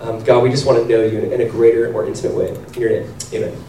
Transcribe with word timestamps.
Um, 0.00 0.24
God, 0.24 0.42
we 0.42 0.48
just 0.48 0.64
want 0.64 0.78
to 0.78 0.88
know 0.88 1.04
you 1.04 1.18
in, 1.18 1.42
a 1.42 1.48
greater, 1.48 1.90
more 1.92 2.06
intimate 2.06 2.34
way. 2.34 2.48
In 2.48 2.80
your 2.80 2.90
name, 2.90 3.14
amen. 3.34 3.64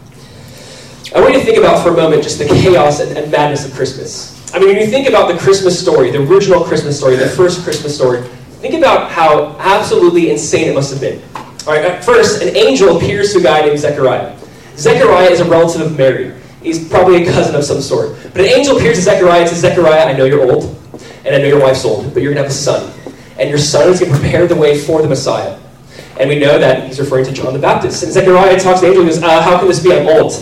I 1.14 1.20
want 1.20 1.34
you 1.34 1.40
to 1.40 1.44
think 1.44 1.58
about 1.58 1.82
for 1.82 1.90
a 1.90 1.96
moment 1.96 2.22
just 2.22 2.38
the 2.38 2.46
chaos 2.46 3.00
and, 3.00 3.18
and 3.18 3.30
madness 3.30 3.66
of 3.68 3.74
Christmas. 3.74 4.32
I 4.54 4.58
mean, 4.58 4.68
when 4.68 4.78
you 4.78 4.86
think 4.86 5.06
about 5.06 5.30
the 5.30 5.38
Christmas 5.38 5.78
story, 5.78 6.10
the 6.10 6.22
original 6.22 6.64
Christmas 6.64 6.98
story, 6.98 7.16
the 7.16 7.28
first 7.28 7.62
Christmas 7.64 7.94
story, 7.94 8.22
think 8.62 8.72
about 8.72 9.10
how 9.10 9.56
absolutely 9.58 10.30
insane 10.30 10.68
it 10.68 10.74
must 10.74 10.90
have 10.90 11.02
been. 11.02 11.22
All 11.66 11.74
right, 11.74 11.84
at 11.84 12.02
first, 12.02 12.42
an 12.42 12.56
angel 12.56 12.96
appears 12.96 13.34
to 13.34 13.40
a 13.40 13.42
guy 13.42 13.60
named 13.60 13.78
Zechariah. 13.78 14.34
Zechariah 14.76 15.28
is 15.28 15.40
a 15.40 15.44
relative 15.44 15.82
of 15.82 15.98
Mary. 15.98 16.34
He's 16.62 16.88
probably 16.88 17.24
a 17.24 17.30
cousin 17.30 17.54
of 17.54 17.64
some 17.64 17.82
sort. 17.82 18.16
But 18.32 18.40
an 18.40 18.46
angel 18.46 18.78
appears 18.78 18.96
to 18.96 19.02
Zechariah 19.02 19.40
and 19.40 19.50
says, 19.50 19.60
Zechariah, 19.60 20.06
I 20.06 20.16
know 20.16 20.24
you're 20.24 20.50
old, 20.50 20.80
and 21.26 21.34
I 21.34 21.38
know 21.38 21.46
your 21.46 21.60
wife's 21.60 21.84
old, 21.84 22.14
but 22.14 22.22
you're 22.22 22.32
going 22.32 22.42
to 22.42 22.48
have 22.48 22.50
a 22.50 22.54
son. 22.54 22.90
And 23.38 23.50
your 23.50 23.58
son 23.58 23.90
is 23.90 24.00
going 24.00 24.12
to 24.12 24.18
prepare 24.18 24.46
the 24.46 24.56
way 24.56 24.78
for 24.78 25.02
the 25.02 25.08
Messiah. 25.08 25.58
And 26.18 26.28
we 26.28 26.38
know 26.38 26.58
that 26.58 26.86
he's 26.86 27.00
referring 27.00 27.24
to 27.26 27.32
John 27.32 27.52
the 27.52 27.58
Baptist. 27.58 28.02
And 28.02 28.12
Zechariah 28.12 28.58
talks 28.58 28.80
to 28.80 28.86
the 28.86 28.92
angel 28.92 29.02
and 29.02 29.10
goes, 29.10 29.22
uh, 29.22 29.42
How 29.42 29.58
can 29.58 29.68
this 29.68 29.82
be? 29.82 29.92
I'm 29.92 30.06
old. 30.06 30.32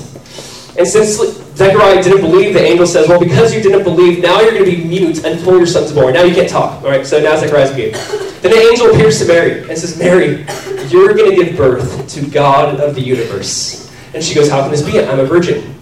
And 0.79 0.87
since 0.87 1.19
Zechariah 1.57 2.03
didn't 2.03 2.23
believe, 2.23 2.55
the 2.55 2.63
angel 2.63 2.87
says, 2.87 3.09
Well, 3.09 3.21
because 3.21 3.55
you 3.55 3.63
didn't 3.63 3.85
believe, 3.85 4.23
now 4.23 4.41
you're 4.41 4.53
going 4.53 4.65
to 4.65 4.71
be 4.71 4.85
mute 4.85 5.25
until 5.25 5.59
your 5.59 5.67
son's 5.67 5.93
born. 5.93 6.15
Now 6.15 6.23
you 6.23 6.35
can't 6.35 6.49
talk. 6.49 6.83
All 6.83 6.89
right, 6.89 7.07
so 7.07 7.21
now 7.21 7.37
Zechariah's 7.37 7.75
mute. 7.75 7.93
Then 8.41 8.53
the 8.53 8.69
angel 8.71 8.91
appears 8.91 9.19
to 9.21 9.27
Mary 9.27 9.61
and 9.69 9.79
says, 9.79 9.99
Mary, 9.99 10.47
you're 10.89 11.15
going 11.15 11.37
to 11.37 11.45
give 11.45 11.57
birth 11.57 12.09
to 12.15 12.27
God 12.31 12.81
of 12.81 12.95
the 12.95 13.01
universe. 13.01 13.93
And 14.15 14.25
she 14.25 14.35
goes, 14.35 14.49
How 14.49 14.63
can 14.63 14.71
this 14.71 14.83
be? 14.83 14.99
I'm 14.99 15.21
a 15.21 15.27
virgin. 15.27 15.75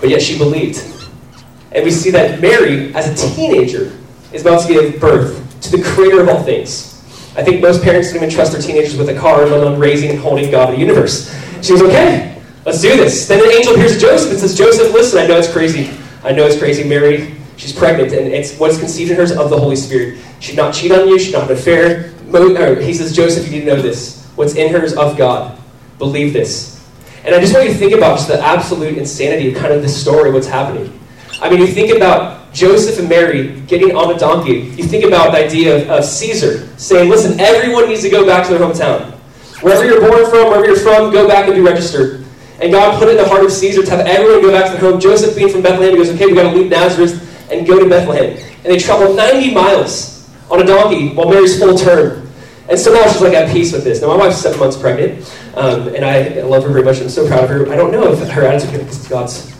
But 0.00 0.10
yet 0.10 0.20
she 0.20 0.36
believed. 0.36 0.82
And 1.72 1.84
we 1.84 1.90
see 1.90 2.10
that 2.10 2.40
Mary, 2.40 2.92
as 2.94 3.06
a 3.06 3.34
teenager, 3.34 3.96
is 4.32 4.42
about 4.42 4.66
to 4.66 4.72
give 4.72 5.00
birth 5.00 5.60
to 5.62 5.76
the 5.76 5.82
creator 5.82 6.20
of 6.22 6.28
all 6.28 6.42
things. 6.42 6.89
I 7.36 7.42
think 7.44 7.62
most 7.62 7.82
parents 7.82 8.08
don't 8.08 8.16
even 8.16 8.30
trust 8.30 8.52
their 8.52 8.60
teenagers 8.60 8.96
with 8.96 9.08
a 9.08 9.18
car, 9.18 9.44
let 9.46 9.60
alone 9.60 9.78
raising 9.78 10.10
and 10.10 10.18
holding 10.18 10.50
God 10.50 10.70
of 10.70 10.74
the 10.74 10.80
universe. 10.80 11.30
She 11.62 11.70
goes, 11.70 11.82
Okay, 11.82 12.40
let's 12.64 12.80
do 12.80 12.96
this. 12.96 13.28
Then 13.28 13.44
an 13.44 13.50
angel 13.50 13.74
appears 13.74 13.94
to 13.94 14.00
Joseph 14.00 14.30
and 14.30 14.40
says, 14.40 14.56
Joseph, 14.56 14.92
listen, 14.92 15.18
I 15.18 15.26
know 15.26 15.38
it's 15.38 15.50
crazy. 15.50 15.90
I 16.24 16.32
know 16.32 16.46
it's 16.46 16.58
crazy. 16.58 16.84
Mary, 16.84 17.34
she's 17.56 17.72
pregnant, 17.72 18.12
and 18.12 18.26
it's 18.28 18.58
what's 18.58 18.78
conceived 18.78 19.10
in 19.10 19.16
her 19.16 19.22
is 19.22 19.32
of 19.32 19.48
the 19.48 19.58
Holy 19.58 19.76
Spirit. 19.76 20.18
She'd 20.40 20.56
not 20.56 20.74
cheat 20.74 20.92
on 20.92 21.08
you, 21.08 21.18
she'd 21.18 21.32
not 21.32 21.42
have 21.42 21.50
an 21.50 21.56
affair. 21.56 22.12
He 22.80 22.94
says, 22.94 23.14
Joseph, 23.14 23.46
you 23.46 23.52
need 23.52 23.64
to 23.64 23.76
know 23.76 23.82
this. 23.82 24.24
What's 24.36 24.54
in 24.54 24.72
her 24.72 24.82
is 24.82 24.96
of 24.96 25.16
God. 25.16 25.58
Believe 25.98 26.32
this. 26.32 26.80
And 27.24 27.34
I 27.34 27.40
just 27.40 27.52
want 27.52 27.66
you 27.66 27.72
to 27.72 27.78
think 27.78 27.92
about 27.92 28.16
just 28.16 28.28
the 28.28 28.40
absolute 28.40 28.96
insanity 28.96 29.52
of 29.52 29.60
kind 29.60 29.72
of 29.72 29.82
this 29.82 30.00
story, 30.00 30.30
what's 30.30 30.46
happening. 30.46 30.98
I 31.40 31.50
mean, 31.50 31.60
you 31.60 31.66
think 31.66 31.94
about 31.94 32.39
Joseph 32.52 32.98
and 32.98 33.08
Mary 33.08 33.60
getting 33.62 33.94
on 33.94 34.14
a 34.14 34.18
donkey. 34.18 34.72
You 34.76 34.84
think 34.84 35.04
about 35.04 35.32
the 35.32 35.44
idea 35.44 35.76
of, 35.76 35.90
of 35.90 36.04
Caesar 36.04 36.66
saying, 36.76 37.08
listen, 37.08 37.38
everyone 37.38 37.88
needs 37.88 38.02
to 38.02 38.10
go 38.10 38.26
back 38.26 38.46
to 38.46 38.52
their 38.52 38.60
hometown. 38.60 39.12
Wherever 39.62 39.84
you're 39.84 40.00
born 40.00 40.28
from, 40.30 40.48
wherever 40.48 40.66
you're 40.66 40.76
from, 40.76 41.12
go 41.12 41.28
back 41.28 41.46
and 41.46 41.54
be 41.54 41.60
registered. 41.60 42.24
And 42.60 42.72
God 42.72 42.98
put 42.98 43.08
it 43.08 43.12
in 43.12 43.16
the 43.18 43.28
heart 43.28 43.44
of 43.44 43.52
Caesar 43.52 43.82
to 43.82 43.90
have 43.90 44.06
everyone 44.06 44.42
go 44.42 44.52
back 44.52 44.66
to 44.66 44.72
their 44.72 44.90
home. 44.90 45.00
Joseph 45.00 45.36
being 45.36 45.48
from 45.48 45.62
Bethlehem, 45.62 45.92
he 45.92 45.98
goes, 45.98 46.10
okay, 46.10 46.26
we 46.26 46.34
got 46.34 46.50
to 46.50 46.56
leave 46.56 46.70
Nazareth 46.70 47.50
and 47.50 47.66
go 47.66 47.78
to 47.78 47.88
Bethlehem. 47.88 48.36
And 48.64 48.66
they 48.66 48.78
travel 48.78 49.14
90 49.14 49.54
miles 49.54 50.28
on 50.50 50.60
a 50.60 50.64
donkey 50.64 51.14
while 51.14 51.28
Mary's 51.28 51.58
full 51.58 51.76
term. 51.76 52.28
And 52.68 52.78
so 52.78 52.92
somehow 52.92 53.10
she's 53.10 53.20
like 53.20 53.34
at 53.34 53.50
peace 53.50 53.72
with 53.72 53.82
this. 53.82 54.00
Now, 54.00 54.08
my 54.08 54.16
wife's 54.16 54.38
seven 54.38 54.60
months 54.60 54.76
pregnant, 54.76 55.26
um, 55.56 55.88
and 55.88 56.04
I 56.04 56.42
love 56.42 56.62
her 56.62 56.70
very 56.70 56.84
much. 56.84 57.00
I'm 57.00 57.08
so 57.08 57.26
proud 57.26 57.42
of 57.42 57.50
her. 57.50 57.70
I 57.72 57.76
don't 57.76 57.90
know 57.90 58.12
if 58.12 58.28
her 58.28 58.46
attitude 58.46 58.86
is 58.86 59.08
God's 59.08 59.59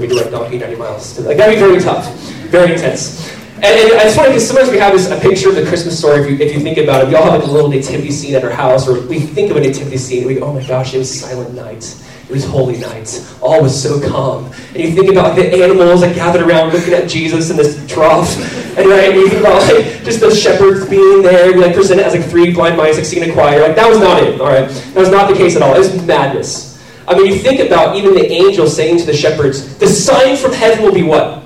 me 0.00 0.08
to 0.08 0.14
ride 0.14 0.30
donkey 0.30 0.58
90 0.58 0.76
miles. 0.76 1.18
Like, 1.20 1.36
that'd 1.36 1.54
be 1.54 1.60
very 1.60 1.80
tough, 1.80 2.12
very 2.50 2.72
intense. 2.72 3.32
And, 3.56 3.64
and 3.64 4.06
it's 4.06 4.14
funny 4.14 4.28
because 4.28 4.46
sometimes 4.46 4.70
we 4.70 4.76
have 4.76 4.92
this, 4.92 5.10
a 5.10 5.18
picture 5.18 5.48
of 5.48 5.54
the 5.54 5.64
Christmas 5.64 5.98
story, 5.98 6.20
if 6.20 6.30
you, 6.30 6.46
if 6.46 6.54
you 6.54 6.60
think 6.60 6.76
about 6.76 7.04
it. 7.04 7.08
We 7.08 7.14
all 7.14 7.24
have 7.30 7.40
like 7.40 7.48
a 7.48 7.50
little 7.50 7.70
nativity 7.70 8.10
scene 8.10 8.34
at 8.34 8.44
our 8.44 8.50
house, 8.50 8.86
or 8.86 9.00
we 9.06 9.18
think 9.18 9.50
of 9.50 9.56
a 9.56 9.60
nativity 9.60 9.96
scene, 9.96 10.18
and 10.18 10.26
we 10.26 10.34
go, 10.34 10.44
oh 10.44 10.52
my 10.52 10.62
gosh, 10.66 10.92
it 10.92 10.98
was 10.98 11.20
silent 11.20 11.54
night. 11.54 11.82
It 12.28 12.32
was 12.32 12.44
holy 12.44 12.76
night. 12.76 13.24
All 13.40 13.62
was 13.62 13.80
so 13.80 13.98
calm. 14.10 14.52
And 14.74 14.76
you 14.76 14.90
think 14.90 15.10
about 15.10 15.36
the 15.36 15.62
animals 15.62 16.02
that 16.02 16.14
gathered 16.14 16.42
around 16.42 16.72
looking 16.72 16.92
at 16.92 17.08
Jesus 17.08 17.50
in 17.50 17.56
this 17.56 17.84
trough. 17.86 18.36
And 18.76 18.90
right, 18.90 19.08
and 19.08 19.14
you 19.16 19.30
think 19.30 19.40
about 19.40 19.62
like 19.72 20.04
just 20.04 20.20
the 20.20 20.30
shepherds 20.34 20.86
being 20.86 21.22
there, 21.22 21.50
and, 21.50 21.58
like 21.58 21.74
presented 21.74 22.04
as 22.04 22.14
like 22.14 22.26
three 22.26 22.52
blind 22.52 22.76
mice 22.76 22.96
like 22.96 23.06
singing 23.06 23.30
a 23.30 23.32
choir. 23.32 23.62
Like 23.62 23.74
that 23.74 23.88
was 23.88 23.98
not 23.98 24.22
it, 24.22 24.38
all 24.38 24.48
right? 24.48 24.68
That 24.68 25.00
was 25.00 25.08
not 25.08 25.30
the 25.30 25.34
case 25.34 25.56
at 25.56 25.62
all. 25.62 25.74
It 25.74 25.78
was 25.78 26.06
madness. 26.06 26.65
I 27.08 27.16
mean, 27.16 27.26
you 27.26 27.38
think 27.38 27.60
about 27.60 27.96
even 27.96 28.14
the 28.14 28.26
angel 28.26 28.66
saying 28.66 28.98
to 28.98 29.06
the 29.06 29.14
shepherds, 29.14 29.78
the 29.78 29.86
sign 29.86 30.36
from 30.36 30.52
heaven 30.52 30.84
will 30.84 30.92
be 30.92 31.02
what? 31.02 31.44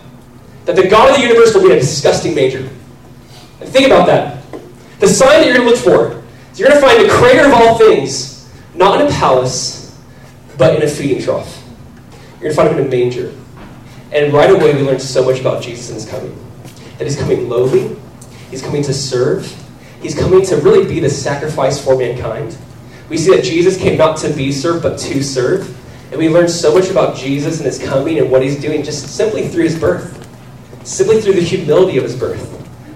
That 0.65 0.77
the 0.77 0.89
God 0.89 1.11
of 1.11 1.17
the 1.17 1.23
universe 1.23 1.55
will 1.55 1.63
be 1.63 1.71
in 1.71 1.77
a 1.77 1.81
disgusting 1.81 2.35
manger. 2.35 2.69
And 3.61 3.69
think 3.69 3.87
about 3.87 4.07
that. 4.07 4.43
The 5.01 5.09
sign 5.09 5.41
that 5.41 5.47
you're 5.47 5.57
going 5.57 5.69
to 5.69 5.75
look 5.75 5.79
for 5.79 6.23
is 6.53 6.59
you're 6.59 6.69
going 6.69 6.81
to 6.81 6.87
find 6.87 7.05
the 7.05 7.13
creator 7.13 7.47
of 7.47 7.53
all 7.53 7.79
things, 7.79 8.51
not 8.75 9.01
in 9.01 9.07
a 9.07 9.11
palace, 9.11 9.99
but 10.57 10.77
in 10.77 10.83
a 10.83 10.89
feeding 10.89 11.23
trough. 11.23 11.63
You're 12.41 12.53
going 12.53 12.53
to 12.53 12.57
find 12.57 12.69
him 12.69 12.79
in 12.79 12.87
a 12.87 12.91
manger. 12.91 13.35
And 14.13 14.33
right 14.33 14.51
away, 14.51 14.75
we 14.75 14.83
learn 14.83 14.99
so 14.99 15.25
much 15.25 15.41
about 15.41 15.63
Jesus 15.63 15.89
and 15.89 15.97
his 15.97 16.09
coming. 16.09 16.37
That 16.99 17.05
he's 17.05 17.17
coming 17.17 17.49
lowly, 17.49 17.97
he's 18.51 18.63
coming 18.63 18.83
to 18.83 18.93
serve, 18.93 19.47
he's 20.03 20.15
coming 20.15 20.45
to 20.47 20.57
really 20.57 20.87
be 20.87 21.01
the 21.01 21.11
sacrifice 21.11 21.83
for 21.83 21.97
mankind. 21.97 22.57
We 23.11 23.19
see 23.19 23.35
that 23.35 23.45
Jesus 23.45 23.77
came 23.77 23.99
not 23.99 24.17
to 24.19 24.33
be 24.33 24.53
served, 24.53 24.85
but 24.85 24.99
to 25.01 25.23
serve. 25.23 25.77
And 26.11 26.19
we 26.19 26.29
learn 26.29 26.49
so 26.49 26.73
much 26.73 26.89
about 26.91 27.17
Jesus 27.17 27.59
and 27.59 27.67
his 27.67 27.79
coming 27.79 28.19
and 28.19 28.31
what 28.31 28.41
he's 28.41 28.61
doing 28.61 28.83
just 28.83 29.15
simply 29.15 29.49
through 29.49 29.65
his 29.65 29.79
birth, 29.79 30.29
simply 30.85 31.21
through 31.21 31.35
the 31.35 31.43
humility 31.43 31.99
of 31.99 32.05
his 32.05 32.17
birth, 32.17 32.41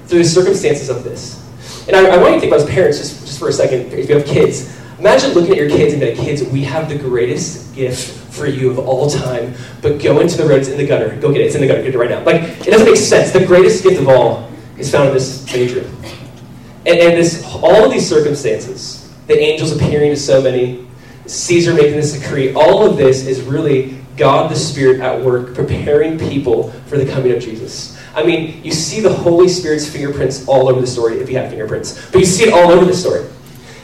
through 0.06 0.20
the 0.20 0.24
circumstances 0.24 0.88
of 0.88 1.02
this. 1.04 1.42
And 1.88 1.96
I, 1.96 2.14
I 2.14 2.16
want 2.16 2.28
you 2.28 2.34
to 2.34 2.40
think 2.40 2.52
about 2.52 2.66
as 2.66 2.70
parents 2.70 2.98
just, 2.98 3.26
just 3.26 3.38
for 3.38 3.48
a 3.48 3.52
second, 3.52 3.92
if 3.92 4.08
you 4.08 4.14
have 4.16 4.24
kids. 4.24 4.80
Imagine 5.00 5.32
looking 5.32 5.50
at 5.50 5.56
your 5.56 5.68
kids 5.68 5.92
and 5.92 6.00
being 6.00 6.16
like, 6.16 6.24
kids, 6.24 6.44
we 6.44 6.62
have 6.62 6.88
the 6.88 6.96
greatest 6.96 7.74
gift 7.74 8.32
for 8.32 8.46
you 8.46 8.70
of 8.70 8.78
all 8.78 9.10
time, 9.10 9.54
but 9.82 10.00
go 10.00 10.20
into 10.20 10.36
the 10.36 10.44
roads 10.44 10.68
in 10.68 10.78
the 10.78 10.86
gutter. 10.86 11.16
Go 11.20 11.32
get 11.32 11.40
it. 11.40 11.46
It's 11.46 11.54
in 11.56 11.60
the 11.60 11.66
gutter. 11.66 11.82
Get 11.82 11.94
it 11.94 11.98
right 11.98 12.10
now. 12.10 12.22
Like, 12.24 12.42
it 12.42 12.70
doesn't 12.70 12.86
make 12.86 12.96
sense. 12.96 13.32
The 13.32 13.44
greatest 13.44 13.82
gift 13.82 14.00
of 14.00 14.08
all 14.08 14.48
is 14.78 14.90
found 14.90 15.08
in 15.08 15.14
this 15.14 15.44
manger. 15.52 15.80
And, 16.86 16.98
and 16.98 17.16
this, 17.18 17.44
all 17.54 17.84
of 17.84 17.92
these 17.92 18.08
circumstances, 18.08 19.03
the 19.26 19.38
angels 19.38 19.72
appearing 19.72 20.10
to 20.10 20.16
so 20.16 20.42
many, 20.42 20.86
Caesar 21.26 21.74
making 21.74 21.92
this 21.96 22.18
decree, 22.18 22.52
all 22.54 22.88
of 22.88 22.96
this 22.96 23.26
is 23.26 23.40
really 23.40 23.98
God 24.16 24.50
the 24.50 24.56
Spirit 24.56 25.00
at 25.00 25.20
work 25.20 25.54
preparing 25.54 26.18
people 26.18 26.70
for 26.86 26.98
the 26.98 27.10
coming 27.10 27.32
of 27.32 27.40
Jesus. 27.40 27.98
I 28.14 28.22
mean, 28.22 28.62
you 28.62 28.70
see 28.70 29.00
the 29.00 29.12
Holy 29.12 29.48
Spirit's 29.48 29.88
fingerprints 29.88 30.46
all 30.46 30.68
over 30.68 30.80
the 30.80 30.86
story 30.86 31.18
if 31.18 31.28
you 31.28 31.36
have 31.36 31.50
fingerprints, 31.50 32.10
but 32.10 32.20
you 32.20 32.26
see 32.26 32.44
it 32.44 32.52
all 32.52 32.70
over 32.70 32.84
the 32.84 32.94
story. 32.94 33.26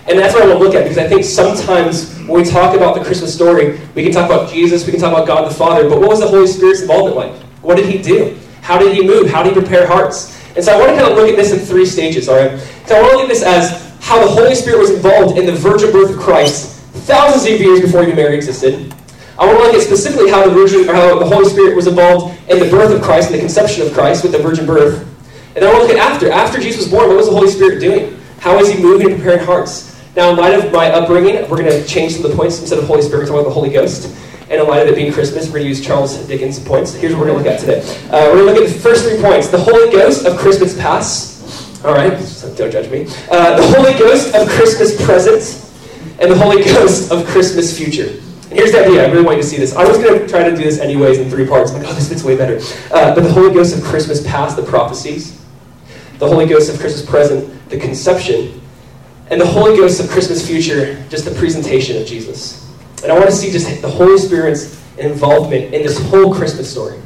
And 0.06 0.18
that's 0.18 0.34
what 0.34 0.44
I 0.44 0.46
want 0.46 0.58
to 0.58 0.64
look 0.64 0.74
at 0.74 0.84
because 0.84 0.98
I 0.98 1.08
think 1.08 1.24
sometimes 1.24 2.16
when 2.26 2.42
we 2.42 2.44
talk 2.48 2.76
about 2.76 2.94
the 2.94 3.04
Christmas 3.04 3.34
story, 3.34 3.80
we 3.94 4.02
can 4.02 4.12
talk 4.12 4.26
about 4.26 4.50
Jesus, 4.50 4.86
we 4.86 4.92
can 4.92 5.00
talk 5.00 5.12
about 5.12 5.26
God 5.26 5.50
the 5.50 5.54
Father, 5.54 5.88
but 5.88 6.00
what 6.00 6.08
was 6.08 6.20
the 6.20 6.28
Holy 6.28 6.46
Spirit's 6.46 6.82
involvement 6.82 7.16
like? 7.16 7.42
What 7.62 7.76
did 7.76 7.86
he 7.86 8.00
do? 8.00 8.38
How 8.62 8.78
did 8.78 8.94
he 8.94 9.06
move? 9.06 9.28
How 9.30 9.42
did 9.42 9.54
he 9.54 9.60
prepare 9.60 9.86
hearts? 9.86 10.36
And 10.56 10.64
so 10.64 10.72
I 10.74 10.78
want 10.78 10.90
to 10.90 10.96
kind 10.96 11.10
of 11.12 11.16
look 11.16 11.28
at 11.28 11.36
this 11.36 11.52
in 11.52 11.58
three 11.58 11.86
stages, 11.86 12.28
all 12.28 12.36
right? 12.36 12.58
So 12.86 12.96
I 12.96 13.00
want 13.00 13.12
to 13.12 13.16
look 13.18 13.24
at 13.24 13.28
this 13.28 13.42
as 13.42 13.89
how 14.10 14.18
the 14.18 14.26
Holy 14.26 14.56
Spirit 14.56 14.80
was 14.80 14.90
involved 14.90 15.38
in 15.38 15.46
the 15.46 15.52
virgin 15.52 15.92
birth 15.92 16.10
of 16.10 16.18
Christ 16.18 16.80
thousands 17.06 17.44
of 17.46 17.60
years 17.60 17.80
before 17.80 18.02
even 18.02 18.16
Mary 18.16 18.34
existed. 18.34 18.92
I 19.38 19.46
want 19.46 19.58
to 19.58 19.64
look 19.66 19.74
at 19.76 19.82
specifically 19.82 20.28
how 20.28 20.44
the 20.44 20.52
virgin, 20.52 20.90
or 20.90 20.94
how 20.94 21.16
the 21.16 21.26
Holy 21.26 21.48
Spirit 21.48 21.76
was 21.76 21.86
involved 21.86 22.36
in 22.50 22.58
the 22.58 22.68
birth 22.68 22.92
of 22.92 23.02
Christ 23.02 23.30
and 23.30 23.36
the 23.36 23.38
conception 23.38 23.86
of 23.86 23.92
Christ 23.92 24.24
with 24.24 24.32
the 24.32 24.40
virgin 24.40 24.66
birth. 24.66 25.06
And 25.54 25.62
then 25.62 25.70
I 25.70 25.72
want 25.72 25.88
to 25.88 25.94
look 25.94 26.02
at 26.02 26.12
after. 26.12 26.28
After 26.28 26.58
Jesus 26.58 26.78
was 26.78 26.90
born, 26.90 27.06
what 27.06 27.18
was 27.18 27.26
the 27.26 27.32
Holy 27.32 27.50
Spirit 27.52 27.78
doing? 27.78 28.20
How 28.40 28.56
was 28.58 28.68
he 28.68 28.82
moving 28.82 29.12
and 29.12 29.16
preparing 29.16 29.46
hearts? 29.46 29.96
Now, 30.16 30.30
in 30.30 30.36
light 30.36 30.58
of 30.58 30.72
my 30.72 30.90
upbringing, 30.90 31.48
we're 31.48 31.62
going 31.62 31.70
to 31.70 31.86
change 31.86 32.14
some 32.16 32.24
of 32.24 32.32
the 32.32 32.36
points. 32.36 32.58
Instead 32.58 32.80
of 32.80 32.86
Holy 32.86 33.02
Spirit, 33.02 33.20
we're 33.20 33.26
talking 33.26 33.40
about 33.42 33.48
the 33.50 33.54
Holy 33.54 33.70
Ghost. 33.70 34.12
And 34.50 34.60
in 34.60 34.66
light 34.66 34.82
of 34.82 34.88
it 34.88 34.96
being 34.96 35.12
Christmas, 35.12 35.46
we're 35.46 35.60
going 35.60 35.66
to 35.66 35.68
use 35.68 35.86
Charles 35.86 36.18
Dickens' 36.26 36.58
points. 36.58 36.94
Here's 36.94 37.14
what 37.14 37.20
we're 37.20 37.32
going 37.32 37.44
to 37.44 37.48
look 37.48 37.54
at 37.54 37.60
today. 37.60 37.78
Uh, 38.10 38.26
we're 38.26 38.42
going 38.42 38.54
to 38.56 38.60
look 38.60 38.68
at 38.68 38.74
the 38.74 38.80
first 38.80 39.04
three 39.04 39.22
points. 39.22 39.46
The 39.50 39.60
Holy 39.60 39.88
Ghost 39.92 40.26
of 40.26 40.36
Christmas 40.36 40.76
past. 40.76 41.29
All 41.84 41.94
right, 41.94 42.18
so 42.20 42.54
don't 42.54 42.70
judge 42.70 42.90
me. 42.90 43.06
Uh, 43.30 43.56
the 43.56 43.66
Holy 43.76 43.98
Ghost 43.98 44.34
of 44.34 44.48
Christmas 44.48 45.02
present. 45.04 45.66
And 46.20 46.30
the 46.30 46.36
Holy 46.36 46.62
Ghost 46.62 47.10
of 47.10 47.26
Christmas 47.26 47.76
future. 47.76 48.08
And 48.08 48.52
here's 48.52 48.72
the 48.72 48.84
idea. 48.84 49.06
I 49.06 49.10
really 49.10 49.24
want 49.24 49.36
you 49.36 49.42
to 49.42 49.48
see 49.48 49.56
this. 49.56 49.74
I 49.74 49.88
was 49.88 49.96
going 49.96 50.20
to 50.20 50.28
try 50.28 50.42
to 50.42 50.54
do 50.54 50.62
this 50.62 50.78
anyways 50.78 51.18
in 51.18 51.30
three 51.30 51.46
parts. 51.46 51.72
I'm 51.72 51.78
like, 51.78 51.90
oh, 51.90 51.94
this 51.94 52.10
fits 52.10 52.22
way 52.22 52.36
better. 52.36 52.56
Uh, 52.92 53.14
but 53.14 53.22
the 53.22 53.32
Holy 53.32 53.54
Ghost 53.54 53.76
of 53.76 53.82
Christmas 53.84 54.26
past, 54.26 54.56
the 54.56 54.62
prophecies. 54.62 55.42
The 56.18 56.26
Holy 56.26 56.46
Ghost 56.46 56.72
of 56.72 56.78
Christmas 56.78 57.08
present, 57.08 57.70
the 57.70 57.78
conception 57.78 58.60
and 59.30 59.40
the 59.40 59.46
Holy 59.46 59.76
Ghost 59.76 60.00
of 60.00 60.10
Christmas 60.10 60.46
future, 60.46 61.02
just 61.08 61.24
the 61.24 61.30
presentation 61.30 61.96
of 61.96 62.06
Jesus. 62.06 62.68
And 63.02 63.12
I 63.12 63.14
want 63.14 63.30
to 63.30 63.34
see 63.34 63.50
just 63.50 63.80
the 63.80 63.88
Holy 63.88 64.18
Spirit's 64.18 64.78
involvement 64.98 65.72
in 65.72 65.82
this 65.82 66.04
whole 66.10 66.34
Christmas 66.34 66.70
story. 66.70 66.99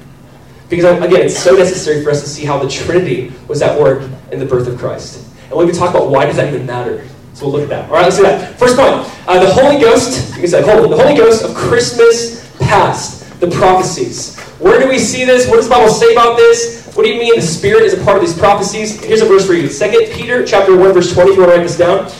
Because, 0.68 0.84
again, 1.02 1.22
it's 1.22 1.38
so 1.38 1.54
necessary 1.54 2.02
for 2.02 2.10
us 2.10 2.22
to 2.22 2.28
see 2.28 2.44
how 2.44 2.58
the 2.58 2.68
Trinity 2.68 3.32
was 3.48 3.62
at 3.62 3.78
work 3.78 4.08
in 4.32 4.38
the 4.38 4.46
birth 4.46 4.66
of 4.66 4.78
Christ. 4.78 5.30
And 5.50 5.58
we 5.58 5.70
talk 5.72 5.90
about 5.90 6.10
why 6.10 6.26
does 6.26 6.36
that 6.36 6.52
even 6.52 6.66
matter, 6.66 7.06
so 7.34 7.46
we'll 7.46 7.60
look 7.60 7.62
at 7.64 7.68
that. 7.68 7.88
All 7.90 7.96
right, 7.96 8.02
let's 8.02 8.16
do 8.16 8.22
that. 8.22 8.58
First 8.58 8.76
point 8.76 8.92
uh, 9.26 9.44
the 9.44 9.52
Holy 9.52 9.80
Ghost, 9.80 10.34
you 10.34 10.40
can 10.40 10.48
say, 10.48 10.62
hold 10.62 10.84
on, 10.84 10.90
the 10.90 10.96
Holy 10.96 11.16
Ghost 11.16 11.44
of 11.44 11.54
Christmas 11.54 12.50
past, 12.58 13.40
the 13.40 13.50
prophecies. 13.50 14.38
Where 14.58 14.80
do 14.80 14.88
we 14.88 14.98
see 14.98 15.24
this? 15.24 15.48
What 15.48 15.56
does 15.56 15.68
the 15.68 15.74
Bible 15.74 15.92
say 15.92 16.12
about 16.12 16.36
this? 16.36 16.92
What 16.94 17.04
do 17.04 17.10
you 17.10 17.18
mean 17.18 17.34
the 17.34 17.42
Spirit 17.42 17.82
is 17.82 17.94
a 17.94 18.04
part 18.04 18.16
of 18.16 18.22
these 18.22 18.36
prophecies? 18.38 19.02
Here's 19.02 19.20
a 19.20 19.26
verse 19.26 19.46
for 19.46 19.54
you. 19.54 19.68
Second 19.68 20.12
Peter 20.12 20.44
chapter 20.46 20.76
1, 20.76 20.92
verse 20.92 21.12
20, 21.12 21.30
if 21.30 21.36
you 21.36 21.42
want 21.42 21.52
to 21.52 21.58
write 21.58 21.66
this 21.66 21.76
down. 21.76 22.10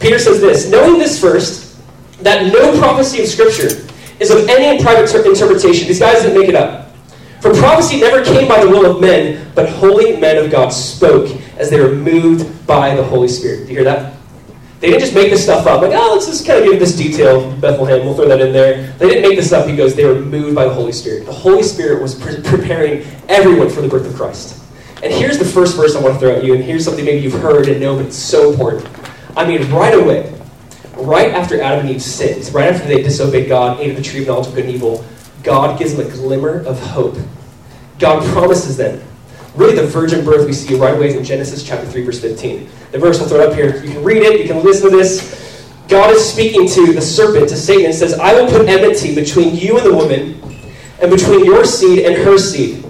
Peter 0.00 0.18
says 0.18 0.40
this 0.40 0.70
Knowing 0.70 0.98
this 0.98 1.20
first, 1.20 1.78
that 2.22 2.52
no 2.52 2.78
prophecy 2.78 3.22
of 3.22 3.28
Scripture 3.28 3.86
is 4.18 4.30
of 4.30 4.48
any 4.48 4.82
private 4.82 5.12
interpretation. 5.26 5.86
These 5.86 6.00
guys 6.00 6.22
didn't 6.22 6.38
make 6.38 6.48
it 6.48 6.54
up. 6.54 6.85
For 7.46 7.54
prophecy 7.54 8.00
never 8.00 8.24
came 8.24 8.48
by 8.48 8.64
the 8.64 8.68
will 8.68 8.90
of 8.90 9.00
men, 9.00 9.52
but 9.54 9.68
holy 9.68 10.16
men 10.16 10.36
of 10.36 10.50
God 10.50 10.70
spoke 10.70 11.30
as 11.58 11.70
they 11.70 11.78
were 11.78 11.94
moved 11.94 12.66
by 12.66 12.96
the 12.96 13.04
Holy 13.04 13.28
Spirit. 13.28 13.58
Do 13.58 13.72
you 13.72 13.78
hear 13.78 13.84
that? 13.84 14.14
They 14.80 14.88
didn't 14.88 15.02
just 15.02 15.14
make 15.14 15.30
this 15.30 15.44
stuff 15.44 15.64
up, 15.64 15.80
like, 15.80 15.92
oh, 15.94 16.14
let's 16.14 16.26
just 16.26 16.44
kind 16.44 16.58
of 16.58 16.68
give 16.68 16.80
this 16.80 16.96
detail, 16.96 17.48
Bethlehem, 17.58 18.04
we'll 18.04 18.16
throw 18.16 18.26
that 18.26 18.40
in 18.40 18.52
there. 18.52 18.92
They 18.94 19.08
didn't 19.08 19.22
make 19.22 19.38
this 19.38 19.52
up, 19.52 19.68
he 19.68 19.76
goes, 19.76 19.94
they 19.94 20.06
were 20.06 20.20
moved 20.20 20.56
by 20.56 20.64
the 20.64 20.74
Holy 20.74 20.90
Spirit. 20.90 21.24
The 21.24 21.32
Holy 21.32 21.62
Spirit 21.62 22.02
was 22.02 22.16
pre- 22.16 22.42
preparing 22.42 23.06
everyone 23.28 23.70
for 23.70 23.80
the 23.80 23.86
birth 23.86 24.10
of 24.10 24.16
Christ. 24.16 24.64
And 25.04 25.12
here's 25.12 25.38
the 25.38 25.44
first 25.44 25.76
verse 25.76 25.94
I 25.94 26.00
want 26.00 26.14
to 26.14 26.18
throw 26.18 26.34
at 26.34 26.42
you, 26.42 26.52
and 26.52 26.64
here's 26.64 26.84
something 26.84 27.04
maybe 27.04 27.22
you've 27.22 27.40
heard 27.40 27.68
and 27.68 27.80
know, 27.80 27.94
but 27.94 28.06
it's 28.06 28.16
so 28.16 28.50
important. 28.50 28.88
I 29.36 29.46
mean, 29.46 29.70
right 29.70 29.94
away, 29.94 30.34
right 30.94 31.30
after 31.30 31.62
Adam 31.62 31.86
and 31.86 31.90
Eve 31.90 32.02
sinned, 32.02 32.52
right 32.52 32.74
after 32.74 32.88
they 32.88 33.04
disobeyed 33.04 33.48
God, 33.48 33.78
ate 33.78 33.90
of 33.90 33.96
the 33.96 34.02
tree 34.02 34.22
of 34.22 34.26
knowledge 34.26 34.48
of 34.48 34.56
good 34.56 34.64
and 34.64 34.74
evil, 34.74 35.04
God 35.44 35.78
gives 35.78 35.94
them 35.94 36.04
a 36.04 36.10
glimmer 36.10 36.64
of 36.64 36.80
hope. 36.80 37.16
God 37.98 38.24
promises 38.32 38.76
them. 38.76 39.02
Really, 39.54 39.74
the 39.74 39.86
virgin 39.86 40.24
birth 40.24 40.46
we 40.46 40.52
see 40.52 40.74
right 40.74 40.94
away 40.94 41.16
in 41.16 41.24
Genesis 41.24 41.62
chapter 41.62 41.86
3, 41.86 42.04
verse 42.04 42.20
15. 42.20 42.68
The 42.92 42.98
verse 42.98 43.20
I'll 43.20 43.28
throw 43.28 43.48
up 43.48 43.54
here. 43.54 43.82
You 43.82 43.92
can 43.92 44.04
read 44.04 44.22
it, 44.22 44.40
you 44.40 44.46
can 44.46 44.62
listen 44.62 44.90
to 44.90 44.96
this. 44.96 45.72
God 45.88 46.10
is 46.10 46.30
speaking 46.30 46.68
to 46.68 46.92
the 46.92 47.00
serpent, 47.00 47.48
to 47.48 47.56
Satan, 47.56 47.86
and 47.86 47.94
says, 47.94 48.14
I 48.14 48.34
will 48.34 48.50
put 48.50 48.68
enmity 48.68 49.14
between 49.14 49.54
you 49.54 49.78
and 49.78 49.86
the 49.86 49.94
woman, 49.94 50.40
and 51.00 51.10
between 51.10 51.44
your 51.44 51.64
seed 51.64 52.04
and 52.04 52.14
her 52.22 52.36
seed. 52.36 52.84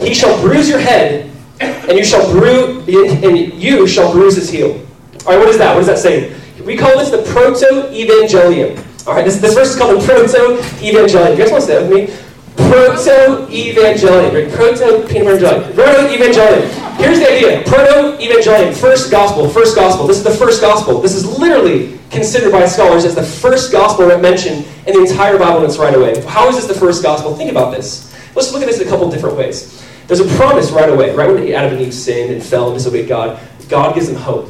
He 0.00 0.14
shall 0.14 0.40
bruise 0.40 0.68
your 0.68 0.78
head, 0.78 1.30
and 1.60 1.98
you 1.98 2.04
shall 2.04 2.30
bruise 2.30 2.86
and 2.88 3.52
you 3.60 3.86
shall 3.86 4.12
bruise 4.12 4.36
his 4.36 4.48
heel. 4.48 4.80
All 5.26 5.32
right, 5.32 5.38
what 5.38 5.48
is 5.48 5.58
that? 5.58 5.74
What 5.74 5.80
is 5.80 5.86
that 5.88 5.98
saying? 5.98 6.34
We 6.64 6.76
call 6.76 6.96
this 6.98 7.10
the 7.10 7.22
proto-evangelium. 7.32 9.06
All 9.06 9.14
right, 9.14 9.24
this, 9.24 9.38
this 9.38 9.54
verse 9.54 9.70
is 9.70 9.76
called 9.76 10.00
the 10.00 10.06
proto-evangelium. 10.06 11.30
You 11.32 11.36
guys 11.36 11.50
want 11.50 11.62
to 11.64 11.66
say 11.66 11.82
that 11.82 11.90
with 11.90 12.10
me? 12.10 12.27
Proto-evangelium. 12.58 14.50
Proto-evangelium. 14.54 15.74
Proto-evangelium. 15.74 16.96
Here's 16.98 17.20
the 17.20 17.30
idea. 17.32 17.62
Proto-evangelium. 17.64 18.74
First 18.74 19.10
gospel. 19.10 19.48
First 19.48 19.76
gospel. 19.76 20.06
This 20.06 20.18
is 20.18 20.24
the 20.24 20.34
first 20.34 20.60
gospel. 20.60 21.00
This 21.00 21.14
is 21.14 21.24
literally 21.38 21.98
considered 22.10 22.50
by 22.50 22.66
scholars 22.66 23.04
as 23.04 23.14
the 23.14 23.22
first 23.22 23.70
gospel 23.70 24.06
mentioned 24.18 24.66
in 24.86 24.94
the 24.94 25.00
entire 25.00 25.38
Bible 25.38 25.58
and 25.58 25.66
it's 25.66 25.78
right 25.78 25.94
away. 25.94 26.20
How 26.26 26.48
is 26.48 26.56
this 26.56 26.66
the 26.66 26.74
first 26.74 27.02
gospel? 27.02 27.34
Think 27.34 27.50
about 27.50 27.70
this. 27.72 28.12
Let's 28.34 28.52
look 28.52 28.62
at 28.62 28.66
this 28.66 28.80
in 28.80 28.86
a 28.86 28.90
couple 28.90 29.08
different 29.10 29.36
ways. 29.36 29.84
There's 30.06 30.20
a 30.20 30.36
promise 30.36 30.70
right 30.70 30.88
away. 30.88 31.14
Right 31.14 31.28
when 31.30 31.52
Adam 31.52 31.74
and 31.74 31.82
Eve 31.82 31.94
sinned 31.94 32.32
and 32.32 32.42
fell 32.42 32.68
and 32.68 32.76
disobeyed 32.76 33.08
God, 33.08 33.38
God 33.68 33.94
gives 33.94 34.08
them 34.08 34.16
hope. 34.16 34.48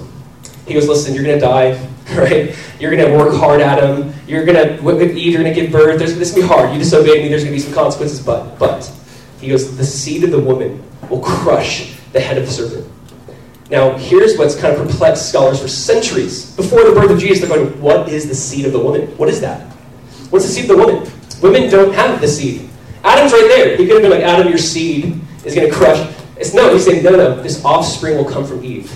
He 0.66 0.74
goes, 0.74 0.88
listen, 0.88 1.14
you're 1.14 1.24
going 1.24 1.38
to 1.38 1.44
die, 1.44 1.74
right? 2.16 2.56
You're 2.80 2.94
going 2.94 3.10
to 3.10 3.16
work 3.16 3.34
hard 3.34 3.60
at 3.60 3.82
him. 3.82 4.14
You're 4.26 4.44
going 4.46 4.56
to, 4.56 5.14
Eve, 5.14 5.32
you're 5.32 5.42
going 5.42 5.54
to 5.54 5.60
give 5.60 5.70
birth. 5.70 5.98
There's, 5.98 6.16
this 6.16 6.30
is 6.30 6.34
going 6.34 6.48
to 6.48 6.54
be 6.54 6.54
hard. 6.54 6.72
You 6.72 6.78
disobeyed 6.78 7.22
me. 7.22 7.28
There's 7.28 7.44
going 7.44 7.54
to 7.54 7.62
be 7.62 7.64
some 7.64 7.74
consequences, 7.74 8.24
but, 8.24 8.58
but, 8.58 8.90
he 9.40 9.48
goes, 9.48 9.76
the 9.76 9.84
seed 9.84 10.24
of 10.24 10.30
the 10.30 10.38
woman 10.38 10.82
will 11.08 11.20
crush 11.20 11.96
the 12.12 12.20
head 12.20 12.38
of 12.38 12.46
the 12.46 12.52
serpent. 12.52 12.90
Now, 13.70 13.96
here's 13.98 14.38
what's 14.38 14.58
kind 14.58 14.74
of 14.74 14.86
perplexed 14.86 15.28
scholars 15.28 15.60
for 15.60 15.68
centuries. 15.68 16.56
Before 16.56 16.82
the 16.84 16.92
birth 16.92 17.10
of 17.10 17.18
Jesus, 17.18 17.40
they're 17.40 17.56
going, 17.56 17.80
what 17.80 18.08
is 18.08 18.26
the 18.26 18.34
seed 18.34 18.64
of 18.64 18.72
the 18.72 18.78
woman? 18.78 19.06
What 19.18 19.28
is 19.28 19.40
that? 19.42 19.60
What's 20.30 20.46
the 20.46 20.50
seed 20.50 20.70
of 20.70 20.76
the 20.76 20.84
woman? 20.84 21.12
Women 21.42 21.70
don't 21.70 21.92
have 21.92 22.20
the 22.20 22.28
seed. 22.28 22.68
Adam's 23.04 23.32
right 23.32 23.46
there. 23.48 23.76
He 23.76 23.86
could 23.86 24.02
have 24.02 24.02
been 24.02 24.10
like, 24.10 24.22
Adam, 24.22 24.48
your 24.48 24.58
seed 24.58 25.20
is 25.44 25.54
going 25.54 25.68
to 25.68 25.74
crush. 25.74 26.14
It's 26.36 26.54
no, 26.54 26.72
he's 26.72 26.84
saying, 26.84 27.04
no, 27.04 27.10
no, 27.10 27.42
this 27.42 27.64
offspring 27.64 28.16
will 28.16 28.28
come 28.28 28.44
from 28.44 28.64
Eve. 28.64 28.90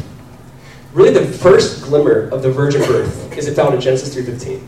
Really, 0.92 1.10
the 1.10 1.24
first 1.24 1.84
glimmer 1.84 2.28
of 2.28 2.42
the 2.42 2.50
virgin 2.50 2.82
birth 2.82 3.36
is 3.36 3.54
found 3.56 3.74
in 3.74 3.80
Genesis 3.80 4.14
3.15. 4.14 4.60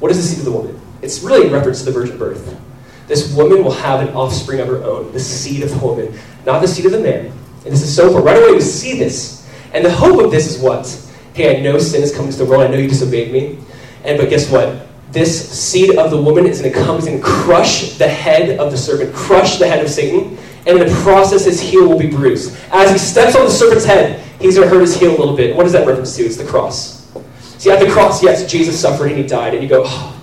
What 0.00 0.10
is 0.10 0.16
the 0.16 0.22
seed 0.22 0.40
of 0.40 0.44
the 0.44 0.50
woman? 0.50 0.80
It's 1.02 1.22
really 1.22 1.46
in 1.46 1.52
reference 1.52 1.80
to 1.80 1.84
the 1.84 1.92
virgin 1.92 2.18
birth. 2.18 2.58
This 3.06 3.32
woman 3.36 3.62
will 3.62 3.72
have 3.72 4.00
an 4.00 4.14
offspring 4.14 4.58
of 4.58 4.66
her 4.66 4.82
own, 4.82 5.12
the 5.12 5.20
seed 5.20 5.62
of 5.62 5.70
the 5.70 5.78
woman, 5.78 6.18
not 6.44 6.62
the 6.62 6.68
seed 6.68 6.86
of 6.86 6.92
the 6.92 6.98
man. 6.98 7.26
And 7.26 7.72
this 7.72 7.82
is 7.82 7.94
so 7.94 8.06
important. 8.08 8.26
Right 8.26 8.42
away, 8.42 8.52
we 8.52 8.60
see 8.60 8.98
this. 8.98 9.48
And 9.72 9.84
the 9.84 9.90
hope 9.90 10.24
of 10.24 10.32
this 10.32 10.52
is 10.52 10.60
what? 10.60 10.86
Hey, 11.34 11.58
I 11.58 11.60
know 11.60 11.78
sin 11.78 12.00
has 12.00 12.14
come 12.14 12.26
into 12.26 12.38
the 12.38 12.44
world. 12.44 12.62
I 12.62 12.66
know 12.66 12.76
you 12.76 12.88
disobeyed 12.88 13.32
me. 13.32 13.58
And 14.04 14.18
but 14.18 14.30
guess 14.30 14.50
what? 14.50 14.88
This 15.12 15.48
seed 15.48 15.96
of 15.96 16.10
the 16.10 16.20
woman 16.20 16.46
is 16.46 16.60
going 16.60 16.72
to 16.72 16.80
come 16.80 17.06
and 17.06 17.22
crush 17.22 17.98
the 17.98 18.08
head 18.08 18.58
of 18.58 18.72
the 18.72 18.78
serpent, 18.78 19.14
crush 19.14 19.58
the 19.58 19.68
head 19.68 19.84
of 19.84 19.90
Satan, 19.90 20.38
and 20.66 20.78
in 20.78 20.86
the 20.86 20.94
process, 21.02 21.44
his 21.44 21.60
heel 21.60 21.88
will 21.88 21.98
be 21.98 22.08
bruised. 22.08 22.56
As 22.70 22.90
he 22.90 22.98
steps 22.98 23.36
on 23.36 23.44
the 23.44 23.50
serpent's 23.50 23.84
head, 23.84 24.24
he's 24.42 24.56
going 24.56 24.68
to 24.68 24.74
hurt 24.74 24.80
his 24.80 24.96
heel 24.96 25.16
a 25.16 25.18
little 25.18 25.36
bit. 25.36 25.56
What 25.56 25.64
does 25.64 25.72
that 25.72 25.86
reference 25.86 26.16
to? 26.16 26.24
It's 26.24 26.36
the 26.36 26.44
cross. 26.44 27.10
See, 27.58 27.70
at 27.70 27.80
the 27.80 27.90
cross, 27.90 28.22
yes, 28.22 28.50
Jesus 28.50 28.78
suffered 28.78 29.08
and 29.08 29.16
he 29.16 29.26
died, 29.26 29.54
and 29.54 29.62
you 29.62 29.68
go, 29.68 29.84
oh. 29.86 30.22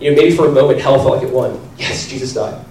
you 0.00 0.10
know, 0.10 0.16
maybe 0.16 0.34
for 0.34 0.48
a 0.48 0.52
moment 0.52 0.80
hell 0.80 0.98
felt 0.98 1.16
like 1.16 1.22
it 1.22 1.32
won. 1.32 1.60
Yes, 1.76 2.08
Jesus 2.08 2.32
died. 2.32 2.64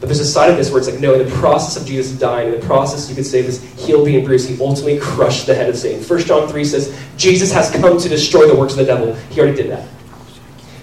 But 0.00 0.06
there's 0.06 0.20
a 0.20 0.26
side 0.26 0.50
of 0.50 0.56
this 0.56 0.70
where 0.70 0.78
it's 0.78 0.88
like, 0.88 1.00
no, 1.00 1.14
in 1.14 1.28
the 1.28 1.34
process 1.36 1.80
of 1.80 1.86
Jesus 1.86 2.18
dying, 2.18 2.54
in 2.54 2.60
the 2.60 2.66
process, 2.66 3.08
you 3.10 3.14
could 3.14 3.26
say 3.26 3.42
this 3.42 3.62
heel 3.74 4.02
being 4.02 4.24
bruised, 4.24 4.48
he 4.48 4.58
ultimately 4.62 4.98
crushed 4.98 5.46
the 5.46 5.54
head 5.54 5.68
of 5.68 5.76
Satan. 5.76 6.02
1 6.02 6.20
John 6.20 6.48
3 6.48 6.64
says, 6.64 6.98
Jesus 7.18 7.52
has 7.52 7.70
come 7.70 7.98
to 7.98 8.08
destroy 8.08 8.46
the 8.46 8.54
works 8.54 8.72
of 8.72 8.78
the 8.78 8.86
devil. 8.86 9.14
He 9.30 9.40
already 9.40 9.56
did 9.56 9.70
that. 9.70 9.86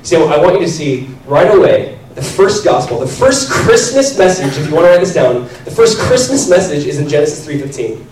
See, 0.03 0.15
I 0.15 0.37
want 0.37 0.59
you 0.59 0.65
to 0.65 0.71
see 0.71 1.09
right 1.25 1.53
away 1.53 1.97
the 2.13 2.21
first 2.21 2.63
gospel, 2.63 2.99
the 2.99 3.07
first 3.07 3.49
Christmas 3.49 4.17
message, 4.17 4.57
if 4.57 4.67
you 4.67 4.75
want 4.75 4.85
to 4.85 4.91
write 4.91 4.99
this 4.99 5.13
down, 5.13 5.43
the 5.65 5.71
first 5.71 5.97
Christmas 5.97 6.49
message 6.49 6.85
is 6.85 6.99
in 6.99 7.07
Genesis 7.07 7.45
3.15, 7.45 8.05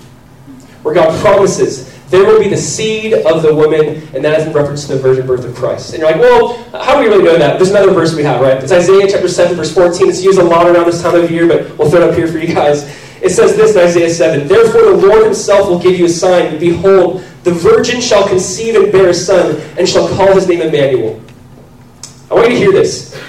where 0.86 0.94
God 0.94 1.20
promises 1.22 1.96
there 2.10 2.24
will 2.24 2.40
be 2.40 2.48
the 2.48 2.58
seed 2.58 3.14
of 3.14 3.42
the 3.42 3.54
woman, 3.54 4.08
and 4.14 4.24
that 4.24 4.40
is 4.40 4.48
in 4.48 4.54
reference 4.54 4.86
to 4.88 4.94
the 4.94 5.00
virgin 5.00 5.26
birth 5.26 5.44
of 5.44 5.56
Christ. 5.56 5.94
And 5.94 6.00
you're 6.00 6.12
like, 6.12 6.22
well, 6.22 6.54
how 6.84 6.96
do 6.96 7.02
we 7.02 7.08
really 7.08 7.24
know 7.24 7.38
that? 7.38 7.58
There's 7.58 7.72
another 7.72 7.92
verse 7.92 8.16
we 8.16 8.24
have, 8.24 8.42
right? 8.42 8.62
It's 8.62 8.72
Isaiah 8.72 9.08
chapter 9.10 9.28
7, 9.28 9.58
verse 9.58 9.74
14. 9.74 10.08
It's 10.08 10.24
used 10.24 10.38
a 10.38 10.44
lot 10.44 10.68
around 10.68 10.86
this 10.86 11.02
time 11.02 11.16
of 11.16 11.32
year, 11.32 11.48
but 11.48 11.78
we'll 11.78 11.90
throw 11.90 12.02
it 12.02 12.10
up 12.10 12.16
here 12.16 12.28
for 12.28 12.38
you 12.38 12.54
guys. 12.54 12.84
It 13.24 13.32
says 13.32 13.56
this 13.56 13.76
in 13.76 13.82
Isaiah 13.82 14.10
7 14.10 14.48
Therefore 14.48 14.84
the 14.84 15.08
Lord 15.08 15.24
himself 15.24 15.68
will 15.68 15.80
give 15.80 15.98
you 15.98 16.06
a 16.06 16.10
sign. 16.10 16.60
Behold, 16.60 17.24
the 17.44 17.52
virgin 17.52 18.00
shall 18.00 18.28
conceive 18.28 18.76
and 18.76 18.92
bear 18.92 19.10
a 19.10 19.14
son, 19.14 19.60
and 19.80 19.90
shall 19.90 20.08
call 20.16 20.36
his 20.36 20.48
name 20.48 20.62
Emmanuel. 20.62 21.20
I 22.30 22.36
want 22.36 22.50
you 22.50 22.54
to 22.54 22.60
hear 22.60 22.72
this. 22.72 23.20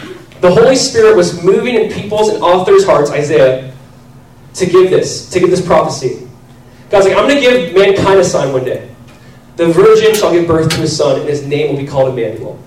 The 0.42 0.50
Holy 0.50 0.76
Spirit 0.76 1.16
was 1.16 1.42
moving 1.42 1.76
in 1.76 1.90
people's 1.90 2.28
and 2.28 2.42
authors' 2.42 2.84
hearts, 2.84 3.10
Isaiah, 3.10 3.74
to 4.54 4.66
give 4.66 4.90
this, 4.90 5.30
to 5.30 5.40
give 5.40 5.50
this 5.50 5.64
prophecy. 5.64 6.25
God's 6.90 7.06
like, 7.06 7.16
I'm 7.16 7.28
going 7.28 7.36
to 7.36 7.40
give 7.40 7.74
mankind 7.74 8.20
a 8.20 8.24
sign 8.24 8.52
one 8.52 8.64
day. 8.64 8.88
The 9.56 9.68
virgin 9.68 10.14
shall 10.14 10.32
give 10.32 10.46
birth 10.46 10.70
to 10.76 10.82
a 10.82 10.86
son, 10.86 11.20
and 11.20 11.28
his 11.28 11.46
name 11.46 11.70
will 11.70 11.80
be 11.80 11.86
called 11.86 12.10
Emmanuel. 12.10 12.58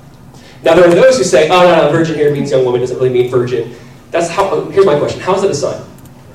Now, 0.64 0.76
there 0.76 0.90
are 0.90 0.94
those 0.94 1.18
who 1.18 1.24
say, 1.24 1.48
oh, 1.50 1.62
no, 1.62 1.86
no, 1.86 1.92
virgin 1.92 2.16
here 2.16 2.34
means 2.34 2.52
young 2.52 2.66
woman, 2.66 2.82
doesn't 2.82 2.98
really 2.98 3.12
mean 3.12 3.30
virgin. 3.30 3.76
That's 4.12 4.30
how, 4.30 4.66
here's 4.72 4.86
my 4.86 4.98
question. 4.98 5.22
How 5.22 5.36
is 5.36 5.42
that 5.44 5.52
a 5.52 5.56
sign? 5.56 5.86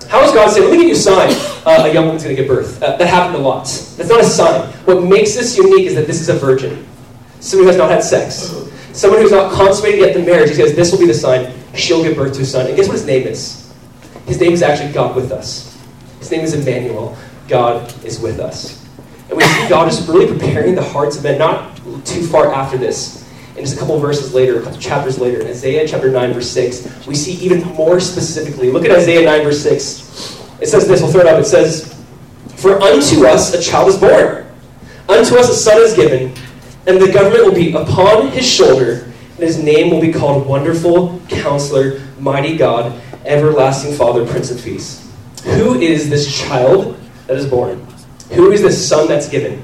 How 0.09 0.23
is 0.23 0.33
God 0.33 0.51
saying, 0.51 0.69
let 0.69 0.73
me 0.73 0.79
give 0.79 0.89
you 0.89 0.95
a 0.95 0.97
sign, 0.97 1.31
uh, 1.67 1.85
a 1.85 1.93
young 1.93 2.07
woman's 2.07 2.23
going 2.23 2.37
to 2.37 2.41
give 2.41 2.49
birth? 2.49 2.83
Uh, 2.83 2.97
that 2.97 3.09
happened 3.09 3.37
a 3.37 3.39
lot. 3.39 3.65
That's 3.65 4.09
not 4.09 4.21
a 4.21 4.25
sign. 4.25 4.71
What 4.85 5.03
makes 5.03 5.35
this 5.35 5.57
unique 5.57 5.87
is 5.87 5.95
that 5.97 6.07
this 6.07 6.21
is 6.21 6.29
a 6.29 6.35
virgin. 6.35 6.87
Someone 7.41 7.65
who 7.65 7.69
has 7.69 7.77
not 7.77 7.91
had 7.91 8.03
sex. 8.03 8.55
Someone 8.93 9.21
who's 9.21 9.33
not 9.33 9.53
consummated 9.53 10.01
yet 10.01 10.15
the 10.15 10.23
marriage, 10.23 10.51
he 10.51 10.55
says, 10.55 10.77
This 10.77 10.93
will 10.93 11.01
be 11.01 11.07
the 11.07 11.15
sign. 11.15 11.53
She'll 11.75 12.03
give 12.03 12.17
birth 12.17 12.35
to 12.35 12.43
a 12.43 12.45
son. 12.45 12.67
And 12.69 12.77
guess 12.77 12.87
what 12.87 12.95
his 12.95 13.07
name 13.07 13.27
is? 13.27 13.75
His 14.27 14.41
name 14.41 14.53
is 14.53 14.63
actually 14.63 14.93
God 14.93 15.17
with 15.17 15.33
us. 15.33 15.77
His 16.21 16.31
name 16.31 16.41
is 16.43 16.55
Emmanuel. 16.55 17.17
God 17.49 17.93
is 18.05 18.21
with 18.21 18.41
us. 18.41 18.85
And 19.29 19.37
we 19.37 19.45
see 19.45 19.69
God 19.69 19.89
is 19.89 20.07
really 20.09 20.27
preparing 20.27 20.75
the 20.75 20.83
hearts 20.83 21.17
of 21.17 21.23
men, 21.23 21.39
not 21.39 21.77
too 22.05 22.27
far 22.27 22.53
after 22.53 22.77
this. 22.77 23.23
And 23.57 23.65
just 23.65 23.77
a 23.77 23.79
couple 23.79 23.99
verses 23.99 24.35
later, 24.35 24.61
a 24.61 24.63
couple 24.63 24.79
chapters 24.79 25.19
later, 25.19 25.41
in 25.41 25.47
Isaiah 25.47 25.87
chapter 25.87 26.11
9, 26.11 26.33
verse 26.33 26.51
6, 26.51 27.07
we 27.07 27.15
see 27.15 27.33
even 27.45 27.63
more 27.75 28.01
specifically. 28.01 28.71
Look 28.71 28.85
at 28.85 28.91
Isaiah 28.91 29.25
9, 29.25 29.45
verse 29.45 29.63
6. 29.63 30.61
It 30.61 30.67
says 30.67 30.89
this, 30.89 31.01
we'll 31.01 31.13
throw 31.13 31.21
it 31.21 31.27
up. 31.27 31.41
It 31.41 31.47
says, 31.47 32.03
For 32.57 32.81
unto 32.81 33.27
us 33.27 33.55
a 33.55 33.63
child 33.63 33.89
is 33.89 33.97
born, 33.97 34.47
unto 35.09 35.37
us 35.37 35.49
a 35.49 35.55
son 35.55 35.81
is 35.83 35.95
given 35.95 36.35
and 36.87 37.01
the 37.01 37.11
government 37.11 37.45
will 37.45 37.55
be 37.55 37.73
upon 37.73 38.29
his 38.29 38.47
shoulder, 38.47 39.05
and 39.37 39.39
his 39.39 39.63
name 39.63 39.91
will 39.91 40.01
be 40.01 40.13
called 40.13 40.47
Wonderful 40.47 41.21
Counselor, 41.29 42.01
Mighty 42.19 42.57
God, 42.57 43.01
Everlasting 43.25 43.95
Father, 43.95 44.27
Prince 44.27 44.51
of 44.51 44.63
Peace. 44.63 45.11
Who 45.45 45.81
is 45.81 46.11
this 46.11 46.39
child 46.39 47.01
that 47.27 47.37
is 47.37 47.47
born? 47.47 47.87
Who 48.33 48.53
is 48.53 48.63
this 48.63 48.89
son 48.89 49.09
that's 49.09 49.29
given? 49.29 49.63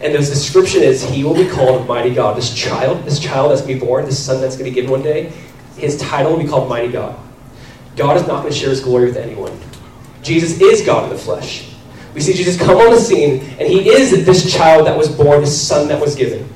And 0.00 0.14
the 0.14 0.18
description 0.18 0.82
is 0.82 1.02
he 1.02 1.24
will 1.24 1.34
be 1.34 1.48
called 1.48 1.86
Mighty 1.86 2.12
God. 2.12 2.36
This 2.36 2.52
child, 2.52 3.04
this 3.04 3.18
child 3.18 3.50
that's 3.50 3.62
going 3.62 3.78
to 3.78 3.80
be 3.80 3.86
born, 3.86 4.04
this 4.04 4.22
son 4.22 4.40
that's 4.40 4.56
going 4.56 4.66
to 4.66 4.70
be 4.70 4.74
given 4.74 4.90
one 4.90 5.02
day, 5.02 5.32
his 5.76 5.98
title 5.98 6.32
will 6.32 6.42
be 6.42 6.48
called 6.48 6.68
Mighty 6.68 6.92
God. 6.92 7.18
God 7.96 8.16
is 8.16 8.26
not 8.26 8.42
going 8.42 8.52
to 8.52 8.58
share 8.58 8.70
his 8.70 8.80
glory 8.80 9.06
with 9.06 9.16
anyone. 9.16 9.58
Jesus 10.22 10.60
is 10.60 10.84
God 10.84 11.04
in 11.04 11.10
the 11.10 11.18
flesh. 11.18 11.70
We 12.14 12.20
see 12.20 12.32
Jesus 12.32 12.58
come 12.58 12.76
on 12.76 12.90
the 12.90 12.98
scene, 12.98 13.40
and 13.58 13.68
he 13.68 13.88
is 13.88 14.24
this 14.24 14.52
child 14.52 14.86
that 14.86 14.96
was 14.96 15.08
born, 15.08 15.40
this 15.40 15.60
son 15.60 15.88
that 15.88 16.00
was 16.00 16.14
given. 16.14 16.48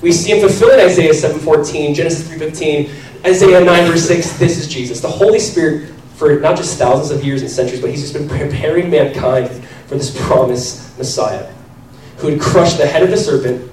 We 0.00 0.12
see 0.12 0.32
him 0.32 0.40
fulfilling 0.40 0.80
Isaiah 0.80 1.12
7.14, 1.12 1.94
Genesis 1.94 2.28
3.15, 2.28 3.24
Isaiah 3.26 3.64
9 3.64 3.90
verse 3.90 4.06
6. 4.06 4.38
This 4.38 4.58
is 4.58 4.68
Jesus. 4.68 5.00
The 5.00 5.08
Holy 5.08 5.38
Spirit, 5.38 5.90
for 6.14 6.38
not 6.40 6.56
just 6.56 6.78
thousands 6.78 7.10
of 7.10 7.24
years 7.24 7.42
and 7.42 7.50
centuries, 7.50 7.80
but 7.80 7.90
he's 7.90 8.00
just 8.00 8.14
been 8.14 8.28
preparing 8.28 8.90
mankind 8.90 9.66
for 9.86 9.96
this 9.96 10.16
promised 10.26 10.96
Messiah, 10.98 11.52
who 12.18 12.28
would 12.28 12.40
crush 12.40 12.74
the 12.74 12.86
head 12.86 13.02
of 13.02 13.10
the 13.10 13.16
serpent, 13.16 13.70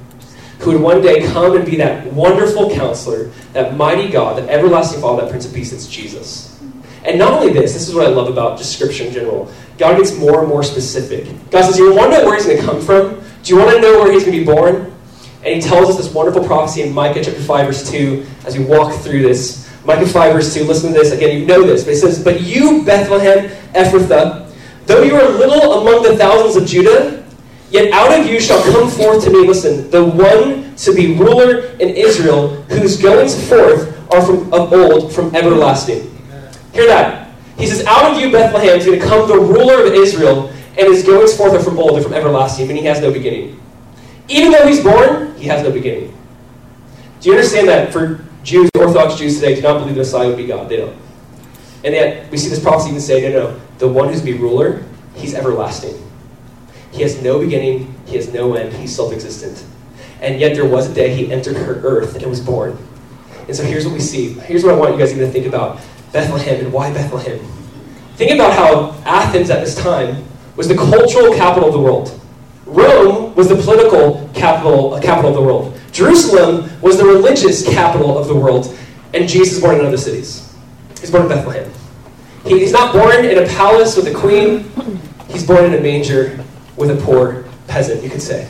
who 0.60 0.72
would 0.72 0.82
one 0.82 1.02
day 1.02 1.26
come 1.28 1.56
and 1.56 1.66
be 1.66 1.76
that 1.78 2.12
wonderful 2.14 2.74
counselor, 2.74 3.26
that 3.54 3.76
mighty 3.76 4.10
God, 4.10 4.38
that 4.38 4.50
everlasting 4.50 5.02
Father, 5.02 5.24
that 5.24 5.30
Prince 5.30 5.46
of 5.46 5.54
Peace, 5.54 5.74
it's 5.74 5.88
Jesus. 5.88 6.54
And 7.06 7.20
not 7.20 7.34
only 7.34 7.52
this, 7.52 7.74
this 7.74 7.90
is 7.90 7.94
what 7.94 8.06
I 8.06 8.10
love 8.10 8.30
about 8.30 8.58
just 8.58 8.74
Scripture 8.74 9.04
in 9.06 9.14
general. 9.14 9.52
God 9.78 9.98
gets 9.98 10.18
more 10.18 10.40
and 10.40 10.48
more 10.48 10.64
specific. 10.64 11.26
God 11.52 11.66
says, 11.66 11.78
You 11.78 11.94
want 11.94 12.14
to 12.14 12.20
know 12.20 12.26
where 12.26 12.36
He's 12.36 12.46
going 12.46 12.58
to 12.58 12.64
come 12.64 12.82
from? 12.82 13.22
Do 13.44 13.54
you 13.54 13.60
want 13.60 13.72
to 13.72 13.82
know 13.82 14.00
where 14.00 14.12
He's 14.12 14.24
going 14.24 14.38
to 14.38 14.40
be 14.40 14.46
born? 14.46 14.94
And 15.44 15.56
He 15.56 15.62
tells 15.62 15.90
us 15.90 15.98
this 15.98 16.14
wonderful 16.14 16.46
prophecy 16.46 16.82
in 16.82 16.94
Micah 16.94 17.24
chapter 17.24 17.42
5, 17.42 17.68
verse 17.68 17.92
2, 17.92 18.26
as 18.46 18.58
we 18.58 18.64
walk 18.64 18.94
through 19.02 19.24
this. 19.24 19.70
Micah 19.84 20.08
5, 20.08 20.34
verse 20.34 20.54
2, 20.54 20.64
listen 20.64 20.94
to 20.94 21.00
this. 21.00 21.12
Again, 21.12 21.38
you 21.38 21.46
know 21.46 21.64
this, 21.64 21.84
but 21.84 21.94
it 21.94 21.98
says, 21.98 22.24
But 22.24 22.42
you, 22.42 22.84
Bethlehem 22.86 23.50
Ephrathah, 23.74 24.43
though 24.86 25.02
you 25.02 25.16
are 25.16 25.30
little 25.30 25.82
among 25.82 26.04
the 26.04 26.18
thousands 26.18 26.56
of 26.56 26.68
Judah, 26.68 27.24
Yet 27.74 27.92
out 27.92 28.20
of 28.20 28.28
you 28.28 28.40
shall 28.40 28.62
come 28.72 28.88
forth 28.88 29.24
to 29.24 29.32
me, 29.32 29.48
listen, 29.48 29.90
the 29.90 30.06
one 30.06 30.76
to 30.76 30.94
be 30.94 31.16
ruler 31.16 31.66
in 31.80 31.90
Israel, 31.90 32.50
whose 32.70 33.02
goings 33.02 33.34
forth 33.50 33.90
are 34.14 34.24
from 34.24 34.54
of 34.54 34.72
old, 34.72 35.12
from 35.12 35.36
everlasting. 35.36 36.16
Hear 36.72 36.86
that. 36.86 37.34
He 37.58 37.66
says, 37.66 37.84
Out 37.88 38.12
of 38.12 38.22
you, 38.22 38.32
Bethlehem, 38.32 38.78
is 38.78 38.86
going 38.86 39.00
to 39.00 39.04
come 39.04 39.28
the 39.28 39.40
ruler 39.40 39.88
of 39.88 39.94
Israel, 39.94 40.50
and 40.78 40.88
his 40.88 41.04
goings 41.04 41.36
forth 41.36 41.54
are 41.54 41.64
from 41.64 41.80
old, 41.80 41.96
and 41.96 42.04
from 42.04 42.14
everlasting, 42.14 42.70
and 42.70 42.78
he 42.78 42.86
has 42.86 43.02
no 43.02 43.12
beginning. 43.12 43.60
Even 44.28 44.52
though 44.52 44.68
he's 44.68 44.84
born, 44.84 45.36
he 45.38 45.46
has 45.48 45.64
no 45.64 45.72
beginning. 45.72 46.16
Do 47.22 47.30
you 47.30 47.36
understand 47.36 47.68
that 47.70 47.92
for 47.92 48.24
Jews, 48.44 48.70
Orthodox 48.78 49.16
Jews 49.16 49.40
today, 49.40 49.56
do 49.56 49.64
not 49.64 49.80
believe 49.80 49.96
the 49.96 50.02
Messiah 50.02 50.28
would 50.28 50.38
be 50.38 50.46
God? 50.46 50.70
They 50.70 50.78
don't. 50.78 50.96
And 51.84 51.96
yet, 51.96 52.30
we 52.30 52.38
see 52.38 52.50
this 52.50 52.62
prophecy 52.62 52.90
even 52.90 53.02
say, 53.02 53.28
no, 53.34 53.50
no, 53.50 53.62
the 53.78 53.88
one 53.88 54.10
who's 54.10 54.22
be 54.22 54.34
ruler, 54.34 54.84
he's 55.16 55.34
everlasting. 55.34 56.00
He 56.92 57.02
has 57.02 57.22
no 57.22 57.40
beginning, 57.40 57.94
he 58.06 58.16
has 58.16 58.32
no 58.32 58.54
end, 58.54 58.74
he's 58.74 58.96
self 58.96 59.14
existent. 59.14 59.66
And 60.22 60.40
yet 60.40 60.56
there 60.56 60.66
was 60.66 60.90
a 60.90 60.94
day 60.94 61.14
he 61.14 61.32
entered 61.32 61.58
her 61.58 61.82
earth 61.84 62.16
and 62.16 62.26
was 62.28 62.40
born. 62.40 62.78
And 63.48 63.56
so 63.56 63.64
here's 63.64 63.86
what 63.86 63.94
we 63.94 64.00
see. 64.00 64.34
Here's 64.34 64.64
what 64.64 64.74
I 64.74 64.78
want 64.78 64.94
you 64.94 65.00
guys 65.00 65.12
even 65.12 65.26
to 65.26 65.32
think 65.32 65.48
about 65.48 65.82
Bethlehem 66.14 66.64
and 66.64 66.72
why 66.72 66.94
Bethlehem. 66.94 67.40
Think 68.16 68.32
about 68.32 68.54
how 68.54 68.92
Athens 69.06 69.50
at 69.50 69.60
this 69.60 69.76
time 69.76 70.24
was 70.56 70.68
the 70.68 70.76
cultural 70.76 71.34
capital 71.34 71.68
of 71.68 71.74
the 71.74 71.80
world. 71.80 72.22
Rome 72.66 73.36
was 73.36 73.50
the 73.50 73.56
political 73.56 74.30
capital, 74.34 74.94
uh, 74.94 75.02
capital 75.02 75.32
of 75.32 75.36
the 75.36 75.42
world. 75.42 75.78
Jerusalem 75.92 76.70
was 76.82 76.98
the 76.98 77.06
religious 77.06 77.68
capital 77.68 78.18
of 78.18 78.28
the 78.28 78.36
world. 78.36 78.78
And 79.14 79.28
Jesus 79.28 79.60
born 79.60 79.80
in 79.80 79.86
other 79.86 79.98
cities. 79.98 80.56
He's 81.02 81.12
born 81.12 81.24
in 81.24 81.30
Bethlehem. 81.30 81.73
He, 82.46 82.60
he's 82.60 82.72
not 82.72 82.94
born 82.94 83.26
in 83.26 83.38
a 83.44 83.48
palace 83.48 83.96
with 83.96 84.08
a 84.08 84.14
queen. 84.14 84.72
He's 85.30 85.46
born 85.46 85.66
in 85.66 85.74
a 85.74 85.82
manger 85.82 86.44
with 86.76 86.92
a 86.92 86.96
poor 87.04 87.46
peasant, 87.68 88.04
you 88.04 88.10
could 88.10 88.22
say. 88.22 88.50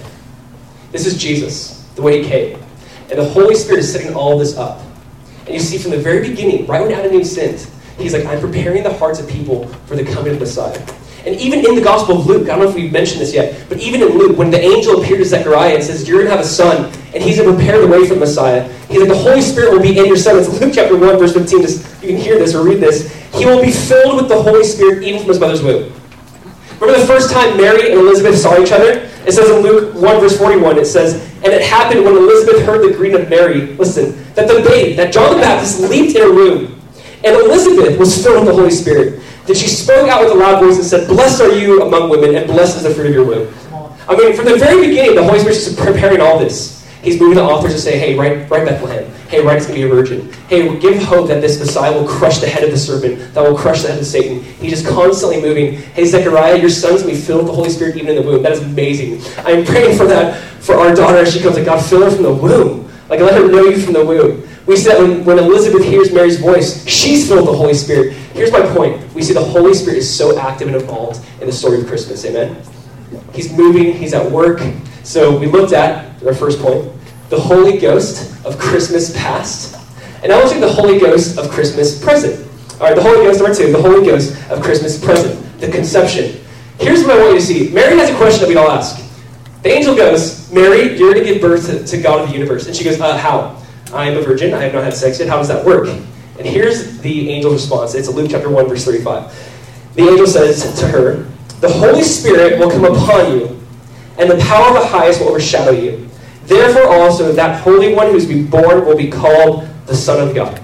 This 0.92 1.06
is 1.06 1.18
Jesus, 1.18 1.88
the 1.96 2.02
way 2.02 2.22
he 2.22 2.30
came. 2.30 2.60
And 3.10 3.20
the 3.20 3.30
Holy 3.30 3.56
Spirit 3.56 3.80
is 3.80 3.92
setting 3.92 4.16
all 4.16 4.38
this 4.38 4.58
up. 4.58 4.82
And 5.46 5.54
you 5.54 5.60
see 5.60 5.78
from 5.78 5.92
the 5.92 5.98
very 5.98 6.28
beginning, 6.28 6.66
right 6.66 6.82
when 6.82 6.92
Adam 6.92 7.12
and 7.12 7.20
Eve 7.20 7.28
sinned, 7.28 7.68
he's 7.98 8.14
like, 8.14 8.26
I'm 8.26 8.40
preparing 8.40 8.84
the 8.84 8.94
hearts 8.94 9.20
of 9.20 9.28
people 9.28 9.68
for 9.86 9.96
the 9.96 10.04
coming 10.04 10.34
of 10.34 10.40
Messiah. 10.40 10.80
And 11.26 11.36
even 11.40 11.66
in 11.66 11.76
the 11.76 11.82
Gospel 11.82 12.20
of 12.20 12.28
Luke, 12.28 12.50
I 12.50 12.56
don't 12.56 12.66
know 12.66 12.70
if 12.70 12.76
we've 12.76 12.92
mentioned 12.92 13.22
this 13.22 13.34
yet, 13.34 13.66
but 13.70 13.78
even 13.78 14.02
in 14.02 14.10
Luke, 14.10 14.38
when 14.38 14.52
the 14.52 14.60
angel 14.60 15.02
appeared 15.02 15.20
to 15.20 15.26
Zechariah 15.26 15.76
and 15.76 15.84
says, 15.84 16.08
You're 16.08 16.18
going 16.18 16.30
to 16.30 16.36
have 16.36 16.46
a 16.46 16.48
son, 16.48 16.92
and 17.14 17.24
he's 17.24 17.38
going 17.38 17.50
to 17.50 17.56
prepare 17.56 17.80
the 17.80 17.88
way 17.88 18.06
for 18.06 18.16
the 18.16 18.20
Messiah, 18.20 18.68
he's 18.90 19.00
like, 19.00 19.08
The 19.08 19.16
Holy 19.16 19.42
Spirit 19.42 19.72
will 19.72 19.82
be 19.82 19.98
in 19.98 20.06
your 20.06 20.18
son. 20.18 20.38
It's 20.38 20.50
Luke 20.60 20.74
chapter 20.76 20.98
1, 20.98 21.18
verse 21.18 21.34
15. 21.34 21.62
Just, 21.62 22.04
you 22.04 22.10
can 22.10 22.18
hear 22.18 22.38
this 22.38 22.54
or 22.54 22.64
read 22.66 22.82
this. 22.82 23.14
He 23.34 23.46
will 23.46 23.62
be 23.62 23.72
filled 23.72 24.18
with 24.18 24.28
the 24.28 24.42
Holy 24.42 24.66
Spirit 24.66 25.04
even 25.04 25.22
from 25.22 25.30
his 25.30 25.40
mother's 25.40 25.64
womb. 25.64 25.94
Remember 26.80 27.00
the 27.00 27.08
first 27.08 27.32
time 27.32 27.56
Mary 27.56 27.92
and 27.92 28.00
Elizabeth 28.02 28.38
saw 28.38 28.62
each 28.62 28.74
other? 28.74 29.10
It 29.26 29.32
says 29.32 29.50
in 29.50 29.62
Luke 29.62 29.96
1, 29.96 30.20
verse 30.20 30.38
41, 30.38 30.78
it 30.78 30.86
says, 30.86 31.14
And 31.36 31.54
it 31.54 31.62
happened 31.62 32.04
when 32.04 32.18
Elizabeth 32.18 32.66
heard 32.66 32.84
the 32.84 32.94
greeting 32.94 33.22
of 33.22 33.30
Mary, 33.30 33.68
listen, 33.78 34.22
that 34.34 34.50
the 34.50 34.62
babe, 34.68 34.98
that 34.98 35.14
John 35.14 35.34
the 35.36 35.42
Baptist 35.42 35.80
leaped 35.80 36.18
in 36.18 36.24
a 36.24 36.30
room. 36.30 36.82
And 37.24 37.38
Elizabeth 37.38 37.98
was 37.98 38.22
filled 38.22 38.46
with 38.46 38.48
the 38.48 38.54
Holy 38.54 38.72
Spirit. 38.72 39.23
That 39.48 39.58
she 39.58 39.68
spoke 39.68 40.10
out 40.10 40.24
with 40.24 40.32
a 40.32 40.36
loud 40.36 40.64
voice 40.64 40.78
and 40.78 40.86
said, 40.86 41.08
Blessed 41.08 41.42
are 41.42 41.52
you 41.52 41.82
among 41.82 42.10
women, 42.10 42.36
and 42.36 42.48
blessed 42.48 42.78
is 42.78 42.84
the 42.84 42.92
fruit 42.92 43.08
of 43.08 43.14
your 43.14 43.26
womb. 43.26 43.54
I 44.08 44.16
mean, 44.16 44.36
from 44.36 44.46
the 44.46 44.58
very 44.58 44.88
beginning, 44.88 45.16
the 45.16 45.24
Holy 45.24 45.40
Spirit 45.40 45.58
is 45.58 45.76
preparing 45.76 46.22
all 46.22 46.40
this. 46.40 46.84
He's 47.04 47.20
moving 47.20 47.36
the 47.36 47.44
authors 47.44 47.74
to 47.74 47.80
say, 47.80 48.00
hey, 48.00 48.16
write, 48.16 48.50
write 48.50 48.66
Bethlehem. 48.66 49.04
Hey, 49.28 49.44
write 49.44 49.58
it's 49.58 49.66
going 49.66 49.82
to 49.82 49.86
be 49.86 49.92
a 49.92 49.94
virgin. 49.94 50.32
Hey, 50.48 50.80
give 50.80 51.04
hope 51.04 51.28
that 51.28 51.42
this 51.42 51.60
Messiah 51.60 51.92
will 51.92 52.08
crush 52.08 52.40
the 52.40 52.48
head 52.48 52.64
of 52.64 52.72
the 52.72 52.78
serpent, 52.78 53.34
that 53.34 53.42
will 53.42 53.58
crush 53.58 53.82
the 53.82 53.90
head 53.90 54.00
of 54.00 54.06
Satan. 54.06 54.42
He's 54.42 54.72
just 54.72 54.88
constantly 54.88 55.42
moving. 55.42 55.74
Hey, 55.74 56.06
Zechariah, 56.06 56.58
your 56.58 56.70
son's 56.70 57.02
going 57.02 57.16
to 57.16 57.20
be 57.20 57.26
filled 57.26 57.40
with 57.40 57.48
the 57.48 57.56
Holy 57.56 57.70
Spirit 57.70 57.98
even 57.98 58.16
in 58.16 58.16
the 58.16 58.22
womb. 58.22 58.42
That 58.42 58.54
is 58.54 58.62
amazing. 58.62 59.22
I'm 59.46 59.66
praying 59.66 59.98
for 59.98 60.06
that 60.06 60.42
for 60.62 60.76
our 60.76 60.96
daughter 60.96 61.18
as 61.18 61.34
she 61.34 61.42
comes. 61.42 61.58
Like, 61.58 61.66
God, 61.66 61.84
fill 61.84 62.04
her 62.04 62.12
from 62.12 62.24
the 62.24 62.34
womb. 62.34 62.90
Like, 63.10 63.20
let 63.20 63.34
her 63.34 63.50
know 63.50 63.66
you 63.66 63.82
from 63.82 63.94
the 63.94 64.06
womb. 64.06 64.48
We 64.66 64.78
said 64.78 64.98
when, 65.02 65.26
when 65.26 65.40
Elizabeth 65.40 65.84
hears 65.84 66.14
Mary's 66.14 66.40
voice, 66.40 66.88
she's 66.88 67.28
filled 67.28 67.42
with 67.42 67.52
the 67.52 67.58
Holy 67.58 67.74
Spirit. 67.74 68.16
Here's 68.34 68.52
my 68.52 68.62
point. 68.74 69.14
We 69.14 69.22
see 69.22 69.34
the 69.34 69.44
Holy 69.44 69.74
Spirit 69.74 69.98
is 69.98 70.14
so 70.14 70.38
active 70.38 70.68
and 70.68 70.76
involved 70.76 71.24
in 71.40 71.48
the 71.48 71.54
story 71.54 71.82
of 71.82 71.88
Christmas. 71.88 72.26
Amen? 72.26 72.62
He's 73.32 73.56
moving, 73.56 73.94
he's 73.94 74.14
at 74.14 74.30
work. 74.30 74.62
So 75.04 75.38
we 75.38 75.46
looked 75.46 75.74
at 75.74 76.22
our 76.24 76.34
first 76.34 76.60
point 76.60 76.92
the 77.30 77.40
Holy 77.40 77.80
Ghost 77.80 78.46
of 78.46 78.60
Christmas 78.60 79.16
past. 79.18 79.76
And 80.22 80.30
now 80.30 80.44
look 80.44 80.54
at 80.54 80.62
the 80.62 80.72
Holy 80.72 81.00
Ghost 81.00 81.38
of 81.38 81.50
Christmas 81.50 82.02
present. 82.04 82.48
All 82.74 82.88
right, 82.88 82.96
the 82.96 83.02
Holy 83.02 83.26
Ghost, 83.26 83.40
number 83.40 83.56
two, 83.56 83.72
the 83.72 83.82
Holy 83.82 84.06
Ghost 84.06 84.36
of 84.52 84.62
Christmas 84.62 85.04
present, 85.04 85.60
the 85.60 85.70
conception. 85.70 86.40
Here's 86.80 87.04
what 87.04 87.12
I 87.12 87.20
want 87.20 87.34
you 87.34 87.40
to 87.40 87.46
see. 87.46 87.70
Mary 87.74 87.98
has 87.98 88.10
a 88.10 88.16
question 88.18 88.42
that 88.42 88.50
we 88.50 88.56
all 88.56 88.70
ask. 88.70 89.04
The 89.64 89.70
angel 89.70 89.96
goes, 89.96 90.52
Mary, 90.52 90.98
you're 90.98 91.14
going 91.14 91.26
to 91.26 91.34
give 91.34 91.42
birth 91.42 91.68
to, 91.68 91.86
to, 91.86 92.02
God 92.02 92.22
of 92.22 92.28
the 92.30 92.34
universe. 92.34 92.68
And 92.68 92.76
she 92.76 92.84
goes, 92.84 93.00
uh, 93.00 93.18
how? 93.18 93.62
I 93.94 94.10
am 94.10 94.18
a 94.18 94.22
virgin. 94.22 94.54
I 94.54 94.62
have 94.64 94.74
not 94.74 94.84
had 94.84 94.94
sex 94.94 95.20
yet. 95.20 95.30
How 95.30 95.38
does 95.38 95.48
that 95.48 95.66
work? 95.66 95.88
And 96.44 96.52
here's 96.52 97.00
the 97.00 97.32
angel's 97.32 97.54
response. 97.54 97.96
It's 97.96 98.10
Luke 98.10 98.30
chapter 98.30 98.50
1, 98.50 98.68
verse 98.68 98.84
35. 98.84 99.94
The 99.96 100.02
angel 100.02 100.28
says 100.28 100.78
to 100.78 100.88
her, 100.90 101.24
The 101.62 101.70
Holy 101.70 102.04
Spirit 102.04 102.60
will 102.60 102.70
come 102.70 102.84
upon 102.84 103.32
you, 103.32 103.66
and 104.18 104.30
the 104.30 104.36
power 104.44 104.68
of 104.68 104.74
the 104.74 104.86
highest 104.86 105.22
will 105.22 105.30
overshadow 105.30 105.72
you. 105.72 106.10
Therefore 106.44 106.88
also 106.88 107.32
that 107.32 107.62
Holy 107.62 107.94
One 107.94 108.08
who 108.08 108.18
is 108.18 108.28
to 108.28 108.34
be 108.34 108.44
born 108.44 108.86
will 108.86 108.98
be 108.98 109.10
called 109.10 109.70
the 109.86 109.96
Son 109.96 110.28
of 110.28 110.36
God. 110.36 110.62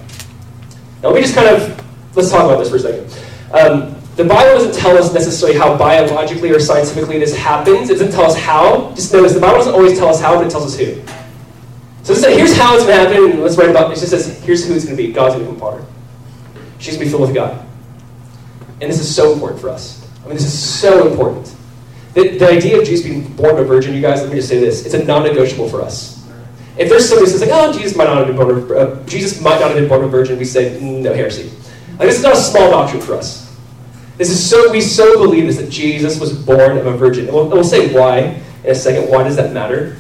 Now 1.02 1.12
let 1.12 1.16
me 1.16 1.22
just 1.22 1.34
kind 1.34 1.48
of, 1.48 1.82
let's 2.14 2.30
talk 2.30 2.44
about 2.44 2.60
this 2.60 2.70
for 2.70 2.76
a 2.76 2.80
second. 2.80 3.06
Um, 3.54 3.96
the 4.18 4.26
Bible 4.26 4.60
doesn't 4.60 4.82
tell 4.82 4.98
us 4.98 5.14
necessarily 5.14 5.58
how 5.58 5.78
biologically 5.78 6.52
or 6.52 6.60
scientifically 6.60 7.20
this 7.20 7.34
happens. 7.34 7.90
It 7.90 8.00
doesn't 8.00 8.12
tell 8.12 8.26
us 8.26 8.38
how. 8.38 8.94
Just 8.96 9.14
notice 9.14 9.34
the 9.34 9.40
Bible 9.40 9.60
doesn't 9.60 9.74
always 9.74 9.98
tell 9.98 10.10
us 10.10 10.20
how, 10.20 10.36
but 10.36 10.48
it 10.48 10.50
tells 10.50 10.66
us 10.66 10.78
who. 10.78 11.02
So 12.10 12.16
it 12.16 12.18
says, 12.22 12.38
here's 12.38 12.58
how 12.58 12.74
it's 12.74 12.86
going 12.86 12.98
to 12.98 13.08
happen, 13.08 13.32
and 13.34 13.44
let's 13.44 13.56
write 13.56 13.70
about 13.70 13.92
it. 13.92 14.00
Just 14.00 14.10
says, 14.10 14.44
here's 14.44 14.68
who 14.68 14.74
it's 14.74 14.84
going 14.84 14.98
to 14.98 15.04
be. 15.04 15.14
God's 15.14 15.36
going 15.36 15.46
to 15.46 15.52
come 15.52 15.58
upon 15.58 15.80
her. 15.80 15.88
She's 16.80 16.96
going 16.96 17.02
to 17.02 17.06
be 17.06 17.10
filled 17.12 17.22
with 17.22 17.36
God. 17.36 17.64
And 18.82 18.90
this 18.90 19.00
is 19.00 19.16
so 19.16 19.32
important 19.32 19.62
for 19.62 19.70
us. 19.70 20.10
I 20.24 20.26
mean, 20.26 20.34
this 20.34 20.44
is 20.44 20.58
so 20.58 21.08
important. 21.08 21.56
The, 22.16 22.40
the 22.40 22.50
idea 22.50 22.80
of 22.80 22.84
Jesus 22.88 23.06
being 23.06 23.32
born 23.36 23.52
of 23.52 23.60
a 23.60 23.64
virgin, 23.64 23.94
you 23.94 24.02
guys, 24.02 24.22
let 24.22 24.32
me 24.32 24.38
just 24.38 24.50
say 24.50 24.60
this: 24.60 24.88
it's 24.88 24.96
a 24.96 25.04
non-negotiable 25.04 25.70
for 25.70 25.84
us. 25.84 26.28
If 26.80 26.90
there's 26.90 27.08
somebody 27.08 27.30
who 27.30 27.38
says 27.38 27.48
like, 27.48 27.52
"Oh, 27.54 27.72
Jesus 27.78 27.96
might 27.96 28.06
not 28.06 28.18
have 28.18 28.26
been 28.26 28.38
born 28.38 28.58
of, 28.58 28.72
uh, 28.72 29.04
Jesus 29.06 29.40
might 29.40 29.60
not 29.60 29.70
have 29.70 29.76
been 29.76 29.88
born 29.88 30.04
of 30.04 30.08
a 30.08 30.10
virgin," 30.10 30.40
we 30.40 30.46
say, 30.46 30.80
"No 30.82 31.14
heresy." 31.14 31.52
Like 32.00 32.08
this 32.08 32.18
is 32.18 32.24
not 32.24 32.34
a 32.34 32.38
small 32.38 32.72
doctrine 32.72 33.04
for 33.04 33.14
us. 33.14 33.56
This 34.18 34.32
is 34.32 34.50
so 34.50 34.72
we 34.72 34.82
so 34.82 35.22
believe 35.22 35.46
this 35.46 35.58
that 35.58 35.70
Jesus 35.70 36.20
was 36.20 36.34
born 36.34 36.76
of 36.76 36.88
a 36.88 36.98
virgin. 36.98 37.26
And 37.26 37.36
we'll, 37.36 37.48
we'll 37.50 37.64
say 37.64 37.94
why 37.94 38.42
in 38.64 38.72
a 38.72 38.74
second. 38.74 39.12
Why 39.12 39.22
does 39.22 39.36
that 39.36 39.54
matter? 39.54 39.98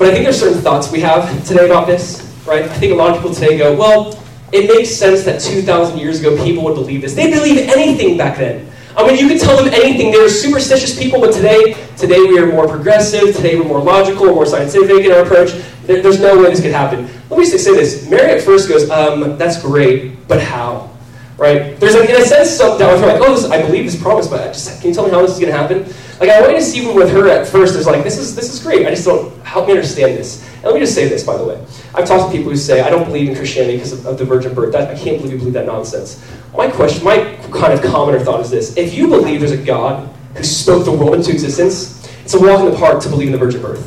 But 0.00 0.08
I 0.08 0.12
think 0.12 0.24
there's 0.24 0.40
certain 0.40 0.62
thoughts 0.62 0.90
we 0.90 1.00
have 1.00 1.46
today 1.46 1.66
about 1.66 1.86
this, 1.86 2.22
right? 2.46 2.62
I 2.62 2.68
think 2.68 2.90
a 2.90 2.96
lot 2.96 3.10
of 3.10 3.16
people 3.16 3.34
today 3.34 3.58
go, 3.58 3.76
"Well, 3.76 4.18
it 4.50 4.66
makes 4.66 4.88
sense 4.88 5.24
that 5.24 5.42
2,000 5.42 5.98
years 5.98 6.20
ago 6.20 6.42
people 6.42 6.64
would 6.64 6.74
believe 6.74 7.02
this. 7.02 7.12
They 7.12 7.30
believe 7.30 7.68
anything 7.68 8.16
back 8.16 8.38
then." 8.38 8.66
I 8.96 9.06
mean, 9.06 9.18
you 9.18 9.28
could 9.28 9.38
tell 9.38 9.62
them 9.62 9.70
anything. 9.74 10.10
They 10.10 10.16
were 10.16 10.30
superstitious 10.30 10.98
people, 10.98 11.20
but 11.20 11.34
today, 11.34 11.76
today 11.98 12.18
we 12.18 12.38
are 12.38 12.46
more 12.46 12.66
progressive. 12.66 13.36
Today 13.36 13.56
we're 13.56 13.68
more 13.68 13.82
logical, 13.82 14.34
more 14.34 14.46
scientific 14.46 15.04
in 15.04 15.12
our 15.12 15.20
approach. 15.20 15.52
There, 15.84 16.00
there's 16.00 16.18
no 16.18 16.42
way 16.42 16.48
this 16.48 16.62
could 16.62 16.72
happen. 16.72 17.06
Let 17.28 17.38
me 17.38 17.44
just 17.44 17.62
say 17.62 17.72
this. 17.72 18.08
Mary 18.08 18.30
at 18.30 18.42
first 18.42 18.70
goes, 18.70 18.88
um, 18.88 19.36
that's 19.36 19.60
great, 19.60 20.26
but 20.26 20.40
how? 20.40 20.88
Right? 21.36 21.78
There's, 21.78 21.94
like, 21.94 22.08
in 22.08 22.16
a 22.16 22.24
sense, 22.24 22.48
some 22.48 22.78
doubt. 22.78 23.00
Like, 23.00 23.20
oh, 23.20 23.34
this, 23.34 23.50
I 23.50 23.60
believe 23.60 23.84
this 23.84 24.00
promise, 24.00 24.28
but 24.28 24.54
just, 24.54 24.80
can 24.80 24.88
you 24.88 24.94
tell 24.94 25.04
me 25.04 25.10
how 25.10 25.20
this 25.20 25.32
is 25.32 25.38
going 25.38 25.52
to 25.52 25.58
happen? 25.58 25.84
Like, 26.20 26.28
I 26.28 26.46
you 26.50 26.56
to 26.56 26.62
see 26.62 26.86
with 26.92 27.10
her 27.12 27.30
at 27.30 27.48
first, 27.48 27.72
there's 27.72 27.86
like, 27.86 28.04
this 28.04 28.18
is, 28.18 28.36
this 28.36 28.52
is 28.52 28.62
great. 28.62 28.86
I 28.86 28.90
just 28.90 29.06
don't, 29.06 29.34
help 29.42 29.66
me 29.66 29.72
understand 29.72 30.18
this. 30.18 30.46
And 30.56 30.64
let 30.64 30.74
me 30.74 30.80
just 30.80 30.94
say 30.94 31.08
this, 31.08 31.24
by 31.24 31.38
the 31.38 31.44
way. 31.44 31.58
I've 31.94 32.06
talked 32.06 32.30
to 32.30 32.36
people 32.36 32.50
who 32.52 32.58
say, 32.58 32.82
I 32.82 32.90
don't 32.90 33.06
believe 33.06 33.30
in 33.30 33.34
Christianity 33.34 33.78
because 33.78 33.92
of, 33.92 34.04
of 34.04 34.18
the 34.18 34.26
virgin 34.26 34.54
birth. 34.54 34.70
That, 34.72 34.94
I 34.94 34.98
can't 34.98 35.16
believe 35.16 35.32
you 35.32 35.38
believe 35.38 35.54
that 35.54 35.64
nonsense. 35.64 36.22
My 36.54 36.70
question, 36.70 37.04
my 37.04 37.36
kind 37.50 37.72
of 37.72 37.80
commoner 37.80 38.20
thought 38.20 38.40
is 38.40 38.50
this. 38.50 38.76
If 38.76 38.92
you 38.92 39.08
believe 39.08 39.40
there's 39.40 39.52
a 39.52 39.64
God 39.64 40.14
who 40.36 40.44
spoke 40.44 40.84
the 40.84 40.92
world 40.92 41.14
into 41.14 41.32
existence, 41.32 42.06
it's 42.22 42.34
a 42.34 42.38
walk 42.38 42.60
in 42.60 42.70
the 42.70 42.76
park 42.76 43.02
to 43.02 43.08
believe 43.08 43.28
in 43.28 43.32
the 43.32 43.38
virgin 43.38 43.62
birth. 43.62 43.82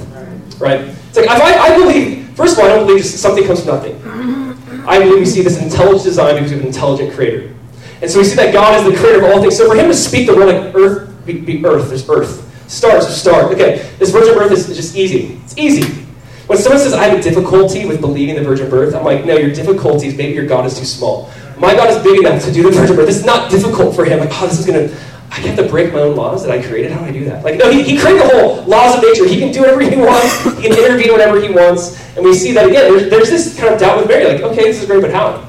Right? 0.59 0.81
It's 0.81 1.17
like, 1.17 1.25
if 1.25 1.31
I, 1.31 1.55
I 1.55 1.77
believe, 1.77 2.29
first 2.35 2.57
of 2.57 2.63
all, 2.63 2.65
I 2.65 2.75
don't 2.75 2.87
believe 2.87 3.05
something 3.05 3.45
comes 3.45 3.63
from 3.63 3.75
nothing. 3.75 4.87
I 4.87 4.97
believe 4.97 5.19
we 5.19 5.25
see 5.25 5.43
this 5.43 5.61
intelligent 5.61 6.03
design 6.03 6.33
because 6.33 6.49
we 6.49 6.57
have 6.57 6.65
an 6.65 6.73
intelligent 6.73 7.13
creator. 7.13 7.53
And 8.01 8.09
so 8.09 8.17
we 8.17 8.25
see 8.25 8.35
that 8.37 8.51
God 8.51 8.83
is 8.83 8.91
the 8.91 8.99
creator 8.99 9.23
of 9.23 9.31
all 9.31 9.39
things. 9.39 9.55
So 9.55 9.69
for 9.69 9.75
him 9.75 9.87
to 9.87 9.93
speak 9.93 10.25
the 10.25 10.35
word 10.35 10.47
like 10.47 10.75
earth, 10.75 11.12
be, 11.25 11.39
be 11.39 11.65
earth, 11.65 11.89
there's 11.89 12.07
earth. 12.09 12.49
Stars, 12.69 13.05
there's 13.05 13.21
stars. 13.21 13.53
Okay, 13.53 13.89
this 13.99 14.11
virgin 14.11 14.33
birth 14.35 14.51
is 14.51 14.67
just 14.67 14.95
easy. 14.95 15.39
It's 15.43 15.57
easy. 15.57 16.03
When 16.47 16.57
someone 16.57 16.79
says, 16.79 16.93
I 16.93 17.05
have 17.05 17.17
a 17.17 17.21
difficulty 17.21 17.85
with 17.85 18.01
believing 18.01 18.35
the 18.35 18.43
virgin 18.43 18.69
birth, 18.69 18.93
I'm 18.93 19.05
like, 19.05 19.25
no, 19.25 19.37
your 19.37 19.53
difficulty 19.53 20.07
is 20.07 20.17
maybe 20.17 20.33
your 20.33 20.45
God 20.45 20.65
is 20.65 20.77
too 20.77 20.85
small. 20.85 21.31
My 21.57 21.73
God 21.73 21.89
is 21.89 22.03
big 22.03 22.19
enough 22.19 22.43
to 22.43 22.51
do 22.51 22.63
the 22.63 22.71
virgin 22.77 22.95
birth. 22.95 23.07
It's 23.07 23.25
not 23.25 23.49
difficult 23.49 23.95
for 23.95 24.03
him. 24.03 24.19
Like, 24.19 24.29
oh, 24.33 24.47
this 24.47 24.59
is 24.59 24.65
going 24.65 24.89
to, 24.89 24.95
I 25.31 25.35
have 25.35 25.55
to 25.55 25.67
break 25.67 25.93
my 25.93 25.99
own 25.99 26.15
laws 26.15 26.43
that 26.43 26.51
I 26.51 26.61
created. 26.61 26.91
How 26.91 26.99
do 26.99 27.05
I 27.05 27.11
do 27.11 27.25
that? 27.25 27.43
Like, 27.43 27.57
no, 27.59 27.71
he, 27.71 27.83
he 27.83 27.97
created 27.97 28.23
the 28.23 28.35
whole 28.35 28.63
laws 28.65 28.97
of 28.97 29.03
nature. 29.03 29.25
He 29.25 29.39
can 29.39 29.53
do 29.53 29.61
whatever 29.61 29.81
he 29.81 29.95
wants. 29.95 30.43
He 30.59 30.67
can 30.67 30.77
intervene 30.77 31.13
whenever 31.13 31.41
he 31.41 31.49
wants. 31.49 31.99
And 32.15 32.25
we 32.25 32.33
see 32.33 32.51
that 32.51 32.67
again. 32.67 32.91
There's, 32.91 33.09
there's 33.09 33.29
this 33.29 33.57
kind 33.57 33.73
of 33.73 33.79
doubt 33.79 33.97
with 33.97 34.07
Mary. 34.07 34.25
Like, 34.25 34.41
okay, 34.41 34.63
this 34.63 34.81
is 34.81 34.85
great, 34.85 35.01
but 35.01 35.11
how? 35.11 35.47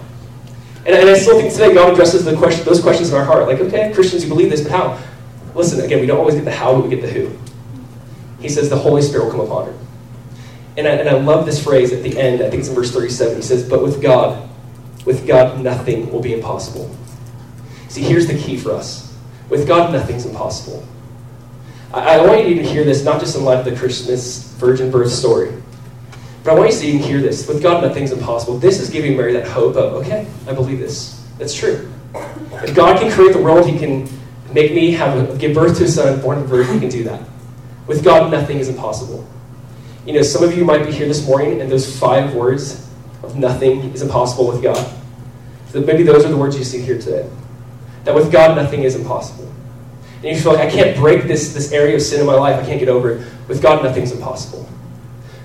And, 0.86 0.94
and 0.94 1.10
I 1.10 1.18
still 1.18 1.40
think 1.40 1.52
today 1.52 1.74
God 1.74 1.92
addresses 1.92 2.24
the 2.24 2.36
question, 2.36 2.64
those 2.64 2.80
questions 2.80 3.10
in 3.10 3.16
our 3.16 3.24
heart. 3.24 3.46
Like, 3.48 3.58
okay, 3.58 3.92
Christians, 3.92 4.22
you 4.22 4.28
believe 4.28 4.50
this, 4.50 4.62
but 4.62 4.70
how? 4.70 5.02
Listen, 5.54 5.84
again, 5.84 6.00
we 6.00 6.06
don't 6.06 6.18
always 6.18 6.34
get 6.34 6.44
the 6.44 6.52
how, 6.52 6.74
but 6.74 6.84
we 6.84 6.90
get 6.90 7.02
the 7.02 7.10
who. 7.10 7.30
He 8.40 8.48
says 8.48 8.68
the 8.68 8.76
Holy 8.76 9.02
Spirit 9.02 9.24
will 9.24 9.30
come 9.30 9.40
upon 9.40 9.66
her. 9.66 9.78
And 10.76 10.88
I, 10.88 10.90
and 10.92 11.08
I 11.08 11.14
love 11.14 11.46
this 11.46 11.62
phrase 11.62 11.92
at 11.92 12.02
the 12.02 12.18
end, 12.18 12.42
I 12.42 12.50
think 12.50 12.60
it's 12.60 12.68
in 12.68 12.74
verse 12.74 12.92
37. 12.92 13.36
He 13.36 13.42
says, 13.42 13.68
But 13.68 13.82
with 13.82 14.02
God, 14.02 14.48
with 15.04 15.26
God, 15.26 15.60
nothing 15.60 16.12
will 16.12 16.20
be 16.20 16.32
impossible. 16.32 16.94
See, 17.88 18.02
here's 18.02 18.26
the 18.26 18.36
key 18.36 18.56
for 18.56 18.72
us 18.72 19.04
with 19.48 19.66
God, 19.68 19.92
nothing's 19.92 20.26
impossible. 20.26 20.86
I, 21.92 22.18
I 22.18 22.26
want 22.26 22.48
you 22.48 22.54
to 22.56 22.62
hear 22.62 22.84
this 22.84 23.04
not 23.04 23.20
just 23.20 23.36
in 23.36 23.44
light 23.44 23.58
of 23.58 23.64
the 23.64 23.76
Christmas 23.76 24.52
virgin 24.54 24.90
birth 24.90 25.10
story, 25.10 25.52
but 26.42 26.52
I 26.52 26.58
want 26.58 26.72
you 26.72 26.78
to 26.80 26.86
even 26.86 27.00
hear 27.00 27.20
this. 27.20 27.46
With 27.46 27.62
God, 27.62 27.82
nothing's 27.82 28.12
impossible. 28.12 28.58
This 28.58 28.80
is 28.80 28.90
giving 28.90 29.16
Mary 29.16 29.32
that 29.34 29.46
hope 29.46 29.76
of, 29.76 29.94
okay, 29.94 30.26
I 30.46 30.52
believe 30.52 30.78
this. 30.78 31.24
That's 31.38 31.54
true. 31.54 31.90
If 32.14 32.74
God 32.74 33.00
can 33.00 33.10
create 33.10 33.32
the 33.32 33.42
world, 33.42 33.68
He 33.68 33.78
can 33.78 34.08
make 34.54 34.72
me 34.72 34.92
have 34.92 35.18
a, 35.18 35.36
give 35.36 35.54
birth 35.54 35.76
to 35.78 35.84
a 35.84 35.88
son 35.88 36.20
born 36.22 36.38
of 36.38 36.44
a 36.44 36.46
virgin. 36.46 36.74
He 36.74 36.80
can 36.80 36.88
do 36.88 37.04
that. 37.04 37.20
With 37.86 38.02
God, 38.02 38.30
nothing 38.30 38.58
is 38.58 38.68
impossible. 38.68 39.28
You 40.06 40.14
know, 40.14 40.22
some 40.22 40.44
of 40.44 40.56
you 40.56 40.64
might 40.64 40.86
be 40.86 40.92
here 40.92 41.08
this 41.08 41.26
morning, 41.26 41.60
and 41.60 41.70
those 41.70 41.98
five 41.98 42.34
words 42.34 42.88
of 43.22 43.36
nothing 43.36 43.92
is 43.92 44.00
impossible 44.00 44.46
with 44.46 44.62
God. 44.62 44.92
So 45.68 45.80
maybe 45.80 46.02
those 46.02 46.24
are 46.24 46.28
the 46.28 46.36
words 46.36 46.56
you 46.56 46.64
see 46.64 46.80
here 46.80 46.98
today. 46.98 47.28
That 48.04 48.14
with 48.14 48.30
God, 48.30 48.56
nothing 48.56 48.84
is 48.84 48.94
impossible. 48.94 49.52
And 50.16 50.24
you 50.24 50.40
feel 50.40 50.52
like, 50.52 50.66
I 50.66 50.70
can't 50.70 50.96
break 50.96 51.24
this, 51.24 51.52
this 51.52 51.72
area 51.72 51.96
of 51.96 52.02
sin 52.02 52.20
in 52.20 52.26
my 52.26 52.34
life. 52.34 52.62
I 52.62 52.64
can't 52.64 52.78
get 52.78 52.88
over 52.88 53.10
it. 53.10 53.26
With 53.48 53.60
God, 53.60 53.82
nothing's 53.82 54.12
impossible. 54.12 54.68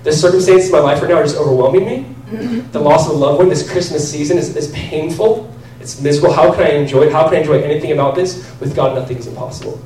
The 0.04 0.12
circumstances 0.12 0.68
in 0.68 0.72
my 0.72 0.78
life 0.78 1.02
right 1.02 1.08
now 1.10 1.16
are 1.16 1.22
just 1.22 1.36
overwhelming 1.36 1.84
me. 1.84 2.62
The 2.70 2.80
loss 2.80 3.08
of 3.08 3.16
a 3.16 3.18
loved 3.18 3.38
one 3.38 3.48
this 3.48 3.70
Christmas 3.70 4.08
season 4.08 4.38
is, 4.38 4.56
is 4.56 4.70
painful. 4.72 5.52
It's 5.80 6.00
miserable. 6.00 6.34
How 6.34 6.52
can 6.52 6.62
I 6.62 6.70
enjoy 6.70 7.04
it? 7.04 7.12
How 7.12 7.24
can 7.24 7.38
I 7.38 7.40
enjoy 7.40 7.62
anything 7.62 7.92
about 7.92 8.14
this? 8.14 8.36
With 8.60 8.76
God, 8.76 8.94
nothing 8.94 9.16
is 9.16 9.26
impossible. 9.26 9.80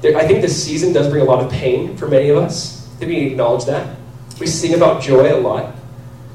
There, 0.00 0.16
I 0.16 0.26
think 0.26 0.42
this 0.42 0.62
season 0.62 0.92
does 0.92 1.08
bring 1.08 1.22
a 1.22 1.24
lot 1.24 1.42
of 1.42 1.50
pain 1.50 1.96
for 1.96 2.08
many 2.08 2.28
of 2.30 2.38
us. 2.38 2.86
Did 2.98 3.08
we 3.08 3.18
acknowledge 3.26 3.64
that? 3.66 3.96
We 4.40 4.46
sing 4.46 4.74
about 4.74 5.02
joy 5.02 5.34
a 5.34 5.38
lot. 5.40 5.74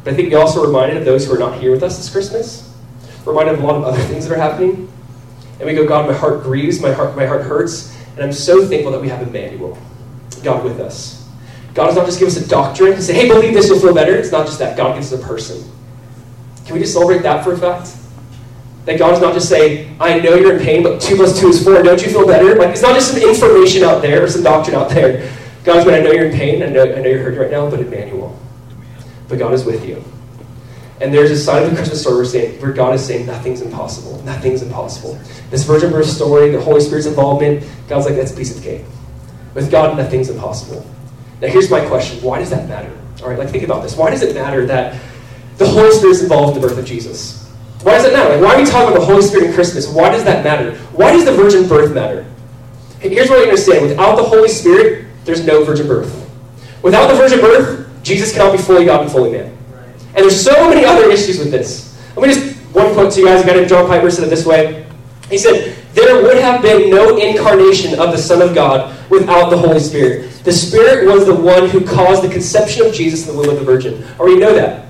But 0.04 0.14
I 0.14 0.16
think 0.16 0.30
we 0.30 0.36
also 0.36 0.66
reminded 0.66 0.98
of 0.98 1.06
those 1.06 1.26
who 1.26 1.34
are 1.34 1.40
not 1.40 1.60
here 1.60 1.72
with 1.72 1.84
us 1.84 1.98
this 1.98 2.10
Christmas. 2.10 2.74
We're 3.26 3.32
reminded 3.32 3.56
of 3.56 3.64
a 3.64 3.68
lot 3.68 3.76
of 3.76 3.84
other 3.84 4.02
things 4.04 4.28
that 4.28 4.34
are 4.34 4.42
happening. 4.42 4.92
And 5.60 5.68
we 5.68 5.74
go, 5.74 5.88
God, 5.88 6.08
my 6.08 6.14
heart 6.14 6.44
grieves, 6.44 6.82
my 6.82 6.92
heart, 6.92 7.16
my 7.16 7.26
heart 7.26 7.44
hurts, 7.44 7.96
and 8.16 8.24
I'm 8.24 8.34
so 8.34 8.66
thankful 8.68 8.92
that 8.92 9.02
we 9.02 9.08
have 9.10 9.26
Emmanuel, 9.26 9.78
God 10.44 10.64
with 10.64 10.80
us. 10.80 11.26
God 11.74 11.88
does 11.88 11.96
not 11.96 12.06
just 12.06 12.20
give 12.20 12.28
us 12.28 12.38
a 12.38 12.48
doctrine 12.48 12.94
to 12.96 13.02
say, 13.02 13.14
hey, 13.14 13.28
believe 13.28 13.54
this, 13.54 13.68
you'll 13.68 13.80
feel 13.80 13.94
better. 13.94 14.16
It's 14.16 14.32
not 14.32 14.46
just 14.46 14.60
that. 14.60 14.76
God 14.76 14.96
gives 14.96 15.14
us 15.14 15.22
a 15.22 15.26
person. 15.26 15.64
Can 16.66 16.76
we 16.76 16.82
just 16.82 16.94
celebrate 16.94 17.24
that 17.24 17.44
for 17.44 17.54
a 17.54 17.58
fact? 17.58 17.96
That 18.86 19.00
God 19.00 19.14
is 19.14 19.22
not 19.22 19.34
just 19.34 19.48
say, 19.48 19.90
I 20.00 20.20
know 20.20 20.36
you're 20.36 20.58
in 20.58 20.64
pain, 20.64 20.84
but 20.84 21.00
2 21.00 21.16
plus 21.16 21.40
2 21.40 21.48
is 21.48 21.64
4, 21.64 21.84
don't 21.84 22.02
you 22.02 22.12
feel 22.12 22.28
better? 22.28 22.56
Like, 22.56 22.70
it's 22.70 22.82
not 22.82 22.96
just 22.96 23.14
some 23.14 23.22
information 23.22 23.84
out 23.84 24.02
there 24.02 24.24
or 24.24 24.28
some 24.28 24.44
doctrine 24.44 24.76
out 24.76 24.90
there. 24.90 25.32
God's 25.64 25.86
going, 25.86 25.96
I 25.96 26.04
know 26.04 26.12
you're 26.12 26.26
in 26.26 26.38
pain, 26.38 26.62
I 26.62 26.68
know, 26.68 26.84
I 26.84 27.00
know 27.00 27.08
you're 27.08 27.24
hurting 27.24 27.40
right 27.40 27.52
now, 27.52 27.70
but 27.70 27.80
Emmanuel. 27.80 28.38
But 29.30 29.40
God 29.40 29.54
is 29.54 29.64
with 29.64 29.88
you. 29.88 30.04
And 31.00 31.14
there's 31.14 31.32
a 31.32 31.38
sign 31.38 31.64
of 31.64 31.70
the 31.70 31.76
Christmas 31.76 32.02
story 32.02 32.18
where, 32.18 32.26
saying, 32.26 32.62
where 32.62 32.74
God 32.74 32.94
is 32.96 33.06
saying 33.06 33.26
nothing's 33.26 33.62
impossible. 33.62 34.22
Nothing's 34.24 34.62
impossible. 34.62 35.18
This 35.50 35.64
virgin 35.64 35.92
birth 35.92 36.06
story, 36.06 36.50
the 36.50 36.62
Holy 36.62 36.82
Spirit's 36.82 37.08
involvement, 37.08 37.66
God's 37.88 38.06
like, 38.06 38.16
that's 38.16 38.34
a 38.34 38.36
piece 38.36 38.56
of 38.56 38.64
cake. 38.64 38.86
With 39.54 39.72
God, 39.72 39.98
nothing's 39.98 40.30
impossible. 40.30 40.86
Now, 41.42 41.48
here's 41.48 41.70
my 41.70 41.86
question 41.86 42.22
why 42.22 42.40
does 42.40 42.50
that 42.50 42.68
matter? 42.68 42.92
All 43.22 43.30
right, 43.30 43.38
like, 43.40 43.50
think 43.50 43.64
about 43.64 43.84
this. 43.84 43.96
Why 43.96 44.10
does 44.10 44.22
it 44.22 44.34
matter 44.34 44.66
that 44.66 45.00
the 45.58 45.68
Holy 45.68 45.92
Spirit's 45.92 46.22
involved 46.22 46.56
in 46.56 46.62
the 46.62 46.68
birth 46.68 46.78
of 46.78 46.86
Jesus? 46.86 47.43
Why 47.84 47.94
does 47.94 48.06
it 48.06 48.14
matter? 48.14 48.36
Like, 48.36 48.42
why 48.42 48.56
are 48.56 48.64
we 48.64 48.70
talking 48.70 48.90
about 48.90 49.00
the 49.02 49.06
Holy 49.06 49.22
Spirit 49.22 49.48
in 49.50 49.54
Christmas? 49.54 49.88
Why 49.88 50.10
does 50.10 50.24
that 50.24 50.44
matter? 50.44 50.76
Why 50.94 51.12
does 51.12 51.26
the 51.26 51.34
virgin 51.34 51.68
birth 51.68 51.94
matter? 51.94 52.26
And 53.02 53.12
Here's 53.12 53.30
what 53.30 53.40
I 53.40 53.44
understand 53.44 53.88
without 53.88 54.16
the 54.16 54.24
Holy 54.24 54.48
Spirit, 54.48 55.08
there's 55.26 55.46
no 55.46 55.64
virgin 55.64 55.88
birth. 55.88 56.20
Without 56.82 57.08
the 57.08 57.16
virgin 57.16 57.42
birth, 57.42 57.90
Jesus 58.04 58.32
cannot 58.32 58.54
be 58.54 58.58
fully 58.58 58.86
God 58.86 59.02
and 59.02 59.12
fully 59.12 59.32
man. 59.32 59.58
And 60.16 60.24
there's 60.24 60.42
so 60.42 60.70
many 60.70 60.86
other 60.86 61.10
issues 61.10 61.40
with 61.40 61.52
this. 61.52 61.98
Let 62.16 62.28
me 62.28 62.34
just 62.34 62.56
one 62.74 62.94
quote 62.94 63.12
to 63.14 63.20
you 63.20 63.26
guys. 63.26 63.44
A 63.44 63.48
guy 63.48 63.54
named 63.54 63.70
John 63.70 63.88
Piper 63.88 64.12
said 64.12 64.26
it 64.26 64.30
this 64.30 64.46
way. 64.46 64.86
He 65.30 65.38
said, 65.38 65.76
There 65.94 66.22
would 66.22 66.38
have 66.38 66.62
been 66.62 66.90
no 66.90 67.18
incarnation 67.18 68.00
of 68.00 68.12
the 68.12 68.18
Son 68.18 68.42
of 68.42 68.54
God 68.54 68.96
without 69.10 69.50
the 69.50 69.58
Holy 69.58 69.80
Spirit. 69.80 70.32
The 70.44 70.52
Spirit 70.52 71.08
was 71.08 71.26
the 71.26 71.36
one 71.36 71.70
who 71.70 71.86
caused 71.86 72.24
the 72.24 72.30
conception 72.30 72.86
of 72.86 72.94
Jesus 72.94 73.28
in 73.28 73.36
the 73.36 73.42
womb 73.42 73.50
of 73.50 73.58
the 73.58 73.66
Virgin. 73.66 74.04
Already 74.20 74.40
know 74.40 74.54
that. 74.54 74.86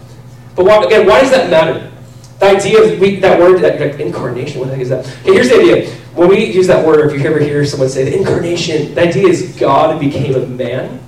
But 0.55 0.65
why, 0.65 0.83
again, 0.83 1.07
why 1.07 1.21
does 1.21 1.31
that 1.31 1.49
matter? 1.49 1.91
The 2.39 2.45
idea 2.47 2.83
of 2.83 2.99
we, 2.99 3.17
that 3.17 3.39
word, 3.39 3.61
that, 3.61 3.79
like, 3.79 3.99
incarnation, 3.99 4.59
what 4.59 4.69
the 4.69 4.75
heck 4.75 4.81
is 4.81 4.89
that? 4.89 5.05
Okay, 5.21 5.33
here's 5.33 5.49
the 5.49 5.59
idea. 5.59 5.95
When 6.15 6.29
we 6.29 6.45
use 6.45 6.67
that 6.67 6.85
word, 6.85 6.99
or 6.99 7.09
if 7.09 7.19
you 7.19 7.27
ever 7.27 7.39
hear 7.39 7.65
someone 7.65 7.89
say 7.89 8.03
the 8.03 8.17
incarnation, 8.17 8.93
the 8.93 9.01
idea 9.01 9.27
is 9.27 9.55
God 9.57 9.99
became 9.99 10.35
a 10.35 10.45
man. 10.45 10.99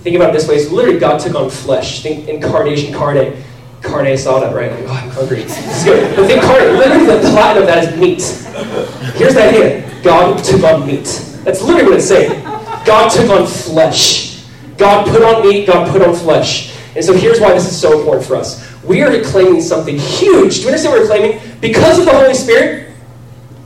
Think 0.00 0.16
about 0.16 0.30
it 0.30 0.34
this 0.34 0.48
way. 0.48 0.56
It's 0.56 0.70
literally 0.70 0.98
God 1.00 1.18
took 1.18 1.34
on 1.34 1.50
flesh. 1.50 2.02
Think 2.02 2.28
incarnation, 2.28 2.94
carne. 2.94 3.42
Carne 3.82 4.06
asada, 4.06 4.54
right? 4.54 4.70
Like, 4.70 4.84
oh, 4.84 4.92
I'm 4.92 5.10
hungry. 5.10 5.42
It's 5.42 5.84
good. 5.84 6.16
But 6.16 6.26
think 6.26 6.42
carne. 6.42 6.76
Literally, 6.78 7.06
the 7.06 7.20
platinum 7.30 7.62
of 7.62 7.68
that 7.68 7.92
is 7.92 8.00
meat. 8.00 8.22
Here's 9.16 9.34
the 9.34 9.48
idea. 9.48 10.02
God 10.02 10.42
took 10.44 10.62
on 10.62 10.86
meat. 10.86 11.04
That's 11.44 11.60
literally 11.60 11.84
what 11.84 11.94
it's 11.94 12.06
saying. 12.06 12.44
God 12.84 13.10
took 13.10 13.28
on 13.30 13.46
flesh. 13.46 14.44
God 14.76 15.08
put 15.08 15.22
on 15.22 15.42
meat. 15.42 15.66
God 15.66 15.90
put 15.90 16.02
on 16.02 16.14
flesh. 16.14 16.76
And 16.94 17.04
so 17.04 17.12
here's 17.12 17.40
why 17.40 17.52
this 17.52 17.66
is 17.66 17.78
so 17.78 17.98
important 17.98 18.26
for 18.26 18.36
us. 18.36 18.65
We 18.86 19.02
are 19.02 19.22
claiming 19.22 19.60
something 19.60 19.98
huge. 19.98 20.56
Do 20.56 20.60
you 20.62 20.68
understand 20.68 20.92
what 20.92 21.00
we're 21.02 21.06
claiming? 21.06 21.40
Because 21.60 21.98
of 21.98 22.04
the 22.04 22.12
Holy 22.12 22.34
Spirit, 22.34 22.92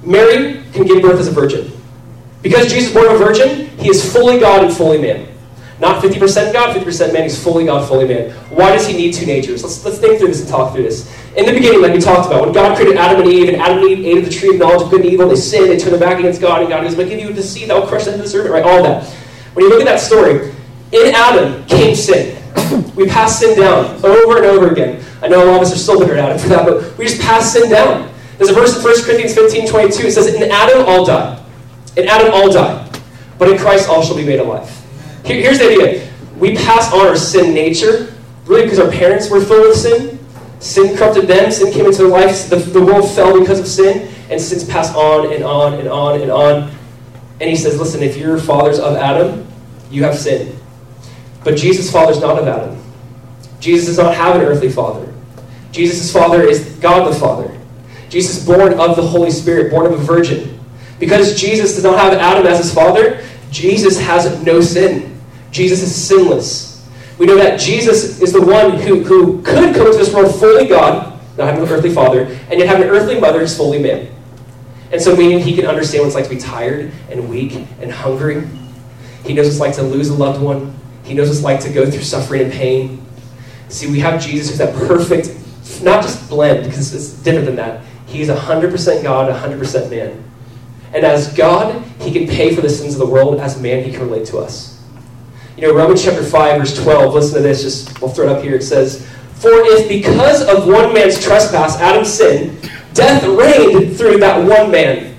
Mary 0.02 0.62
can 0.72 0.87
give 0.87 1.02
birth 1.02 1.20
as 1.20 1.28
a 1.28 1.33
virgin. 1.33 1.72
Because 2.42 2.72
Jesus 2.72 2.94
was 2.94 3.04
born 3.04 3.14
a 3.14 3.18
virgin, 3.18 3.66
he 3.78 3.90
is 3.90 4.12
fully 4.12 4.38
God 4.40 4.64
and 4.64 4.74
fully 4.74 4.98
man. 4.98 5.28
Not 5.78 6.02
50% 6.02 6.52
God, 6.52 6.76
50% 6.76 7.12
man. 7.12 7.22
He's 7.22 7.42
fully 7.42 7.64
God, 7.64 7.88
fully 7.88 8.06
man. 8.06 8.30
Why 8.50 8.72
does 8.72 8.87
he 8.87 8.94
need 8.94 9.14
two 9.14 9.24
natures? 9.24 9.62
Let's, 9.62 9.83
let's 9.85 9.98
think 9.98 10.18
through 10.18 10.28
this 10.28 10.40
and 10.40 10.48
talk 10.48 10.74
through 10.74 10.83
this. 10.83 11.11
In 11.37 11.46
the 11.46 11.52
beginning, 11.52 11.80
like 11.80 11.94
we 11.94 12.00
talked 12.00 12.26
about, 12.26 12.42
when 12.42 12.52
God 12.52 12.76
created 12.76 12.98
Adam 12.98 13.22
and 13.22 13.30
Eve, 13.30 13.48
and 13.48 13.62
Adam 13.62 13.78
and 13.78 13.87
Eve 13.88 14.06
ate 14.06 14.18
of 14.18 14.24
the 14.26 14.30
tree 14.30 14.50
of 14.50 14.56
knowledge 14.56 14.83
of 14.83 14.90
good 14.90 15.00
and 15.00 15.11
evil, 15.11 15.28
they 15.28 15.37
sinned, 15.37 15.70
they 15.70 15.78
turned 15.78 15.92
their 15.92 16.00
back 16.00 16.18
against 16.18 16.40
God, 16.40 16.61
and 16.61 16.68
God 16.68 16.83
goes, 16.83 16.94
"But 16.94 17.09
give 17.09 17.18
you 17.18 17.33
the 17.33 17.42
seed 17.42 17.70
that 17.70 17.80
will 17.80 17.87
crush 17.87 18.04
the 18.04 18.11
head 18.11 18.20
of 18.20 18.26
the 18.26 18.30
serpent," 18.30 18.52
right? 18.52 18.62
All 18.62 18.83
that. 18.83 19.04
When 19.54 19.64
you 19.64 19.70
look 19.70 19.80
at 19.80 19.87
that 19.87 20.00
story, 20.00 20.52
in 20.92 21.14
Adam 21.14 21.64
came 21.66 21.94
sin. 21.94 22.37
we 22.94 23.06
pass 23.06 23.38
sin 23.38 23.59
down 23.59 24.04
over 24.04 24.37
and 24.37 24.46
over 24.46 24.70
again. 24.70 25.02
I 25.22 25.28
know 25.28 25.44
a 25.44 25.46
lot 25.46 25.56
of 25.56 25.62
us 25.62 25.74
are 25.74 25.78
still 25.78 25.98
bitter 25.98 26.16
at 26.16 26.30
Adam 26.30 26.38
for 26.38 26.48
that, 26.48 26.66
but 26.66 26.98
we 26.98 27.04
just 27.04 27.20
pass 27.20 27.52
sin 27.52 27.70
down. 27.70 28.11
There's 28.38 28.50
a 28.50 28.54
verse 28.54 28.76
in 28.76 28.83
1 28.83 29.04
Corinthians 29.04 29.35
15, 29.35 29.68
22. 29.68 30.06
It 30.06 30.12
says, 30.12 30.35
In 30.35 30.50
Adam 30.50 30.85
all 30.87 31.04
die. 31.04 31.42
In 31.96 32.09
Adam 32.09 32.33
all 32.33 32.50
die. 32.50 32.90
But 33.38 33.50
in 33.50 33.59
Christ 33.59 33.88
all 33.88 34.02
shall 34.02 34.16
be 34.16 34.24
made 34.24 34.40
alive. 34.40 34.68
Here, 35.24 35.40
here's 35.42 35.59
the 35.59 35.66
idea. 35.66 36.11
We 36.38 36.56
pass 36.56 36.92
on 36.92 37.06
our 37.06 37.16
sin 37.16 37.52
nature, 37.52 38.14
really 38.46 38.62
because 38.62 38.78
our 38.78 38.90
parents 38.90 39.30
were 39.30 39.40
full 39.40 39.70
of 39.70 39.76
sin. 39.76 40.18
Sin 40.61 40.96
corrupted 40.96 41.26
them, 41.26 41.50
sin 41.50 41.72
came 41.72 41.87
into 41.87 41.98
their 41.98 42.09
lives, 42.09 42.48
the, 42.48 42.56
the 42.56 42.85
world 42.85 43.11
fell 43.11 43.38
because 43.38 43.59
of 43.61 43.66
sin, 43.66 44.12
and 44.30 44.38
sin's 44.40 44.64
passed 44.64 44.94
on 44.94 45.33
and 45.33 45.42
on 45.42 45.74
and 45.74 45.88
on 45.88 46.20
and 46.20 46.30
on. 46.30 46.70
And 47.40 47.48
he 47.48 47.56
says, 47.56 47.78
listen, 47.78 48.02
if 48.02 48.18
your 48.18 48.38
father's 48.38 48.78
of 48.78 48.96
Adam, 48.96 49.46
you 49.90 50.04
have 50.04 50.16
sin. 50.16 50.54
But 51.44 51.56
Jesus' 51.56 51.90
father's 51.90 52.20
not 52.20 52.38
of 52.38 52.46
Adam. 52.46 52.83
Jesus 53.59 53.87
does 53.87 53.98
not 53.98 54.14
have 54.14 54.37
an 54.37 54.42
earthly 54.42 54.70
father. 54.70 55.09
Jesus' 55.72 56.12
father 56.12 56.42
is 56.42 56.64
God 56.80 57.12
the 57.12 57.18
Father. 57.18 57.56
Jesus 58.09 58.44
born 58.44 58.78
of 58.78 58.96
the 58.96 59.02
Holy 59.02 59.30
Spirit, 59.30 59.70
born 59.70 59.87
of 59.87 59.92
a 59.92 60.02
virgin. 60.02 60.59
Because 60.98 61.40
Jesus 61.40 61.74
does 61.74 61.85
not 61.85 61.98
have 61.98 62.12
Adam 62.14 62.46
as 62.46 62.59
his 62.59 62.74
father, 62.74 63.24
Jesus 63.50 63.98
has 64.00 64.42
no 64.44 64.61
sin. 64.61 65.18
Jesus 65.50 65.83
is 65.83 65.94
sinless. 65.94 66.70
We 67.18 67.26
know 67.26 67.37
that 67.37 67.61
Jesus 67.61 68.20
is 68.20 68.33
the 68.33 68.40
one 68.40 68.78
who, 68.78 69.02
who 69.02 69.42
could 69.42 69.74
come 69.74 69.90
into 69.90 69.98
this 69.98 70.12
world 70.12 70.35
fully 70.35 70.66
God, 70.66 71.20
not 71.37 71.48
having 71.48 71.62
an 71.62 71.68
earthly 71.68 71.92
father, 71.92 72.22
and 72.22 72.59
yet 72.59 72.68
have 72.68 72.80
an 72.80 72.88
earthly 72.88 73.20
mother 73.20 73.40
who's 73.40 73.56
fully 73.56 73.78
man. 73.78 74.11
And 74.92 75.00
so, 75.00 75.14
meaning 75.14 75.38
he 75.38 75.54
can 75.54 75.66
understand 75.66 76.02
what 76.02 76.06
it's 76.09 76.14
like 76.16 76.24
to 76.24 76.30
be 76.30 76.40
tired 76.40 76.90
and 77.11 77.28
weak 77.28 77.52
and 77.80 77.92
hungry. 77.92 78.46
He 79.24 79.35
knows 79.35 79.46
what 79.46 79.50
it's 79.50 79.61
like 79.61 79.74
to 79.76 79.83
lose 79.83 80.09
a 80.09 80.14
loved 80.14 80.40
one. 80.42 80.74
He 81.04 81.14
knows 81.14 81.28
what 81.28 81.35
it's 81.35 81.44
like 81.44 81.61
to 81.61 81.72
go 81.72 81.90
through 81.90 82.02
suffering 82.02 82.42
and 82.42 82.52
pain. 82.52 83.06
See, 83.68 83.90
we 83.90 84.00
have 84.00 84.20
Jesus 84.20 84.48
who's 84.48 84.59
that 84.59 84.74
perfect, 84.74 85.28
not 85.82 86.02
just 86.02 86.28
blend, 86.28 86.64
because 86.64 86.94
it's 86.94 87.12
different 87.22 87.46
than 87.46 87.56
that. 87.56 87.84
He's 88.06 88.28
100% 88.28 89.02
God, 89.02 89.32
100% 89.32 89.90
man. 89.90 90.24
And 90.92 91.04
as 91.04 91.32
God, 91.34 91.82
he 92.00 92.12
can 92.12 92.26
pay 92.26 92.54
for 92.54 92.60
the 92.60 92.68
sins 92.68 92.94
of 92.94 92.98
the 92.98 93.06
world. 93.06 93.38
As 93.38 93.60
man, 93.60 93.84
he 93.84 93.92
can 93.92 94.00
relate 94.00 94.26
to 94.26 94.38
us. 94.38 94.82
You 95.56 95.66
know, 95.66 95.74
Romans 95.74 96.02
chapter 96.02 96.24
5, 96.24 96.58
verse 96.58 96.82
12, 96.82 97.14
listen 97.14 97.34
to 97.34 97.42
this, 97.42 97.62
just 97.62 98.00
we'll 98.00 98.10
throw 98.10 98.28
it 98.28 98.36
up 98.36 98.42
here. 98.42 98.54
It 98.54 98.62
says, 98.62 99.06
For 99.34 99.50
if 99.52 99.88
because 99.88 100.42
of 100.42 100.66
one 100.66 100.94
man's 100.94 101.22
trespass, 101.22 101.78
Adam's 101.78 102.12
sin, 102.12 102.58
death 102.94 103.22
reigned 103.24 103.96
through 103.96 104.18
that 104.20 104.46
one 104.46 104.70
man, 104.70 105.14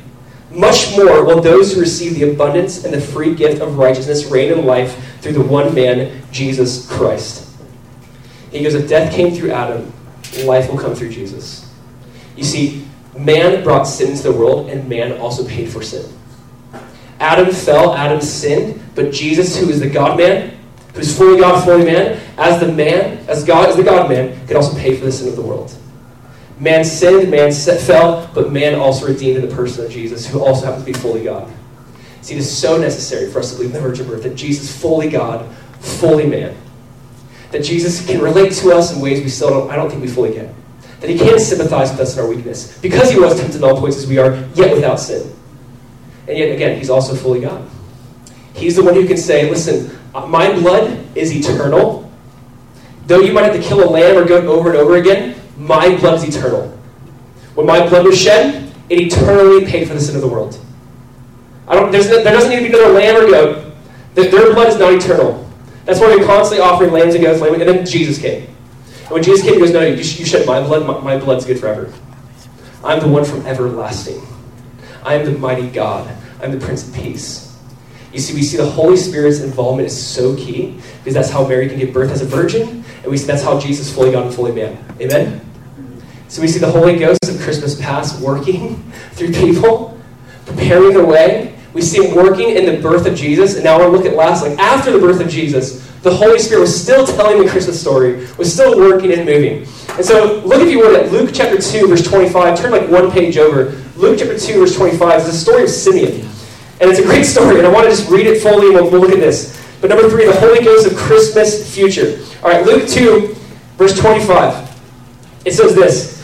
much 0.49 0.97
more 0.97 1.23
will 1.23 1.41
those 1.41 1.73
who 1.73 1.79
receive 1.79 2.15
the 2.15 2.31
abundance 2.31 2.83
and 2.83 2.93
the 2.93 2.99
free 2.99 3.33
gift 3.33 3.61
of 3.61 3.77
righteousness 3.77 4.25
reign 4.25 4.51
in 4.51 4.65
life 4.65 5.21
through 5.21 5.33
the 5.33 5.41
one 5.41 5.73
man, 5.73 6.21
Jesus 6.31 6.89
Christ. 6.89 7.55
He 8.51 8.63
goes, 8.63 8.73
If 8.73 8.89
death 8.89 9.13
came 9.13 9.33
through 9.33 9.51
Adam, 9.51 9.93
life 10.45 10.69
will 10.69 10.77
come 10.77 10.95
through 10.95 11.09
Jesus. 11.09 11.71
You 12.35 12.43
see, 12.43 12.85
man 13.17 13.63
brought 13.63 13.83
sin 13.83 14.11
into 14.11 14.23
the 14.23 14.33
world, 14.33 14.69
and 14.69 14.87
man 14.87 15.19
also 15.19 15.47
paid 15.47 15.69
for 15.69 15.81
sin. 15.81 16.11
Adam 17.19 17.53
fell, 17.53 17.93
Adam 17.93 18.19
sinned, 18.19 18.81
but 18.95 19.11
Jesus, 19.11 19.57
who 19.57 19.69
is 19.69 19.79
the 19.79 19.89
God 19.89 20.17
man, 20.17 20.57
who's 20.93 21.15
fully 21.15 21.39
God, 21.39 21.63
fully 21.63 21.85
man, 21.85 22.19
as 22.37 22.59
the 22.59 22.71
man, 22.71 23.23
as 23.27 23.43
God, 23.43 23.69
as 23.69 23.75
the 23.75 23.83
God 23.83 24.09
man, 24.09 24.47
could 24.47 24.55
also 24.55 24.75
pay 24.77 24.95
for 24.95 25.05
the 25.05 25.11
sin 25.11 25.29
of 25.29 25.35
the 25.35 25.41
world. 25.41 25.75
Man 26.59 26.83
sinned, 26.83 27.29
man 27.29 27.51
fell, 27.51 28.29
but 28.33 28.51
man 28.51 28.75
also 28.75 29.07
redeemed 29.07 29.37
in 29.37 29.47
the 29.47 29.55
person 29.55 29.85
of 29.85 29.91
Jesus, 29.91 30.27
who 30.27 30.43
also 30.43 30.65
happens 30.65 30.85
to 30.85 30.91
be 30.91 30.97
fully 30.97 31.23
God. 31.23 31.51
See, 32.21 32.35
it 32.35 32.39
is 32.39 32.55
so 32.55 32.77
necessary 32.77 33.31
for 33.31 33.39
us 33.39 33.51
to 33.51 33.57
believe 33.57 33.75
in 33.75 33.81
the 33.81 33.87
virgin 33.87 34.07
birth 34.07 34.23
that 34.23 34.35
Jesus, 34.35 34.75
fully 34.79 35.09
God, 35.09 35.49
fully 35.79 36.27
man, 36.27 36.55
that 37.51 37.63
Jesus 37.63 38.05
can 38.05 38.21
relate 38.21 38.53
to 38.53 38.71
us 38.71 38.93
in 38.95 39.01
ways 39.01 39.21
we 39.21 39.29
still 39.29 39.49
don't, 39.49 39.69
I 39.69 39.75
don't 39.75 39.89
think 39.89 40.01
we 40.01 40.07
fully 40.07 40.33
get. 40.33 40.53
That 41.01 41.09
he 41.09 41.17
can 41.17 41.39
sympathize 41.39 41.91
with 41.91 41.99
us 41.99 42.15
in 42.15 42.23
our 42.23 42.29
weakness. 42.29 42.77
Because 42.79 43.11
he 43.11 43.19
was 43.19 43.39
tempted 43.39 43.57
in 43.57 43.63
all 43.63 43.79
points 43.79 43.97
as 43.97 44.07
we 44.07 44.17
are, 44.17 44.35
yet 44.53 44.73
without 44.73 44.99
sin. 44.99 45.33
And 46.27 46.37
yet, 46.37 46.53
again, 46.53 46.77
he's 46.77 46.89
also 46.89 47.15
fully 47.15 47.41
God. 47.41 47.67
He's 48.53 48.75
the 48.75 48.83
one 48.83 48.93
who 48.93 49.07
can 49.07 49.17
say, 49.17 49.49
listen, 49.49 49.97
uh, 50.13 50.25
my 50.27 50.53
blood 50.53 51.05
is 51.15 51.33
eternal. 51.35 52.11
Though 53.07 53.19
you 53.19 53.33
might 53.33 53.43
have 53.43 53.55
to 53.55 53.61
kill 53.61 53.83
a 53.83 53.89
lamb 53.89 54.17
or 54.17 54.25
goat 54.25 54.45
over 54.45 54.69
and 54.69 54.77
over 54.77 54.97
again, 54.97 55.35
my 55.57 55.95
blood 55.97 56.15
is 56.15 56.35
eternal. 56.35 56.67
When 57.55 57.65
my 57.65 57.87
blood 57.87 58.05
was 58.05 58.21
shed, 58.21 58.71
it 58.89 58.99
eternally 58.99 59.65
paid 59.65 59.87
for 59.87 59.93
the 59.93 59.99
sin 59.99 60.15
of 60.15 60.21
the 60.21 60.27
world. 60.27 60.59
I 61.67 61.75
don't, 61.75 61.91
there 61.91 62.23
doesn't 62.23 62.49
need 62.49 62.57
to 62.57 62.61
be 62.61 62.67
another 62.67 62.93
lamb 62.93 63.15
or 63.15 63.27
goat. 63.29 63.73
Their 64.13 64.53
blood 64.53 64.67
is 64.67 64.77
not 64.77 64.93
eternal. 64.93 65.50
That's 65.85 65.99
why 65.99 66.15
we're 66.15 66.25
constantly 66.25 66.65
offering 66.65 66.91
lambs 66.91 67.15
and 67.15 67.23
goats, 67.23 67.41
and 67.41 67.61
then 67.61 67.85
Jesus 67.85 68.19
came. 68.19 68.43
And 68.43 69.11
when 69.11 69.23
Jesus 69.23 69.43
came, 69.43 69.55
he 69.55 69.59
goes, 69.59 69.71
No, 69.71 69.81
you, 69.81 69.95
you 69.95 70.03
shed 70.03 70.45
my 70.45 70.61
blood, 70.61 70.85
my, 70.85 70.99
my 70.99 71.17
blood's 71.17 71.45
good 71.45 71.59
forever. 71.59 71.91
I'm 72.83 72.99
the 72.99 73.07
one 73.07 73.25
from 73.25 73.45
everlasting. 73.45 74.21
I 75.03 75.15
am 75.15 75.25
the 75.25 75.37
mighty 75.37 75.69
God. 75.69 76.15
I'm 76.41 76.51
the 76.51 76.63
Prince 76.63 76.87
of 76.87 76.95
Peace. 76.95 77.51
You 78.13 78.19
see, 78.19 78.33
we 78.33 78.43
see 78.43 78.57
the 78.57 78.69
Holy 78.69 78.97
Spirit's 78.97 79.39
involvement 79.39 79.87
is 79.87 80.05
so 80.07 80.35
key 80.35 80.79
because 80.99 81.13
that's 81.13 81.29
how 81.29 81.47
Mary 81.47 81.69
can 81.69 81.79
give 81.79 81.93
birth 81.93 82.11
as 82.11 82.21
a 82.21 82.25
virgin, 82.25 82.83
and 83.03 83.05
we 83.05 83.17
see 83.17 83.25
that's 83.25 83.43
how 83.43 83.59
Jesus 83.59 83.93
fully 83.93 84.11
God 84.11 84.25
and 84.25 84.35
fully 84.35 84.51
man. 84.51 84.83
Amen? 84.99 85.41
So 86.27 86.41
we 86.41 86.47
see 86.47 86.59
the 86.59 86.71
Holy 86.71 86.97
Ghost 86.97 87.29
of 87.29 87.39
Christmas 87.41 87.79
past 87.79 88.21
working 88.21 88.91
through 89.11 89.33
people, 89.33 89.99
preparing 90.45 90.93
the 90.93 91.05
way. 91.05 91.50
We 91.73 91.81
see 91.81 92.05
him 92.05 92.15
working 92.15 92.49
in 92.49 92.65
the 92.65 92.81
birth 92.81 93.05
of 93.05 93.15
Jesus, 93.15 93.55
and 93.55 93.63
now 93.63 93.77
we'll 93.77 93.91
look 93.91 94.05
at 94.05 94.15
last, 94.15 94.45
like 94.45 94.57
after 94.59 94.91
the 94.91 94.99
birth 94.99 95.21
of 95.21 95.29
Jesus, 95.29 95.87
the 96.01 96.13
Holy 96.13 96.39
Spirit 96.39 96.61
was 96.61 96.81
still 96.81 97.05
telling 97.05 97.43
the 97.43 97.49
Christmas 97.49 97.79
story, 97.79 98.27
was 98.37 98.51
still 98.51 98.77
working 98.77 99.13
and 99.13 99.25
moving. 99.25 99.67
And 99.95 100.05
so 100.05 100.41
look 100.45 100.61
if 100.61 100.69
you 100.69 100.79
would 100.79 100.99
at 100.99 101.11
Luke 101.11 101.29
chapter 101.33 101.61
2, 101.61 101.87
verse 101.87 102.03
25, 102.07 102.59
turn 102.59 102.71
like 102.71 102.89
one 102.89 103.11
page 103.11 103.37
over. 103.37 103.71
Luke 103.95 104.17
chapter 104.17 104.37
2, 104.37 104.59
verse 104.59 104.75
25 104.75 105.21
is 105.21 105.25
the 105.27 105.33
story 105.33 105.63
of 105.63 105.69
Simeon. 105.69 106.27
And 106.81 106.89
it's 106.89 106.99
a 106.99 107.03
great 107.03 107.25
story, 107.25 107.59
and 107.59 107.67
I 107.67 107.71
want 107.71 107.85
to 107.85 107.91
just 107.91 108.09
read 108.09 108.25
it 108.25 108.41
fully, 108.41 108.67
and 108.67 108.75
we'll, 108.75 108.89
we'll 108.89 109.01
look 109.01 109.11
at 109.11 109.19
this. 109.19 109.61
But 109.79 109.89
number 109.89 110.09
three, 110.09 110.25
the 110.25 110.39
Holy 110.39 110.63
Ghost 110.63 110.87
of 110.87 110.97
Christmas 110.97 111.73
future. 111.73 112.19
All 112.43 112.49
right, 112.49 112.65
Luke 112.65 112.87
2, 112.87 113.35
verse 113.77 113.97
25. 113.97 114.69
It 115.45 115.53
says 115.53 115.75
this 115.75 116.21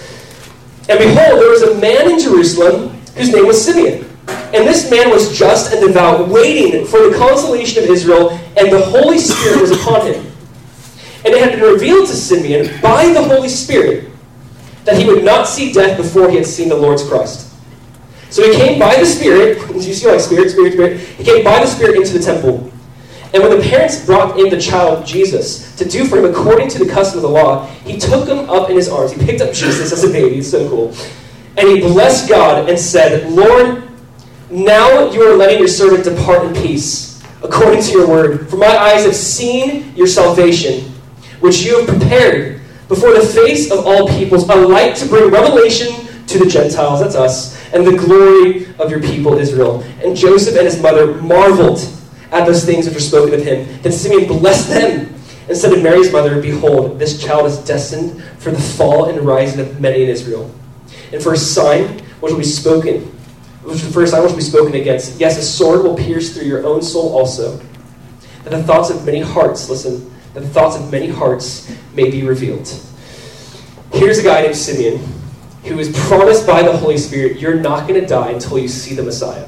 And 0.89 0.97
behold, 0.97 1.39
there 1.39 1.49
was 1.49 1.61
a 1.61 1.79
man 1.79 2.11
in 2.11 2.19
Jerusalem 2.19 2.89
whose 3.15 3.31
name 3.31 3.45
was 3.45 3.63
Simeon. 3.63 4.06
And 4.53 4.65
this 4.67 4.89
man 4.89 5.09
was 5.09 5.37
just 5.37 5.73
and 5.73 5.85
devout, 5.85 6.29
waiting 6.29 6.85
for 6.85 7.09
the 7.09 7.17
consolation 7.17 7.83
of 7.83 7.89
Israel, 7.89 8.31
and 8.57 8.71
the 8.71 8.81
Holy 8.81 9.17
Spirit 9.17 9.61
was 9.61 9.71
upon 9.71 10.05
him. 10.07 10.25
And 11.25 11.33
it 11.33 11.41
had 11.41 11.59
been 11.59 11.73
revealed 11.73 12.07
to 12.07 12.13
Simeon 12.13 12.79
by 12.81 13.11
the 13.11 13.23
Holy 13.23 13.49
Spirit 13.49 14.09
that 14.85 14.97
he 14.97 15.05
would 15.05 15.23
not 15.23 15.47
see 15.47 15.73
death 15.73 15.97
before 15.97 16.29
he 16.29 16.37
had 16.37 16.45
seen 16.45 16.69
the 16.69 16.75
Lord's 16.75 17.05
Christ. 17.07 17.53
So 18.29 18.49
he 18.49 18.57
came 18.57 18.79
by 18.79 18.95
the 18.95 19.05
Spirit, 19.05 19.57
you 19.75 19.93
see 19.93 20.07
like 20.07 20.21
Spirit, 20.21 20.51
Spirit, 20.51 20.73
Spirit, 20.73 20.99
he 20.99 21.23
came 21.23 21.43
by 21.43 21.59
the 21.59 21.67
Spirit 21.67 21.97
into 21.97 22.17
the 22.17 22.23
temple. 22.23 22.71
And 23.33 23.43
when 23.43 23.59
the 23.59 23.63
parents 23.69 24.05
brought 24.05 24.39
in 24.39 24.49
the 24.49 24.59
child 24.59 25.05
Jesus 25.05 25.75
to 25.75 25.85
do 25.87 26.05
for 26.05 26.17
him 26.17 26.25
according 26.25 26.69
to 26.69 26.79
the 26.79 26.89
custom 26.91 27.17
of 27.17 27.23
the 27.23 27.29
law, 27.29 27.67
he 27.83 27.97
took 27.97 28.27
him 28.27 28.49
up 28.49 28.69
in 28.69 28.77
his 28.77 28.87
arms. 28.87 29.11
He 29.11 29.25
picked 29.25 29.41
up 29.41 29.53
Jesus 29.53 29.91
as 29.91 30.03
a 30.03 30.09
baby. 30.09 30.37
It's 30.37 30.49
so 30.49 30.67
cool. 30.69 30.95
And 31.57 31.67
he 31.67 31.81
blessed 31.81 32.29
God 32.29 32.69
and 32.69 32.79
said, 32.79 33.29
Lord, 33.29 33.86
now 34.49 35.11
you 35.11 35.23
are 35.23 35.35
letting 35.35 35.59
your 35.59 35.67
servant 35.67 36.03
depart 36.03 36.45
in 36.45 36.53
peace, 36.53 37.23
according 37.43 37.81
to 37.83 37.91
your 37.91 38.07
word. 38.07 38.49
For 38.49 38.57
my 38.57 38.67
eyes 38.67 39.05
have 39.05 39.15
seen 39.15 39.95
your 39.95 40.07
salvation, 40.07 40.91
which 41.39 41.63
you 41.63 41.79
have 41.79 41.87
prepared 41.87 42.61
before 42.87 43.13
the 43.13 43.25
face 43.25 43.71
of 43.71 43.85
all 43.85 44.07
peoples, 44.07 44.47
a 44.49 44.55
light 44.55 44.95
to 44.97 45.07
bring 45.07 45.29
revelation 45.29 46.07
to 46.27 46.39
the 46.39 46.45
Gentiles, 46.45 47.01
that's 47.01 47.15
us, 47.15 47.57
and 47.73 47.85
the 47.85 47.97
glory 47.97 48.73
of 48.79 48.89
your 48.89 49.01
people 49.01 49.37
Israel. 49.37 49.81
And 50.03 50.15
Joseph 50.15 50.55
and 50.55 50.65
his 50.65 50.81
mother 50.81 51.15
marveled 51.21 51.79
at 52.31 52.45
those 52.45 52.65
things 52.65 52.85
which 52.85 52.95
were 52.95 53.01
spoken 53.01 53.33
of 53.33 53.45
him. 53.45 53.81
Then 53.81 53.91
Simeon 53.91 54.27
blessed 54.27 54.69
them 54.69 55.13
and 55.47 55.57
said 55.57 55.73
to 55.73 55.81
Mary's 55.81 56.11
mother, 56.11 56.41
Behold, 56.41 56.99
this 56.99 57.21
child 57.21 57.45
is 57.45 57.57
destined 57.59 58.21
for 58.39 58.51
the 58.51 58.61
fall 58.61 59.05
and 59.05 59.19
rising 59.21 59.59
of 59.59 59.79
many 59.79 60.03
in 60.03 60.09
Israel. 60.09 60.53
And 61.11 61.21
for 61.21 61.33
a 61.33 61.37
sign 61.37 61.99
which 62.19 62.31
will 62.31 62.39
be 62.39 62.45
spoken, 62.45 63.16
first 63.75 64.11
sign 64.11 64.21
which 64.21 64.31
will 64.31 64.37
be 64.37 64.43
spoken 64.43 64.75
against. 64.75 65.19
Yes, 65.19 65.37
a 65.37 65.43
sword 65.43 65.83
will 65.83 65.95
pierce 65.95 66.33
through 66.33 66.45
your 66.45 66.65
own 66.65 66.81
soul 66.81 67.17
also. 67.17 67.57
That 68.43 68.51
the 68.51 68.63
thoughts 68.63 68.89
of 68.89 69.05
many 69.05 69.19
hearts, 69.19 69.69
listen, 69.69 70.13
that 70.33 70.41
the 70.41 70.49
thoughts 70.49 70.77
of 70.77 70.91
many 70.91 71.07
hearts 71.07 71.75
may 71.93 72.09
be 72.09 72.23
revealed. 72.23 72.69
Here's 73.93 74.19
a 74.19 74.23
guy 74.23 74.41
named 74.41 74.55
Simeon 74.55 75.03
who 75.65 75.79
is 75.79 75.97
promised 76.07 76.47
by 76.47 76.63
the 76.63 76.75
Holy 76.75 76.97
Spirit, 76.97 77.39
you're 77.39 77.55
not 77.55 77.87
going 77.87 77.99
to 77.99 78.07
die 78.07 78.31
until 78.31 78.57
you 78.57 78.67
see 78.67 78.95
the 78.95 79.03
Messiah. 79.03 79.47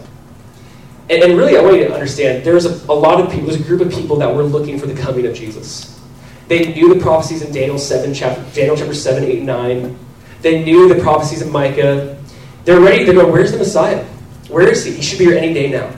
And, 1.09 1.23
and 1.23 1.37
really, 1.37 1.57
I 1.57 1.61
want 1.61 1.77
you 1.77 1.85
to 1.85 1.93
understand, 1.93 2.43
there's 2.43 2.65
a, 2.65 2.91
a 2.91 2.93
lot 2.93 3.19
of 3.19 3.31
people, 3.31 3.47
there's 3.47 3.59
a 3.59 3.63
group 3.63 3.81
of 3.81 3.91
people 3.91 4.17
that 4.17 4.33
were 4.33 4.43
looking 4.43 4.77
for 4.77 4.85
the 4.85 4.99
coming 4.99 5.25
of 5.25 5.33
Jesus. 5.33 5.99
They 6.47 6.73
knew 6.73 6.93
the 6.93 6.99
prophecies 6.99 7.41
in 7.41 7.51
Daniel 7.51 7.79
7, 7.79 8.13
chapter, 8.13 8.43
Daniel 8.53 8.75
chapter 8.75 8.93
7, 8.93 9.23
8, 9.23 9.43
9. 9.43 9.99
They 10.41 10.63
knew 10.63 10.93
the 10.93 11.01
prophecies 11.01 11.41
of 11.41 11.51
Micah. 11.51 12.18
They're 12.65 12.79
ready, 12.79 13.03
they 13.03 13.13
go, 13.13 13.31
where's 13.31 13.51
the 13.51 13.57
Messiah? 13.57 14.03
Where 14.49 14.67
is 14.67 14.83
he? 14.83 14.93
He 14.93 15.01
should 15.01 15.19
be 15.19 15.25
here 15.25 15.37
any 15.37 15.53
day 15.53 15.69
now. 15.69 15.93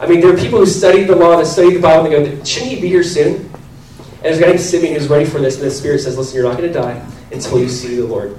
I 0.00 0.06
mean, 0.06 0.20
there 0.20 0.32
are 0.32 0.36
people 0.36 0.58
who 0.60 0.66
study 0.66 1.04
the 1.04 1.16
law, 1.16 1.36
that 1.36 1.46
study 1.46 1.74
the 1.74 1.80
Bible, 1.80 2.06
and 2.06 2.26
they 2.26 2.36
go, 2.36 2.44
shouldn't 2.44 2.72
he 2.72 2.80
be 2.80 2.88
here 2.88 3.02
soon? 3.02 3.36
And 3.36 4.24
there's 4.24 4.38
a 4.38 4.40
guy 4.40 4.48
named 4.48 4.60
Simeon 4.60 4.94
who's 4.94 5.08
ready 5.08 5.24
for 5.24 5.38
this, 5.38 5.56
and 5.56 5.64
the 5.64 5.70
Spirit 5.70 6.00
says, 6.00 6.16
listen, 6.16 6.36
you're 6.36 6.48
not 6.48 6.56
going 6.56 6.72
to 6.72 6.78
die 6.78 7.04
until 7.32 7.58
you 7.58 7.68
see 7.68 7.96
the 7.96 8.06
Lord. 8.06 8.36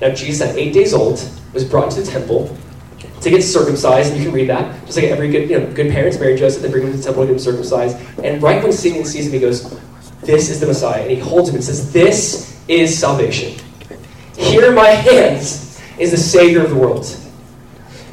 Now, 0.00 0.14
Jesus, 0.14 0.48
at 0.48 0.56
eight 0.56 0.72
days 0.72 0.94
old, 0.94 1.18
was 1.52 1.64
brought 1.64 1.90
to 1.92 2.02
the 2.02 2.10
temple 2.10 2.56
to 3.20 3.30
get 3.30 3.42
circumcised, 3.42 4.10
and 4.12 4.18
you 4.18 4.26
can 4.26 4.34
read 4.34 4.48
that. 4.48 4.84
Just 4.86 4.98
like 4.98 5.06
every 5.06 5.30
good, 5.30 5.48
you 5.48 5.58
know, 5.58 5.72
good 5.72 5.90
parents, 5.90 6.18
Mary 6.18 6.36
Joseph, 6.36 6.62
they 6.62 6.70
bring 6.70 6.84
him 6.84 6.92
to 6.92 6.98
the 6.98 7.02
temple 7.02 7.22
to 7.22 7.26
get 7.28 7.32
him 7.34 7.38
circumcised. 7.38 7.96
And 8.22 8.42
right 8.42 8.62
when 8.62 8.72
Simeon 8.72 9.04
sees 9.04 9.26
him, 9.26 9.32
he 9.32 9.40
goes, 9.40 9.80
This 10.20 10.50
is 10.50 10.60
the 10.60 10.66
Messiah. 10.66 11.02
And 11.02 11.10
he 11.10 11.18
holds 11.18 11.48
him 11.48 11.56
and 11.56 11.64
says, 11.64 11.92
This 11.92 12.62
is 12.68 12.98
salvation. 12.98 13.58
Here 14.36 14.70
are 14.70 14.74
my 14.74 14.88
hands 14.88 15.63
is 15.98 16.10
the 16.10 16.16
Savior 16.16 16.62
of 16.62 16.70
the 16.70 16.76
world. 16.76 17.04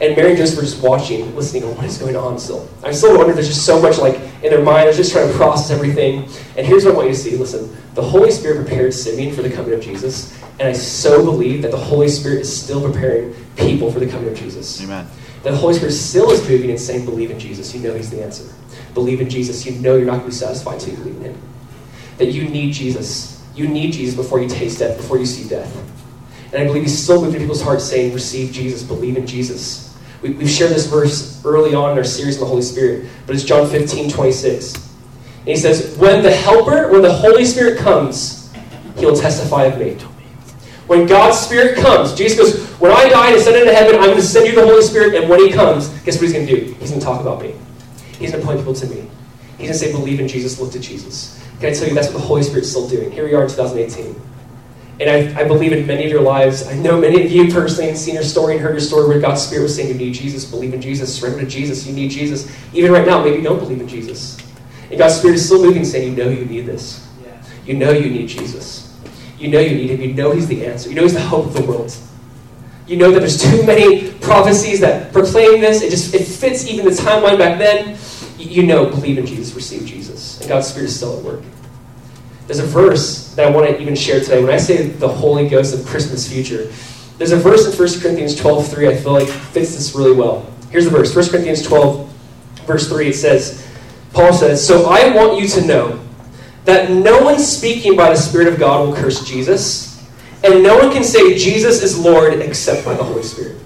And 0.01 0.15
Mary 0.15 0.29
and 0.29 0.37
Joseph 0.37 0.57
are 0.57 0.61
just 0.61 0.81
watching, 0.81 1.35
listening, 1.35 1.61
to 1.61 1.67
what 1.69 1.85
is 1.85 1.99
going 1.99 2.15
on 2.15 2.39
still? 2.39 2.67
I 2.83 2.91
still 2.91 3.15
wonder 3.15 3.33
there's 3.33 3.47
just 3.47 3.67
so 3.67 3.79
much 3.79 3.99
like 3.99 4.15
in 4.15 4.49
their 4.49 4.63
mind, 4.63 4.87
they're 4.87 4.93
just 4.93 5.11
trying 5.11 5.27
to 5.27 5.33
process 5.35 5.69
everything. 5.69 6.27
And 6.57 6.65
here's 6.65 6.85
what 6.85 6.95
I 6.95 6.97
want 6.97 7.09
you 7.09 7.13
to 7.13 7.19
see. 7.19 7.37
Listen, 7.37 7.77
the 7.93 8.01
Holy 8.01 8.31
Spirit 8.31 8.65
prepared 8.65 8.95
Simeon 8.95 9.35
for 9.35 9.43
the 9.43 9.51
coming 9.51 9.73
of 9.73 9.81
Jesus, 9.81 10.35
and 10.59 10.67
I 10.67 10.73
so 10.73 11.23
believe 11.23 11.61
that 11.61 11.69
the 11.69 11.77
Holy 11.77 12.07
Spirit 12.07 12.41
is 12.41 12.63
still 12.63 12.81
preparing 12.81 13.35
people 13.55 13.91
for 13.91 13.99
the 13.99 14.07
coming 14.07 14.29
of 14.29 14.35
Jesus. 14.35 14.81
Amen. 14.83 15.07
That 15.43 15.51
the 15.51 15.57
Holy 15.57 15.75
Spirit 15.75 15.91
still 15.91 16.31
is 16.31 16.47
moving 16.49 16.71
and 16.71 16.79
saying, 16.79 17.05
believe 17.05 17.29
in 17.29 17.37
Jesus. 17.37 17.73
You 17.75 17.81
know 17.81 17.93
He's 17.93 18.09
the 18.09 18.23
answer. 18.23 18.51
Believe 18.95 19.21
in 19.21 19.29
Jesus. 19.29 19.65
You 19.67 19.73
know 19.81 19.97
you're 19.97 20.05
not 20.05 20.19
going 20.19 20.23
to 20.23 20.27
be 20.29 20.33
satisfied 20.35 20.75
until 20.75 20.91
you 20.91 20.97
believe 20.97 21.17
in 21.17 21.23
Him. 21.33 21.41
That 22.17 22.31
you 22.31 22.49
need 22.49 22.73
Jesus. 22.73 23.43
You 23.55 23.67
need 23.67 23.93
Jesus 23.93 24.15
before 24.15 24.41
you 24.41 24.49
taste 24.49 24.79
death, 24.79 24.97
before 24.97 25.17
you 25.17 25.27
see 25.27 25.47
death. 25.47 25.75
And 26.53 26.61
I 26.61 26.65
believe 26.65 26.83
He's 26.83 27.01
still 27.01 27.21
moving 27.21 27.39
people's 27.39 27.61
hearts 27.61 27.83
saying, 27.83 28.13
receive 28.13 28.51
Jesus, 28.51 28.83
believe 28.83 29.17
in 29.17 29.25
Jesus. 29.25 29.97
We, 30.21 30.33
have 30.33 30.49
shared 30.49 30.71
this 30.71 30.85
verse 30.85 31.43
early 31.43 31.73
on 31.73 31.93
in 31.93 31.97
our 31.97 32.03
series 32.03 32.37
on 32.37 32.41
the 32.41 32.47
Holy 32.47 32.61
Spirit, 32.61 33.09
but 33.25 33.35
it's 33.35 33.43
John 33.43 33.67
15, 33.67 34.11
26. 34.11 34.75
And 34.75 35.47
he 35.47 35.55
says, 35.55 35.97
When 35.97 36.21
the 36.21 36.31
Helper, 36.31 36.91
when 36.91 37.01
the 37.01 37.11
Holy 37.11 37.45
Spirit 37.45 37.79
comes, 37.79 38.53
he 38.97 39.05
will 39.05 39.15
testify 39.15 39.63
of 39.63 39.79
me. 39.79 39.93
When 40.85 41.07
God's 41.07 41.39
Spirit 41.39 41.77
comes, 41.77 42.13
Jesus 42.13 42.37
goes, 42.37 42.79
When 42.79 42.91
I 42.91 43.09
die 43.09 43.29
and 43.29 43.37
ascend 43.37 43.55
into 43.55 43.73
heaven, 43.73 43.95
I'm 43.95 44.07
going 44.07 44.17
to 44.17 44.21
send 44.21 44.47
you 44.47 44.53
the 44.53 44.65
Holy 44.65 44.83
Spirit, 44.83 45.15
and 45.15 45.29
when 45.29 45.39
he 45.39 45.51
comes, 45.51 45.87
guess 46.03 46.15
what 46.15 46.23
he's 46.23 46.33
going 46.33 46.45
to 46.45 46.55
do? 46.55 46.73
He's 46.73 46.89
going 46.89 46.99
to 46.99 47.05
talk 47.05 47.21
about 47.21 47.41
me. 47.41 47.55
He's 48.19 48.31
going 48.31 48.41
to 48.41 48.45
point 48.45 48.59
people 48.59 48.75
to 48.75 48.85
me. 48.87 49.09
He's 49.57 49.69
going 49.69 49.71
to 49.71 49.73
say, 49.73 49.91
believe 49.91 50.19
in 50.19 50.27
Jesus, 50.27 50.59
look 50.59 50.71
to 50.73 50.79
Jesus. 50.79 51.43
Can 51.59 51.71
I 51.71 51.73
tell 51.73 51.87
you, 51.87 51.95
that's 51.95 52.07
what 52.07 52.19
the 52.19 52.27
Holy 52.27 52.43
Spirit's 52.43 52.69
still 52.69 52.87
doing. 52.87 53.11
Here 53.11 53.23
we 53.23 53.33
are 53.33 53.43
in 53.43 53.49
2018. 53.49 54.30
And 55.01 55.09
I, 55.09 55.41
I 55.41 55.43
believe 55.45 55.73
in 55.73 55.87
many 55.87 56.05
of 56.05 56.11
your 56.11 56.21
lives, 56.21 56.67
I 56.67 56.75
know 56.75 57.01
many 57.01 57.25
of 57.25 57.31
you 57.31 57.51
personally 57.51 57.89
have 57.89 57.97
seen 57.97 58.13
your 58.13 58.23
story 58.23 58.53
and 58.53 58.61
heard 58.61 58.73
your 58.73 58.81
story 58.81 59.07
where 59.07 59.19
God's 59.19 59.41
Spirit 59.41 59.63
was 59.63 59.75
saying, 59.75 59.87
You 59.87 59.95
need 59.95 60.13
Jesus, 60.13 60.45
believe 60.45 60.75
in 60.75 60.79
Jesus, 60.79 61.19
surrender 61.19 61.39
to 61.39 61.47
Jesus, 61.47 61.87
you 61.87 61.93
need 61.93 62.11
Jesus. 62.11 62.55
Even 62.71 62.91
right 62.91 63.03
now, 63.03 63.23
maybe 63.23 63.37
you 63.37 63.41
don't 63.41 63.57
believe 63.57 63.81
in 63.81 63.87
Jesus. 63.87 64.37
And 64.91 64.99
God's 64.99 65.15
Spirit 65.15 65.37
is 65.37 65.45
still 65.47 65.65
moving, 65.65 65.83
saying, 65.85 66.07
You 66.07 66.23
know 66.23 66.29
you 66.29 66.45
need 66.45 66.67
this. 66.67 67.09
You 67.65 67.77
know 67.77 67.89
you 67.89 68.11
need 68.11 68.27
Jesus. 68.27 68.95
You 69.39 69.47
know 69.47 69.59
you 69.59 69.75
need 69.75 69.89
Him. 69.89 70.01
You 70.01 70.13
know 70.13 70.33
He's 70.33 70.47
the 70.47 70.67
answer. 70.67 70.89
You 70.89 70.95
know 70.95 71.01
He's 71.01 71.15
the 71.15 71.21
hope 71.21 71.47
of 71.47 71.53
the 71.55 71.63
world. 71.63 71.95
You 72.85 72.97
know 72.97 73.09
that 73.09 73.21
there's 73.21 73.41
too 73.41 73.65
many 73.65 74.11
prophecies 74.19 74.81
that 74.81 75.11
proclaim 75.13 75.61
this. 75.61 75.81
It 75.81 75.89
just 75.89 76.13
it 76.13 76.25
fits 76.25 76.67
even 76.67 76.85
the 76.85 76.91
timeline 76.91 77.39
back 77.39 77.57
then. 77.57 77.97
You 78.37 78.67
know, 78.67 78.87
believe 78.87 79.17
in 79.17 79.25
Jesus, 79.25 79.55
receive 79.55 79.87
Jesus. 79.87 80.39
And 80.41 80.49
God's 80.49 80.67
Spirit 80.67 80.89
is 80.89 80.95
still 80.95 81.17
at 81.17 81.23
work. 81.23 81.43
There's 82.51 82.59
a 82.59 82.67
verse 82.67 83.33
that 83.35 83.47
I 83.47 83.49
want 83.49 83.69
to 83.69 83.81
even 83.81 83.95
share 83.95 84.19
today. 84.19 84.43
When 84.43 84.53
I 84.53 84.57
say 84.57 84.85
the 84.85 85.07
Holy 85.07 85.47
Ghost 85.47 85.73
of 85.73 85.85
Christmas 85.85 86.29
future, 86.29 86.69
there's 87.17 87.31
a 87.31 87.37
verse 87.37 87.65
in 87.65 87.71
1 87.71 88.01
Corinthians 88.01 88.35
12, 88.35 88.67
3 88.67 88.89
I 88.89 88.97
feel 88.97 89.13
like 89.13 89.29
fits 89.29 89.73
this 89.73 89.95
really 89.95 90.11
well. 90.11 90.45
Here's 90.69 90.83
the 90.83 90.91
verse 90.91 91.15
1 91.15 91.29
Corinthians 91.29 91.61
12, 91.61 92.11
verse 92.65 92.89
3. 92.89 93.07
It 93.07 93.13
says, 93.13 93.65
Paul 94.11 94.33
says, 94.33 94.67
So 94.67 94.89
I 94.89 95.15
want 95.15 95.41
you 95.41 95.47
to 95.47 95.65
know 95.65 96.01
that 96.65 96.91
no 96.91 97.23
one 97.23 97.39
speaking 97.39 97.95
by 97.95 98.09
the 98.09 98.17
Spirit 98.17 98.49
of 98.49 98.59
God 98.59 98.85
will 98.85 98.95
curse 98.97 99.25
Jesus, 99.25 100.05
and 100.43 100.61
no 100.61 100.77
one 100.77 100.91
can 100.91 101.05
say 101.05 101.37
Jesus 101.37 101.81
is 101.81 101.97
Lord 101.97 102.33
except 102.33 102.83
by 102.83 102.95
the 102.95 103.03
Holy 103.03 103.23
Spirit. 103.23 103.61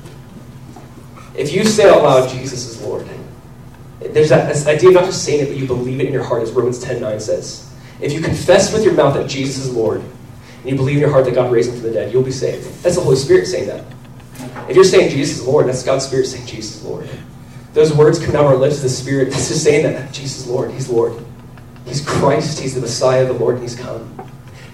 If 1.35 1.51
you 1.51 1.65
say 1.65 1.89
out 1.89 2.03
loud, 2.03 2.29
Jesus 2.29 2.67
is 2.67 2.79
Lord, 2.83 3.09
there's 3.99 4.29
that 4.29 4.67
idea 4.67 4.89
of 4.89 4.93
not 4.93 5.05
just 5.05 5.23
saying 5.23 5.41
it, 5.41 5.47
but 5.47 5.57
you 5.57 5.65
believe 5.65 5.99
it 6.01 6.05
in 6.05 6.13
your 6.13 6.23
heart, 6.23 6.43
as 6.43 6.51
Romans 6.51 6.77
10 6.77 7.01
9 7.01 7.19
says. 7.19 7.71
If 8.01 8.12
you 8.12 8.21
confess 8.21 8.73
with 8.73 8.84
your 8.84 8.93
mouth 8.93 9.13
that 9.13 9.29
Jesus 9.29 9.65
is 9.65 9.73
Lord, 9.73 10.01
and 10.01 10.69
you 10.69 10.75
believe 10.75 10.95
in 10.95 11.01
your 11.01 11.12
heart 11.12 11.25
that 11.25 11.36
God 11.36 11.51
raised 11.51 11.69
him 11.69 11.75
from 11.75 11.88
the 11.88 11.93
dead, 11.93 12.12
you'll 12.12 12.23
be 12.23 12.31
saved. 12.31 12.65
That's 12.84 12.95
the 12.95 13.01
Holy 13.01 13.15
Spirit 13.15 13.45
saying 13.45 13.67
that. 13.67 13.86
If 14.69 14.75
you're 14.75 14.84
saying 14.84 15.12
Jesus 15.12 15.39
is 15.39 15.47
Lord, 15.47 15.67
that's 15.67 15.84
God's 15.84 16.05
Spirit 16.05 16.25
saying 16.25 16.47
Jesus 16.47 16.77
is 16.77 16.84
Lord. 16.84 17.08
Those 17.73 17.93
words 17.93 18.19
come 18.19 18.36
out 18.36 18.45
of 18.45 18.51
our 18.51 18.55
lips, 18.55 18.81
the 18.81 18.89
Spirit, 18.89 19.27
is 19.29 19.49
just 19.49 19.63
saying 19.63 19.84
that 19.84 20.12
Jesus 20.13 20.39
is 20.39 20.47
Lord, 20.47 20.71
He's 20.71 20.89
Lord. 20.89 21.23
He's 21.86 22.03
Christ, 22.03 22.60
He's 22.60 22.73
the 22.73 22.81
Messiah, 22.81 23.25
the 23.25 23.34
Lord, 23.34 23.55
and 23.55 23.63
He's 23.63 23.75
come. 23.75 24.17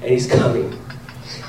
And 0.02 0.12
He's 0.12 0.28
coming. 0.28 0.66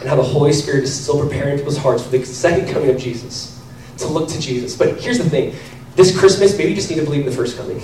And 0.00 0.08
how 0.08 0.16
the 0.16 0.22
Holy 0.22 0.52
Spirit 0.52 0.84
is 0.84 1.02
still 1.02 1.20
preparing 1.20 1.56
people's 1.56 1.76
hearts 1.76 2.02
for 2.02 2.10
the 2.10 2.24
second 2.24 2.68
coming 2.72 2.90
of 2.90 2.98
Jesus, 2.98 3.62
to 3.98 4.08
look 4.08 4.28
to 4.30 4.40
Jesus. 4.40 4.76
But 4.76 5.00
here's 5.00 5.18
the 5.18 5.30
thing 5.30 5.54
this 5.94 6.18
Christmas, 6.18 6.56
maybe 6.56 6.70
you 6.70 6.74
just 6.74 6.90
need 6.90 6.96
to 6.96 7.04
believe 7.04 7.20
in 7.20 7.26
the 7.26 7.36
first 7.36 7.56
coming. 7.56 7.80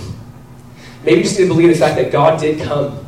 Maybe 1.03 1.17
you 1.17 1.23
just 1.23 1.39
need 1.39 1.45
to 1.45 1.51
believe 1.51 1.67
in 1.67 1.73
the 1.73 1.79
fact 1.79 1.95
that 1.95 2.11
God 2.11 2.39
did 2.39 2.61
come. 2.61 3.05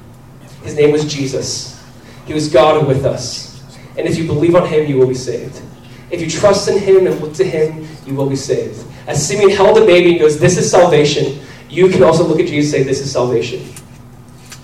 His 0.64 0.76
name 0.76 0.92
was 0.92 1.12
Jesus. 1.12 1.84
He 2.26 2.34
was 2.34 2.52
God 2.52 2.88
with 2.88 3.06
us. 3.06 3.62
And 3.98 4.08
if 4.08 4.18
you 4.18 4.26
believe 4.26 4.56
on 4.56 4.68
Him, 4.68 4.88
you 4.88 4.98
will 4.98 5.08
be 5.08 5.14
saved. 5.14 5.62
If 6.10 6.22
you 6.22 6.30
trust 6.30 6.68
in 6.68 6.78
Him 6.78 7.08
and 7.08 7.20
look 7.20 7.34
to 7.36 7.44
Him, 7.44 7.88
you 8.06 8.16
will 8.16 8.30
be 8.30 8.36
saved. 8.36 8.86
As 9.08 9.26
Simeon 9.26 9.50
held 9.50 9.78
the 9.78 9.86
baby 9.86 10.12
and 10.12 10.20
goes, 10.20 10.40
This 10.40 10.58
is 10.58 10.70
salvation, 10.70 11.40
you 11.70 11.90
can 11.90 12.04
also 12.04 12.24
look 12.24 12.40
at 12.40 12.48
Jesus 12.48 12.74
and 12.74 12.84
say, 12.84 12.88
This 12.88 13.02
is 13.02 13.12
salvation. 13.12 13.66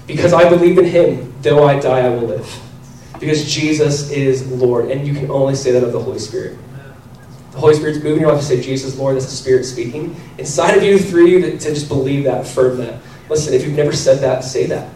Because 0.07 0.31
I 0.31 0.49
believe 0.49 0.77
in 0.77 0.85
him, 0.85 1.33
though 1.41 1.65
I 1.67 1.79
die, 1.79 1.99
I 1.99 2.09
will 2.09 2.27
live. 2.27 2.59
Because 3.19 3.51
Jesus 3.51 4.09
is 4.09 4.49
Lord. 4.49 4.89
And 4.89 5.05
you 5.05 5.13
can 5.13 5.29
only 5.29 5.53
say 5.53 5.71
that 5.71 5.83
of 5.83 5.91
the 5.91 5.99
Holy 5.99 6.19
Spirit. 6.19 6.57
The 7.51 7.57
Holy 7.57 7.73
Spirit's 7.73 8.01
moving 8.01 8.21
your 8.21 8.31
life 8.31 8.39
to 8.39 8.45
say, 8.45 8.61
Jesus, 8.61 8.97
Lord, 8.97 9.15
that's 9.15 9.25
the 9.25 9.31
Spirit 9.31 9.65
speaking. 9.65 10.15
Inside 10.37 10.77
of 10.77 10.83
you, 10.83 10.97
through 10.97 11.25
you, 11.25 11.41
to, 11.41 11.57
to 11.57 11.73
just 11.73 11.89
believe 11.89 12.23
that, 12.23 12.41
affirm 12.41 12.77
that. 12.77 13.01
Listen, 13.29 13.53
if 13.53 13.63
you've 13.63 13.75
never 13.75 13.91
said 13.91 14.19
that, 14.19 14.43
say 14.43 14.67
that. 14.67 14.89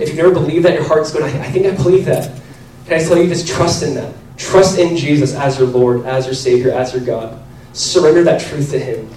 If 0.00 0.08
you've 0.08 0.16
never 0.16 0.32
believed 0.32 0.64
that, 0.64 0.74
your 0.74 0.86
heart's 0.86 1.12
going, 1.12 1.24
I, 1.24 1.50
think 1.50 1.66
I 1.66 1.72
believe 1.72 2.04
that. 2.04 2.40
Can 2.86 3.00
I 3.00 3.04
tell 3.04 3.18
you, 3.18 3.28
just 3.28 3.48
trust 3.48 3.82
in 3.82 3.94
that. 3.94 4.14
Trust 4.36 4.78
in 4.78 4.96
Jesus 4.96 5.34
as 5.34 5.58
your 5.58 5.68
Lord, 5.68 6.06
as 6.06 6.26
your 6.26 6.34
Savior, 6.34 6.70
as 6.70 6.94
your 6.94 7.04
God. 7.04 7.42
Surrender 7.72 8.22
that 8.24 8.40
truth 8.40 8.70
to 8.70 8.78
Him. 8.78 9.10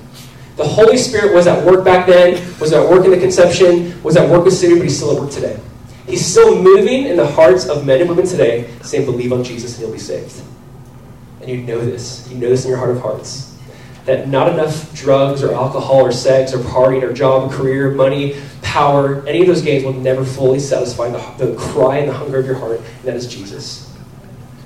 The 0.57 0.65
Holy 0.65 0.97
Spirit 0.97 1.33
was 1.33 1.47
at 1.47 1.65
work 1.65 1.85
back 1.85 2.07
then, 2.07 2.33
was 2.59 2.73
at 2.73 2.87
work 2.87 3.05
in 3.05 3.11
the 3.11 3.19
conception, 3.19 4.01
was 4.03 4.17
at 4.17 4.29
work 4.29 4.43
with 4.43 4.53
City, 4.53 4.75
but 4.75 4.83
he's 4.83 4.97
still 4.97 5.15
at 5.15 5.21
work 5.21 5.31
today. 5.31 5.59
He's 6.07 6.25
still 6.25 6.61
moving 6.61 7.05
in 7.05 7.15
the 7.15 7.27
hearts 7.27 7.67
of 7.67 7.85
men 7.85 8.01
and 8.01 8.09
women 8.09 8.25
today, 8.25 8.69
saying, 8.81 9.05
believe 9.05 9.31
on 9.31 9.43
Jesus 9.43 9.75
and 9.75 9.83
you'll 9.83 9.93
be 9.93 9.99
saved. 9.99 10.41
And 11.39 11.49
you 11.49 11.57
know 11.57 11.79
this. 11.83 12.27
You 12.29 12.37
know 12.37 12.49
this 12.49 12.65
in 12.65 12.69
your 12.69 12.77
heart 12.77 12.91
of 12.91 13.01
hearts. 13.01 13.50
That 14.05 14.27
not 14.27 14.51
enough 14.51 14.93
drugs 14.95 15.43
or 15.43 15.53
alcohol 15.53 16.01
or 16.01 16.11
sex 16.11 16.53
or 16.53 16.57
partying 16.59 17.03
or 17.03 17.13
job, 17.13 17.51
or 17.51 17.55
career, 17.55 17.91
money, 17.91 18.35
power, 18.61 19.25
any 19.27 19.41
of 19.41 19.47
those 19.47 19.61
gains 19.61 19.83
will 19.83 19.93
never 19.93 20.23
fully 20.25 20.59
satisfy 20.59 21.09
the, 21.09 21.45
the 21.45 21.55
cry 21.55 21.97
and 21.97 22.09
the 22.09 22.13
hunger 22.13 22.39
of 22.39 22.45
your 22.45 22.55
heart, 22.55 22.79
and 22.79 23.03
that 23.03 23.15
is 23.15 23.27
Jesus. 23.27 23.91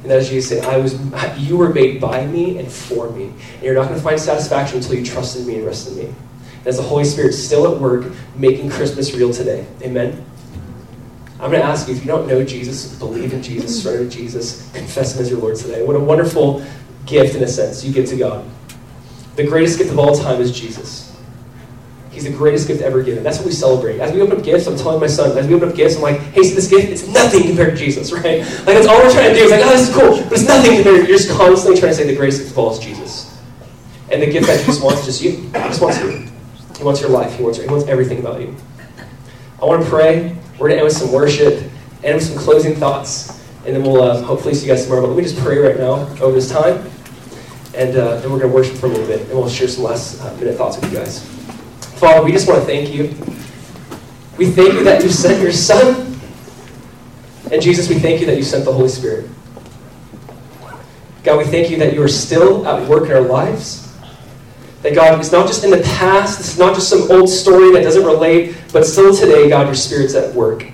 And 0.04 0.12
that 0.12 0.19
is 0.19 0.30
Jesus 0.30 0.50
said, 0.50 0.65
I 0.65 0.78
was, 0.78 0.93
you 1.39 1.58
were 1.58 1.74
made 1.74 2.00
by 2.00 2.28
me 2.28 2.60
and 2.60 2.71
for 2.71 3.10
me. 3.10 3.34
And 3.56 3.63
you're 3.63 3.74
not 3.74 3.88
going 3.88 3.95
to 3.95 4.04
find 4.04 4.19
satisfaction 4.21 4.78
until 4.78 4.93
you 4.93 5.04
trust 5.04 5.36
in 5.36 5.48
me 5.48 5.56
and 5.56 5.65
rest 5.65 5.88
in 5.88 5.98
me. 5.98 6.13
As 6.63 6.78
the 6.78 6.84
Holy 6.84 7.06
Spirit 7.06 7.34
still 7.34 7.74
at 7.74 7.82
work 7.82 8.13
making 8.36 8.69
Christmas 8.69 9.15
real 9.15 9.34
today. 9.34 9.65
Amen? 9.82 10.24
I'm 11.39 11.50
going 11.50 11.62
to 11.62 11.67
ask 11.67 11.88
you, 11.88 11.95
if 11.95 12.02
you 12.02 12.08
don't 12.08 12.28
know 12.28 12.43
Jesus, 12.43 12.98
believe 13.00 13.34
in 13.34 13.41
Jesus, 13.41 13.82
surrender 13.82 14.08
to 14.08 14.15
Jesus, 14.15 14.71
confess 14.74 15.15
Him 15.15 15.24
as 15.24 15.32
your 15.32 15.39
Lord 15.39 15.56
today. 15.56 15.84
What 15.84 15.95
a 15.95 16.00
wonderful 16.00 16.63
gift, 17.08 17.36
in 17.36 17.41
a 17.41 17.48
sense, 17.48 17.84
you 17.84 17.91
give 17.91 18.06
to 18.10 18.15
God. 18.15 18.45
The 19.36 19.43
greatest 19.45 19.78
gift 19.78 19.91
of 19.91 20.00
all 20.00 20.15
time 20.15 20.41
is 20.41 20.58
Jesus. 20.58 21.15
He's 22.12 22.24
the 22.24 22.32
greatest 22.32 22.69
gift 22.69 22.82
ever 22.82 23.04
given. 23.04 23.24
That's 23.24 23.38
what 23.38 23.45
we 23.45 23.52
celebrate. 23.52 24.00
As 24.00 24.13
we 24.13 24.21
open 24.21 24.38
up 24.38 24.43
gifts, 24.43 24.67
I'm 24.67 24.78
telling 24.78 25.02
my 25.02 25.08
son, 25.08 25.38
as 25.38 25.48
we 25.48 25.54
open 25.54 25.67
up 25.67 25.76
gifts, 25.76 25.98
I'm 25.98 26.02
like, 26.02 26.17
hey, 26.17 26.43
see 26.43 26.56
this 26.56 26.69
gift? 26.69 26.89
It's 26.89 27.06
nothing 27.08 27.43
compared 27.43 27.71
to 27.71 27.76
Jesus, 27.76 28.12
right? 28.13 28.39
Like, 28.39 28.65
that's 28.65 28.88
all 28.88 28.98
we're 29.04 29.12
trying 29.12 29.34
to 29.34 29.36
do. 29.36 29.43
It's 29.43 29.52
like, 29.52 29.65
oh, 29.65 29.69
this 29.69 29.89
is 29.89 29.93
cool. 29.93 30.24
But 30.24 30.34
it's 30.34 30.48
nothing 30.48 30.76
compared. 30.76 31.02
to 31.02 31.08
You're 31.08 31.17
just 31.17 31.30
constantly 31.30 31.78
trying 31.78 31.91
to 31.91 31.98
say 31.98 32.08
the 32.08 32.15
greatest 32.15 32.39
gift 32.39 32.52
of 32.52 32.58
all 32.58 32.71
is 32.71 32.80
Jesus. 32.80 33.38
And 34.10 34.21
the 34.21 34.28
gift 34.28 34.48
that 34.48 34.63
Jesus 34.65 34.82
wants 34.82 35.02
is 35.02 35.08
just 35.08 35.21
you. 35.21 35.32
He 35.32 35.52
just 35.52 35.82
wants 35.82 36.00
you. 36.00 36.26
He 36.78 36.84
wants 36.86 37.02
your 37.02 37.10
life. 37.10 37.36
He 37.36 37.43
wants, 37.43 37.60
he 37.60 37.67
wants 37.67 37.86
everything 37.88 38.19
about 38.19 38.39
you. 38.39 38.56
I 39.62 39.65
want 39.65 39.84
to 39.84 39.89
pray. 39.89 40.38
We're 40.58 40.69
going 40.69 40.71
to 40.71 40.78
end 40.78 40.84
with 40.86 40.95
some 40.95 41.12
worship, 41.12 41.69
end 42.04 42.15
with 42.15 42.24
some 42.24 42.38
closing 42.38 42.76
thoughts, 42.76 43.43
and 43.65 43.76
then 43.76 43.84
we'll 43.84 44.02
uh, 44.02 44.21
hopefully 44.21 44.54
see 44.54 44.67
you 44.67 44.71
guys 44.71 44.86
tomorrow. 44.86 45.02
But 45.02 45.10
let 45.10 45.17
me 45.17 45.24
just 45.24 45.38
pray 45.39 45.58
right 45.58 45.78
now 45.78 46.08
over 46.21 46.32
this 46.32 46.50
time, 46.50 46.89
and 47.75 47.95
uh, 47.95 48.19
then 48.19 48.31
we're 48.31 48.39
going 48.39 48.49
to 48.49 48.55
worship 48.55 48.77
for 48.77 48.88
a 48.88 48.89
little 48.89 49.05
bit, 49.05 49.21
and 49.21 49.31
we'll 49.31 49.49
share 49.49 49.67
some 49.67 49.83
last 49.83 50.21
uh, 50.21 50.33
minute 50.38 50.55
thoughts 50.55 50.77
with 50.77 50.91
you 50.91 50.97
guys. 50.97 51.25
Father, 51.99 52.23
we 52.23 52.31
just 52.31 52.47
want 52.47 52.59
to 52.59 52.65
thank 52.65 52.93
you. 52.93 53.03
We 54.38 54.51
thank 54.51 54.73
you 54.73 54.83
that 54.83 55.03
you 55.03 55.09
sent 55.09 55.41
your 55.41 55.51
Son. 55.51 56.19
And 57.51 57.61
Jesus, 57.61 57.88
we 57.88 57.99
thank 57.99 58.19
you 58.19 58.25
that 58.27 58.38
you 58.38 58.43
sent 58.43 58.65
the 58.65 58.73
Holy 58.73 58.89
Spirit. 58.89 59.29
God, 61.23 61.38
we 61.38 61.45
thank 61.45 61.69
you 61.69 61.77
that 61.77 61.93
you 61.93 62.03
are 62.03 62.07
still 62.07 62.67
at 62.67 62.88
work 62.88 63.05
in 63.05 63.11
our 63.11 63.21
lives. 63.21 63.93
That 64.81 64.93
God, 64.93 65.19
it's 65.19 65.31
not 65.31 65.47
just 65.47 65.63
in 65.63 65.71
the 65.71 65.81
past, 65.81 66.39
it's 66.39 66.57
not 66.57 66.75
just 66.75 66.89
some 66.89 67.09
old 67.11 67.29
story 67.29 67.71
that 67.73 67.81
doesn't 67.81 68.05
relate, 68.05 68.55
but 68.71 68.85
still 68.85 69.15
today, 69.15 69.49
God, 69.49 69.65
your 69.65 69.75
Spirit's 69.75 70.15
at 70.15 70.33
work. 70.35 70.65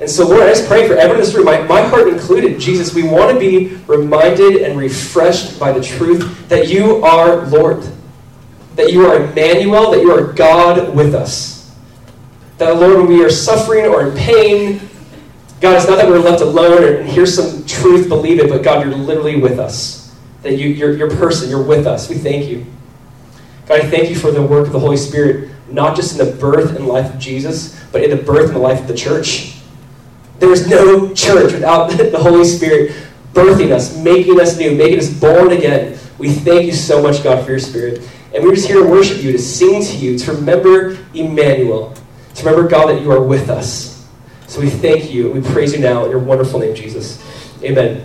And 0.00 0.08
so, 0.08 0.28
Lord, 0.28 0.42
I 0.42 0.50
just 0.50 0.68
pray 0.68 0.86
for 0.86 0.94
everyone 0.94 1.16
in 1.16 1.24
this 1.24 1.34
room, 1.34 1.44
my, 1.44 1.60
my 1.62 1.82
heart 1.82 2.08
included, 2.08 2.60
Jesus, 2.60 2.94
we 2.94 3.02
want 3.02 3.32
to 3.32 3.38
be 3.38 3.74
reminded 3.86 4.62
and 4.62 4.78
refreshed 4.78 5.58
by 5.58 5.72
the 5.72 5.82
truth 5.82 6.48
that 6.48 6.68
you 6.68 7.04
are 7.04 7.46
Lord 7.46 7.84
that 8.78 8.92
you 8.92 9.04
are 9.06 9.24
Emmanuel, 9.24 9.90
that 9.90 10.00
you 10.00 10.12
are 10.12 10.32
God 10.32 10.94
with 10.94 11.12
us. 11.12 11.74
That, 12.58 12.76
Lord, 12.76 12.96
when 12.96 13.08
we 13.08 13.24
are 13.24 13.30
suffering 13.30 13.86
or 13.86 14.06
in 14.06 14.16
pain, 14.16 14.80
God, 15.60 15.76
it's 15.76 15.88
not 15.88 15.96
that 15.96 16.06
we're 16.06 16.20
left 16.20 16.40
alone 16.42 16.84
and 16.84 17.08
here's 17.08 17.34
some 17.34 17.66
truth, 17.66 18.08
believe 18.08 18.38
it, 18.38 18.48
but 18.48 18.62
God, 18.62 18.86
you're 18.86 18.94
literally 18.94 19.40
with 19.40 19.58
us. 19.58 20.16
That 20.42 20.56
you, 20.56 20.68
you're 20.68 20.92
your 20.92 21.10
person, 21.10 21.50
you're 21.50 21.62
with 21.62 21.88
us. 21.88 22.08
We 22.08 22.14
thank 22.14 22.48
you. 22.48 22.64
God, 23.66 23.80
I 23.80 23.90
thank 23.90 24.10
you 24.10 24.16
for 24.16 24.30
the 24.30 24.42
work 24.42 24.68
of 24.68 24.72
the 24.72 24.78
Holy 24.78 24.96
Spirit, 24.96 25.50
not 25.68 25.96
just 25.96 26.18
in 26.18 26.24
the 26.24 26.32
birth 26.36 26.76
and 26.76 26.86
life 26.86 27.12
of 27.12 27.18
Jesus, 27.18 27.84
but 27.90 28.04
in 28.04 28.10
the 28.10 28.22
birth 28.22 28.46
and 28.46 28.54
the 28.54 28.60
life 28.60 28.80
of 28.80 28.86
the 28.86 28.94
church. 28.94 29.57
There 30.38 30.52
is 30.52 30.68
no 30.68 31.12
church 31.14 31.52
without 31.52 31.90
the 31.90 32.18
Holy 32.18 32.44
Spirit 32.44 32.94
birthing 33.32 33.72
us, 33.72 33.96
making 33.96 34.40
us 34.40 34.58
new, 34.58 34.74
making 34.74 34.98
us 34.98 35.10
born 35.10 35.52
again. 35.52 35.98
We 36.18 36.30
thank 36.32 36.66
you 36.66 36.72
so 36.72 37.02
much, 37.02 37.22
God, 37.22 37.44
for 37.44 37.50
your 37.50 37.60
Spirit. 37.60 38.08
And 38.34 38.44
we're 38.44 38.54
just 38.54 38.66
here 38.66 38.82
to 38.82 38.88
worship 38.88 39.22
you, 39.22 39.32
to 39.32 39.38
sing 39.38 39.82
to 39.82 39.96
you, 39.96 40.18
to 40.18 40.32
remember 40.32 40.98
Emmanuel, 41.14 41.94
to 42.34 42.44
remember, 42.44 42.68
God, 42.68 42.88
that 42.88 43.02
you 43.02 43.10
are 43.10 43.22
with 43.22 43.48
us. 43.48 44.06
So 44.46 44.60
we 44.60 44.70
thank 44.70 45.12
you 45.12 45.32
and 45.32 45.42
we 45.42 45.50
praise 45.52 45.72
you 45.72 45.80
now 45.80 46.04
in 46.04 46.10
your 46.10 46.20
wonderful 46.20 46.58
name, 46.60 46.74
Jesus. 46.74 47.22
Amen. 47.62 48.04